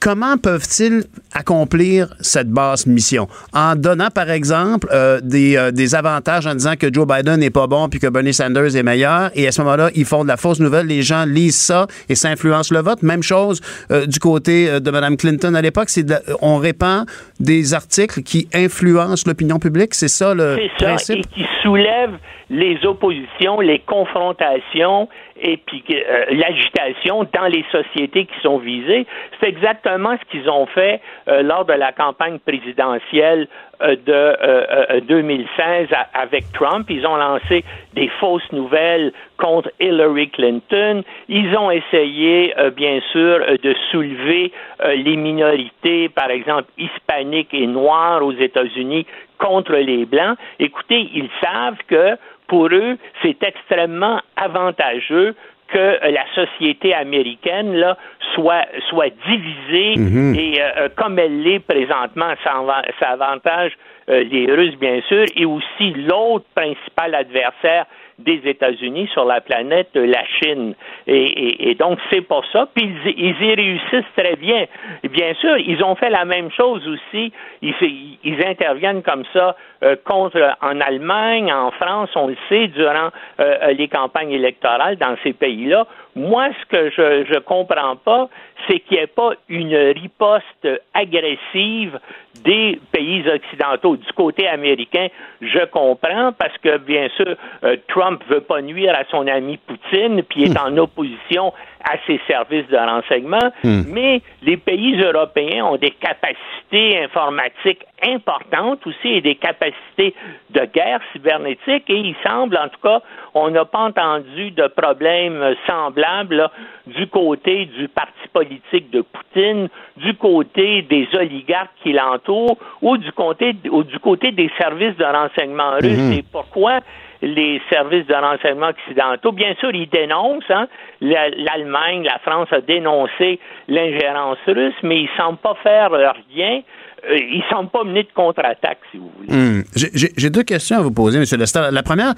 [0.00, 3.28] comment peuvent-ils accomplir cette basse mission?
[3.52, 7.50] En donnant, par exemple, euh, des, euh, des, avantages en disant que Joe Biden n'est
[7.50, 9.30] pas bon puis que Bernie Sanders est meilleur.
[9.34, 10.86] Et à ce moment-là, ils font de la fausse nouvelle.
[10.86, 13.02] Les gens lisent ça et ça influence le vote.
[13.02, 13.60] Même chose
[13.90, 15.88] euh, du côté de Mme Clinton à l'époque.
[15.88, 16.06] C'est
[16.40, 17.06] on répand
[17.40, 19.94] des articles qui influencent l'opinion publique.
[19.94, 21.18] C'est ça le principe?
[21.18, 22.18] et qui soulèvent
[22.50, 25.08] les oppositions, les confrontations
[25.42, 29.06] et puis euh, l'agitation dans les sociétés qui sont visées.
[29.40, 33.48] C'est exactement ce qu'ils ont fait euh, lors de la campagne présidentielle
[33.82, 36.86] euh, de 2016 avec Trump.
[36.88, 37.64] Ils ont lancé
[37.94, 41.02] des fausses nouvelles contre Hillary Clinton.
[41.28, 44.52] Ils ont essayé, bien sûr, de soulever
[44.94, 49.04] les minorités, par exemple hispaniques et noires aux États-Unis
[49.38, 50.38] contre les Blancs.
[50.60, 52.16] Écoutez, ils savent que
[52.46, 55.34] pour eux, c'est extrêmement avantageux
[55.72, 57.96] que la société américaine là,
[58.34, 60.34] soit, soit divisée mhm.
[60.34, 63.72] et euh, euh, comme elle l'est présentement, ça, avantage
[64.08, 67.86] euh, les Russes, bien sûr, et aussi l'autre principal adversaire
[68.18, 70.74] des États-Unis sur la planète, la Chine.
[71.06, 72.68] Et, donc, c'est pour ça.
[72.74, 74.66] Puis, ils, y réussissent très bien.
[75.04, 77.32] bien sûr, ils ont fait la même chose aussi.
[77.62, 83.10] Ils, interviennent comme ça euh, contre en Allemagne, en France, on le sait, durant
[83.40, 85.86] euh, les campagnes électorales dans ces pays-là.
[86.14, 88.28] Moi, ce que je ne comprends pas,
[88.68, 91.98] c'est qu'il n'y ait pas une riposte agressive
[92.44, 93.96] des pays occidentaux.
[93.96, 95.08] Du côté américain,
[95.40, 100.22] je comprends parce que, bien sûr, euh, Trump veut pas nuire à son ami Poutine,
[100.22, 101.52] puis est en opposition
[101.84, 103.82] à ses services de renseignement, hmm.
[103.88, 110.14] mais les pays européens ont des capacités informatiques importantes aussi et des capacités
[110.50, 113.00] de guerre cybernétique et il semble, en tout cas,
[113.34, 116.50] on n'a pas entendu de problème semblable
[116.86, 123.12] du côté du parti politique de Poutine, du côté des oligarques qui l'entourent ou du
[123.12, 125.98] côté, ou du côté des services de renseignement russes.
[125.98, 126.12] Hmm.
[126.12, 126.80] Et pourquoi?
[127.22, 129.32] Les services de renseignement occidentaux.
[129.32, 130.66] Bien sûr, ils dénoncent, hein,
[131.00, 133.38] l'Allemagne, la France a dénoncé
[133.68, 135.90] l'ingérence russe, mais ils ne semblent pas faire
[136.34, 136.62] rien
[137.10, 139.32] euh, ils ne semblent pas mener de contre-attaque, si vous voulez.
[139.32, 139.62] Hmm.
[139.74, 141.24] J'ai deux questions à vous poser, M.
[141.38, 141.60] Lester.
[141.72, 142.14] La première,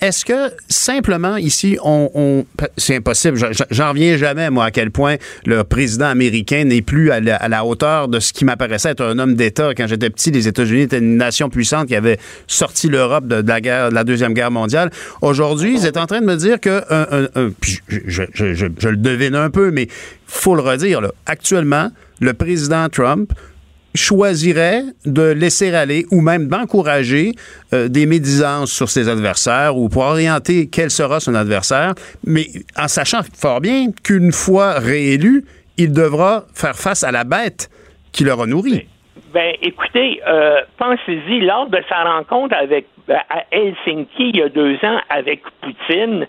[0.00, 2.44] est-ce que simplement ici, on,
[2.76, 3.38] c'est impossible,
[3.70, 5.16] j'en reviens jamais, moi, à quel point
[5.46, 9.34] le président américain n'est plus à la, hauteur de ce qui m'apparaissait être un homme
[9.34, 9.72] d'État.
[9.74, 13.60] Quand j'étais petit, les États-Unis étaient une nation puissante qui avait sorti l'Europe de, la
[13.60, 14.90] guerre, de la Deuxième Guerre mondiale.
[15.22, 16.82] Aujourd'hui, ils étaient en train de me dire que,
[17.88, 19.88] je, le devine un peu, mais
[20.26, 21.90] faut le redire, actuellement,
[22.20, 23.32] le président Trump
[23.94, 27.32] choisirait de laisser aller ou même d'encourager
[27.72, 31.94] euh, des médisances sur ses adversaires ou pour orienter quel sera son adversaire,
[32.26, 32.46] mais
[32.76, 35.44] en sachant fort bien qu'une fois réélu,
[35.76, 37.70] il devra faire face à la bête
[38.12, 38.86] qui l'aura nourri.
[39.32, 44.76] Ben, écoutez, euh, pensez-y, lors de sa rencontre avec à Helsinki il y a deux
[44.82, 46.26] ans avec Poutine,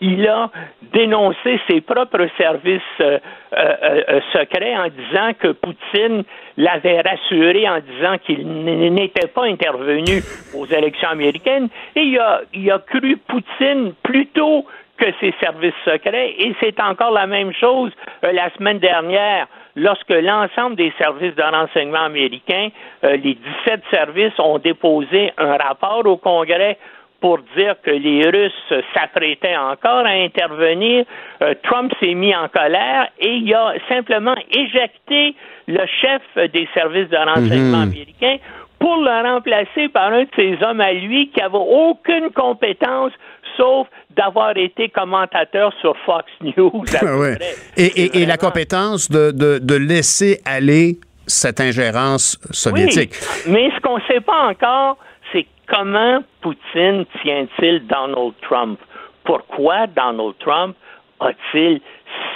[0.00, 0.50] il a
[0.92, 6.24] dénoncé ses propres services euh, secrets en disant que Poutine
[6.56, 10.22] l'avait rassuré en disant qu'il n'était pas intervenu
[10.54, 11.68] aux élections américaines.
[11.96, 14.66] Et il a, il a cru Poutine plutôt
[14.98, 17.92] que ses services secrets et c'est encore la même chose
[18.22, 19.46] la semaine dernière
[19.78, 22.68] lorsque l'ensemble des services de renseignement américains,
[23.04, 26.78] euh, les 17 services, ont déposé un rapport au Congrès
[27.20, 31.04] pour dire que les Russes s'apprêtaient encore à intervenir,
[31.42, 35.34] euh, Trump s'est mis en colère et il a simplement éjecté
[35.66, 37.90] le chef des services de renseignement mhm.
[37.90, 38.36] américains
[38.78, 43.12] pour le remplacer par un de ses hommes à lui qui n'avait aucune compétence
[43.58, 46.84] sauf d'avoir été commentateur sur Fox News.
[47.76, 53.12] et, la compétence de, laisser aller cette ingérence soviétique.
[53.46, 54.96] mais ce qu'on ne sait pas encore,
[55.30, 58.80] c'est comment Poutine tient-il Donald Trump?
[59.24, 60.74] Pourquoi Donald Trump
[61.20, 61.80] a-t-il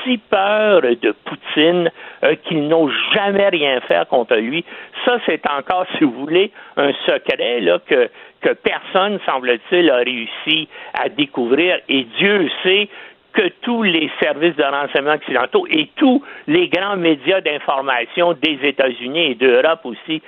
[0.05, 1.91] si peur de Poutine
[2.25, 4.65] euh, qu'il n'ose jamais rien faire contre lui?
[5.05, 8.09] Ça, c'est encore, si vous voulez, un secret là, que
[8.43, 11.79] que personne, semble-t-il, a réussi à découvrir.
[11.89, 12.89] Et Dieu sait
[13.33, 19.31] que tous les services de renseignement occidentaux et tous les grands médias d'information des États-Unis
[19.31, 20.21] et d'Europe aussi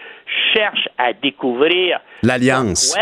[0.54, 2.96] cherchent à découvrir l'alliance.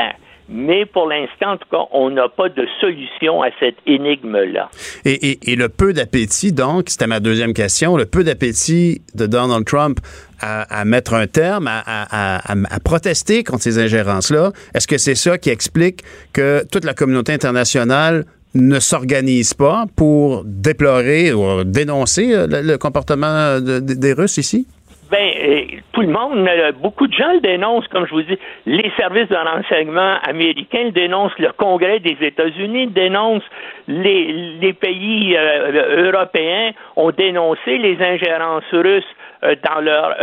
[0.48, 4.70] Mais pour l'instant, en tout cas, on n'a pas de solution à cette énigme-là.
[5.05, 10.01] Et, le peu d'appétit, donc, c'était ma deuxième question, le peu d'appétit de Donald Trump
[10.40, 12.40] à, mettre un terme, à,
[12.85, 16.02] protester contre ces ingérences-là, est-ce que c'est ça qui explique
[16.32, 18.24] que toute la communauté internationale
[18.55, 24.66] ne s'organise pas pour déplorer ou dénoncer le, comportement des Russes ici?
[25.12, 26.48] Ben, euh, tout le monde,
[26.80, 28.39] beaucoup de gens le dénoncent, comme je vous dis.
[28.64, 33.43] Les services de renseignement américains le dénoncent, le Congrès des États-Unis le dénonce,
[33.89, 39.05] les, pays euh, européens ont dénoncé les ingérences russes
[39.43, 40.16] dans leur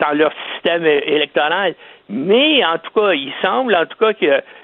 [0.00, 1.74] dans leur système électoral.
[2.10, 4.12] Mais en tout cas, il semble en tout cas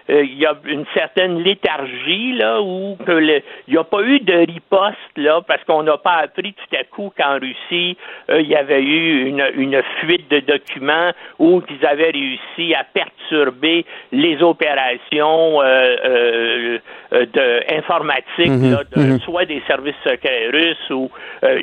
[0.07, 4.97] qu'il y a une certaine léthargie là où il n'y a pas eu de riposte
[5.17, 7.97] là parce qu'on n'a pas appris tout à coup qu'en Russie
[8.31, 12.85] euh, il y avait eu une, une fuite de documents ou qu'ils avaient réussi à
[12.85, 16.79] perturber les opérations euh, euh,
[17.11, 18.79] de informatique mhm.
[18.97, 19.21] mhm.
[19.21, 21.11] soit des services secrets russes ou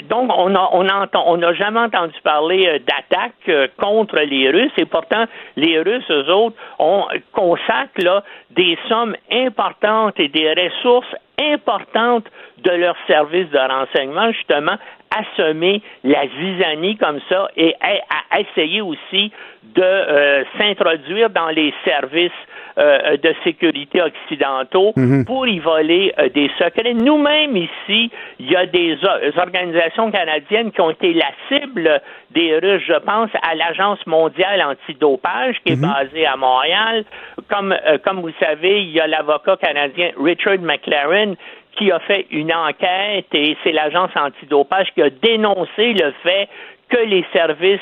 [0.09, 0.87] donc on a on
[1.25, 6.55] on n'a jamais entendu parler d'attaques contre les Russes et pourtant les Russes, eux autres,
[6.79, 12.25] on consacrent là, des sommes importantes et des ressources importantes
[12.59, 14.77] de leurs services de renseignement, justement,
[15.09, 19.31] à semer la zizanie comme ça et à, essayer aussi
[19.63, 22.31] de euh, s'introduire dans les services
[22.77, 25.25] euh, de sécurité occidentaux mhm.
[25.25, 26.93] pour y voler euh, des secrets.
[26.93, 28.97] Nous-mêmes ici, il y a des,
[29.35, 32.83] organisations canadiennes qui ont été la cible des Russes.
[32.87, 35.91] Je pense à l'Agence mondiale antidopage qui est mhm.
[35.91, 37.03] basée à Montréal.
[37.49, 41.35] Comme, euh, comme vous savez, il y a l'avocat canadien Richard McLaren
[41.77, 46.47] qui a fait une enquête et c'est l'agence antidopage qui a dénoncé le fait
[46.87, 47.79] que les services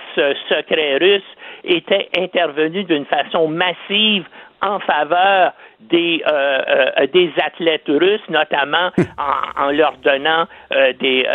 [0.48, 1.22] secrets russes
[1.64, 4.26] étaient intervenus d'une façon massive
[4.62, 11.26] en faveur des, euh, euh, des athlètes russes, notamment en, en leur donnant euh, des,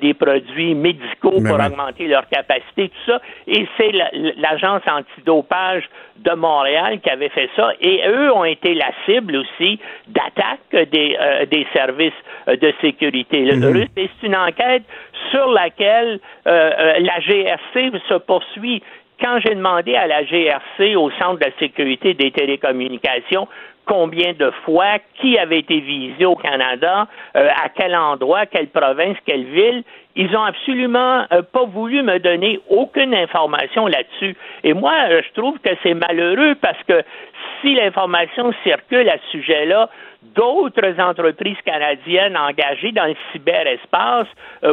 [0.00, 3.20] des produits médicaux pour augmenter leur capacité, tout ça.
[3.48, 3.92] Et c'est
[4.36, 5.88] l'agence antidopage
[6.18, 7.72] de Montréal qui avait fait ça.
[7.80, 11.16] Et eux ont été la cible aussi d'attaques des,
[11.50, 12.12] des services
[12.46, 13.88] de sécurité mm russes.
[13.96, 14.82] Et c'est une enquête
[15.30, 18.82] sur laquelle la GRC se poursuit
[19.20, 23.46] quand j'ai demandé à la GRC, au Centre de la sécurité des télécommunications,
[23.86, 29.16] combien de fois, qui avait été visé au Canada, euh, à quel endroit, quelle province,
[29.26, 29.82] quelle ville,
[30.14, 34.36] ils ont absolument euh, pas voulu me donner aucune information là-dessus.
[34.62, 37.02] Et moi, euh, je trouve que c'est malheureux parce que
[37.60, 39.88] si l'information circule à ce sujet-là,
[40.36, 44.28] d'autres entreprises canadiennes engagées dans le cyberespace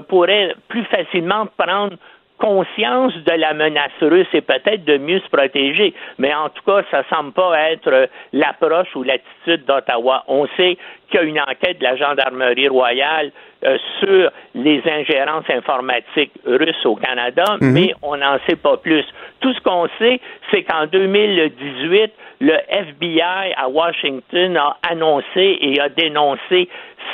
[0.10, 1.96] pourraient plus facilement prendre
[2.38, 5.94] conscience de la menace russe et peut-être de mieux se protéger.
[6.18, 10.24] Mais en tout cas, ça semble pas être l'approche ou l'attitude d'Ottawa.
[10.28, 10.78] On sait
[11.10, 13.32] qu'il y a une enquête de la gendarmerie royale
[13.64, 17.72] euh, sur les ingérences informatiques russes au Canada, mhm.
[17.72, 19.06] mais on n'en sait pas plus.
[19.40, 20.20] Tout ce qu'on sait,
[20.52, 26.70] c'est qu'en 2018, le FBI à Washington a annoncé et a dénoncé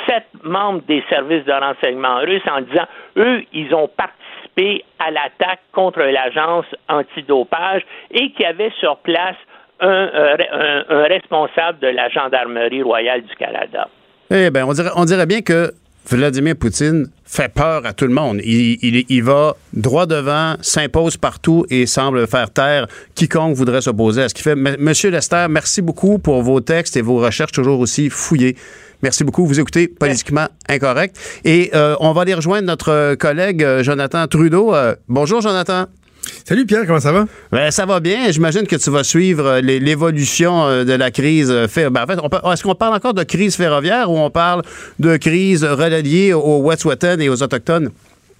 [0.06, 2.86] sept membres des services de renseignement russes en disant,
[3.16, 4.23] eux, ils ont participé
[4.98, 9.36] à l'attaque contre l'agence antidopage et qui avait sur place
[9.82, 10.36] euh,
[10.88, 13.88] un, responsable de la Gendarmerie royale du Canada.
[14.30, 15.72] Eh bien, on dirait, on dirait bien que
[16.06, 18.40] Vladimir Poutine fait peur à tout le monde.
[18.44, 24.34] Il, va droit devant, s'impose partout et semble faire taire quiconque voudrait s'opposer à ce
[24.34, 24.54] qu'il fait.
[24.54, 28.56] Monsieur Lester, merci beaucoup pour vos textes et vos recherches toujours aussi fouillées.
[29.04, 29.44] Merci beaucoup.
[29.44, 31.14] Vous écoutez Politiquement Incorrect.
[31.44, 34.74] Et euh, on va aller rejoindre notre collègue euh, Jonathan Trudeau.
[34.74, 35.84] Euh, bonjour, Jonathan.
[36.46, 37.26] Salut Pierre, comment ça va?
[37.52, 38.30] Ben, ça va bien.
[38.30, 41.50] J'imagine que tu vas suivre l'évolution de la crise.
[41.76, 42.06] Ben,
[42.42, 44.62] en est-ce qu'on parle encore de crise ferroviaire ou on parle
[44.98, 47.90] de crise reliée aux Wet'suwet'en et aux Autochtones?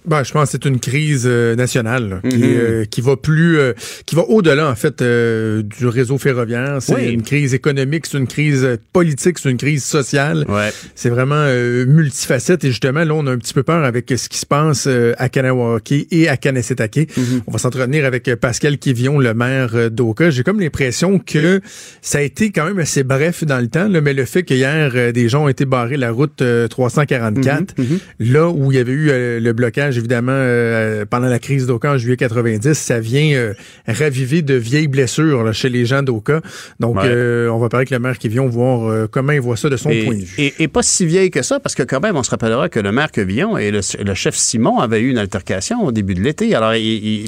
[0.07, 2.43] Ben, je pense que c'est une crise euh, nationale qui, Mhm.
[2.43, 3.73] euh, qui va plus, euh,
[4.05, 6.77] qui va au-delà en fait euh, du réseau ferroviaire.
[6.81, 7.09] C'est Oui.
[7.11, 10.45] une crise économique, c'est une crise politique, c'est une crise sociale.
[10.47, 10.71] Ouais.
[10.95, 14.29] C'est vraiment euh, multifacette et justement là on a un petit peu peur avec ce
[14.29, 17.09] qui se passe euh, à Kanawake et à Kanesetake.
[17.17, 17.41] Mhm.
[17.47, 20.29] On va s'entretenir avec euh, Pascal Kivion, le maire euh, d'Oka.
[20.29, 21.61] J'ai comme l'impression que
[22.01, 24.91] ça a été quand même assez bref dans le temps, là, mais le fait qu'hier
[24.95, 28.81] euh, des gens ont été barrés la route euh, 344, Mhm, là où il y
[28.81, 32.99] avait eu euh, le blocage évidemment euh, pendant la crise d'Oka en juillet 90, ça
[32.99, 33.53] vient euh,
[33.87, 36.41] raviver de vieilles blessures là, chez les gens d'Oka.
[36.79, 37.03] Donc Ouais.
[37.05, 39.77] euh, on va parler avec le maire Kivion voir euh, comment il voit ça de
[39.77, 40.33] son Et, point de vue.
[40.37, 42.79] et- et pas si vieille que ça, parce que quand même, on se rappellera que
[42.79, 46.21] le maire Quevillon et le, le chef Simon avaient eu une altercation au début de
[46.21, 46.53] l'été.
[46.55, 46.71] Alors,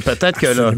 [0.05, 0.73] peut-être que, leur,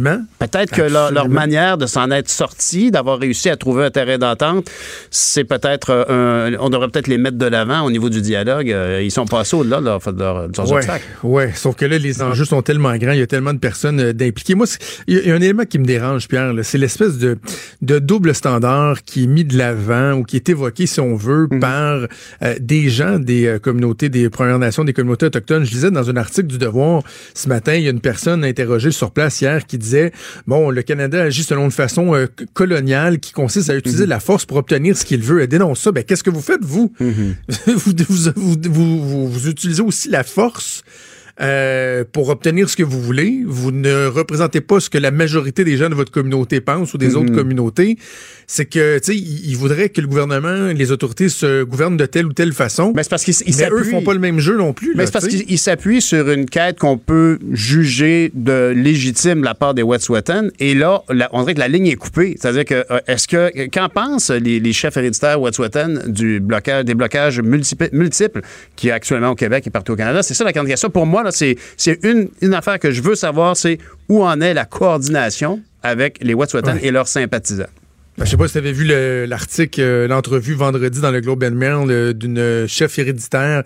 [1.10, 4.70] que leur, manière de s'en être sorti, d'avoir réussi à trouver un terrain d'entente,
[5.12, 8.72] c'est peut-être euh, un- On devrait peut-être les mettre de l'avant au niveau du dialogue.
[8.72, 11.06] Euh, Ils sont passés au-delà de, leur- Ouais, obstacles.
[11.24, 14.00] ouais, sauf que là, les enjeux sont tellement grands, il y a tellement de personnes
[14.00, 14.56] euh, d'impliquées.
[14.56, 14.68] Moi,
[15.08, 17.38] il y, a- un élément qui me dérange, Pierre, c'est l'espèce de,
[17.82, 21.48] de double standard qui est mis de l'avant ou qui est évoqué, si on veut,
[21.50, 21.60] Mhm.
[21.60, 22.08] par
[22.44, 25.64] euh, des gens des euh, communautés, des Premières Nations, des communautés autochtones.
[25.64, 27.04] Je disais dans un article du Devoir
[27.34, 30.12] ce matin, il y a une personne interrogée sur place hier qui disait,
[30.48, 32.14] bon, le Canada agit selon une façon
[32.54, 34.10] coloniale qui consiste à utiliser Mhm.
[34.10, 35.42] la force pour obtenir ce qu'il veut.
[35.42, 35.92] Elle dénonce ça.
[35.92, 36.94] Ben, qu'est-ce que vous faites, vous?
[37.00, 37.36] Mhm.
[37.68, 40.84] vous, vous, vous- vous- vous utilisez aussi la force
[41.42, 43.44] euh, pour obtenir ce que vous voulez.
[43.46, 46.98] Vous ne représentez pas ce que la majorité des gens de votre communauté pensent ou
[46.98, 47.98] des autres communautés.
[48.48, 52.26] C'est que, tu sais, ils voudraient que le gouvernement, les autorités se gouvernent de telle
[52.26, 52.94] ou telle façon.
[52.96, 54.94] Mais c'est parce qu'ils eux s'appuient- font pas le même jeu non plus.
[54.96, 55.44] Mais c'est parce tu sais.
[55.44, 59.84] qu'il il s'appuie sur une quête qu'on peut juger de légitime de la part des
[59.84, 60.50] Wet'suwet'en.
[60.60, 62.36] Et là, la- on dirait que la ligne est coupée.
[62.40, 66.96] C'est-à-dire que, euh, est-ce que, qu'en pensent les, les chefs héréditaires Wet'suwet'en du blocage, des
[66.96, 68.42] blocages multiples, multiples
[68.76, 70.24] qu'il y a actuellement au Québec et partout au Canada?
[70.24, 70.90] C'est ça la grande question.
[70.90, 71.56] Pour moi, là, c'est,
[72.04, 73.78] une, une affaire que je veux savoir, c'est
[74.08, 76.80] où en est la coordination avec les Wet'suwet'en Ouais.
[76.86, 77.64] et leurs sympathisants.
[78.18, 81.22] Ben, je sais pas si tu avais vu le- l'article, euh, l'entrevue vendredi dans le
[81.22, 83.64] Globe and Mail euh, d'une chef héréditaire.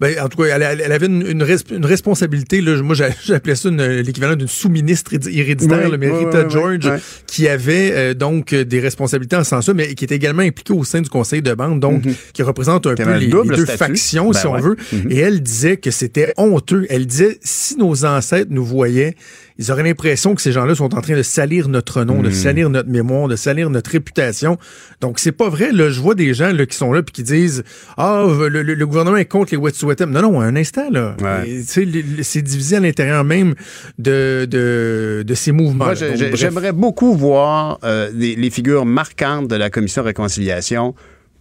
[0.00, 2.60] Ben, en tout cas, elle, elle- avait une, une res- une responsabilité.
[2.60, 6.44] Là, moi, j'a- j'appelais ça l'équivalent d'une sous-ministre héréditaire, Oui, le mais oui, Rita oui,
[6.46, 6.50] oui,
[6.80, 10.72] George, qui avait euh, donc des responsabilités en ce sens-là, mais qui était également impliquée
[10.72, 13.76] au sein du conseil de bande, donc qui représente un peu un les, deux statut.
[13.76, 14.76] factions, Ben si on veut.
[14.92, 15.10] Mhm.
[15.10, 16.86] Et elle disait que c'était honteux.
[16.90, 19.16] Elle disait, si nos ancêtres nous voyaient,
[19.60, 22.34] ils auraient l'impression que ces gens-là sont en train de salir notre nom, de Mhm.
[22.34, 24.56] salir notre mémoire, de salir notre réputation.
[25.00, 25.72] Donc, c'est pas vrai.
[25.72, 27.64] Là, je vois des gens là, qui sont là puis qui disent
[27.96, 29.87] Ah, le, le- le gouvernement est contre les Wet'suwet'en.
[30.06, 31.16] Non, non, un instant, là.
[31.20, 31.62] Ouais.
[31.64, 33.54] C'est divisé à l'intérieur même
[33.98, 35.94] de, de, de ces mouvements.
[36.34, 40.94] J'aimerais beaucoup voir euh, les, les figures marquantes de la commission réconciliation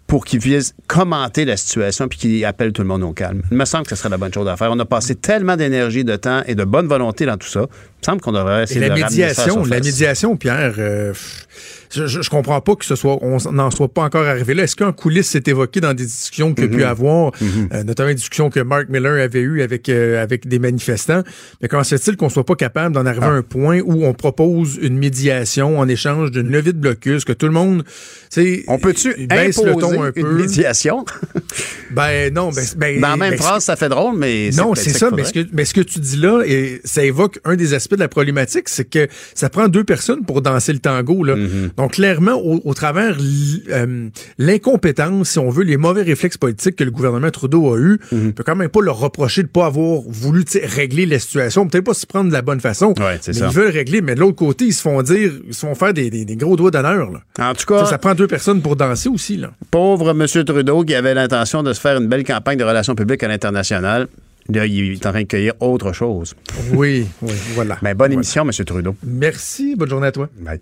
[0.08, 3.42] pour qu'il puisse commenter la situation puis qu'il appelle tout le monde au calme.
[3.52, 4.72] Il me semble que ce serait la bonne chose à faire.
[4.72, 7.66] On a passé tellement d'énergie, de temps et de bonne volonté dans tout ça.
[8.08, 11.14] Semble qu'on devrait essayer Et la de ramener ça médiation, la médiation, Pierre, euh,
[11.94, 14.64] je, je, je comprends pas que ce soit, on n'en soit pas encore arrivé là.
[14.64, 16.84] Est-ce qu'en coulisses s'est évoqué dans des discussions qu'il y a pu Mhm.
[16.84, 17.32] avoir,
[17.74, 21.22] euh, notamment une discussion que Mark Miller avait eue avec euh, avec des manifestants?
[21.62, 24.14] Mais comment se fait-il qu'on soit pas capable d'en arriver à un point où on
[24.14, 27.84] propose une médiation en échange d'une levée de blocus, que tout le monde,
[28.32, 30.34] tu On peut-tu baisse le ton un une peu?
[30.34, 31.04] médiation?
[31.92, 34.90] Ben non, ben, ben- Dans la même ben, phrase, ça fait drôle, mais non, c'est
[34.92, 37.74] ça, mais ce, que, mais ce que tu dis là, et ça évoque un des
[37.74, 41.24] aspects de la problématique, c'est que ça prend deux personnes pour danser le tango.
[41.24, 41.36] Là.
[41.36, 41.76] Mm-hmm.
[41.78, 43.18] Donc, clairement, au, au travers
[43.70, 47.98] euh, l'incompétence, si on veut, les mauvais réflexes politiques que le gouvernement Trudeau a eu,
[47.98, 48.28] Mm-hmm.
[48.30, 51.84] on peut quand même pas leur reprocher de pas avoir voulu régler la situation, peut-être
[51.86, 53.32] pas se prendre de la bonne façon, mais ça.
[53.48, 55.94] ils veulent régler, mais de l'autre côté, ils se font dire, ils se font faire
[55.94, 57.10] des, des- des gros doigts d'honneur.
[57.40, 59.38] En tout cas, Ça, ça prend deux personnes pour danser aussi.
[59.38, 59.52] Là.
[59.72, 60.26] pauvre M.
[60.46, 64.08] Trudeau qui avait l'intention de se faire une belle campagne de relations publiques à l'international,
[64.50, 66.36] là, il est en train de cueillir autre chose.
[66.74, 67.78] Oui, oui, voilà.
[67.82, 68.52] Mais bonne émission, M.
[68.66, 68.96] Trudeau.
[69.04, 70.30] Merci, bonne journée à toi.
[70.40, 70.60] Bye.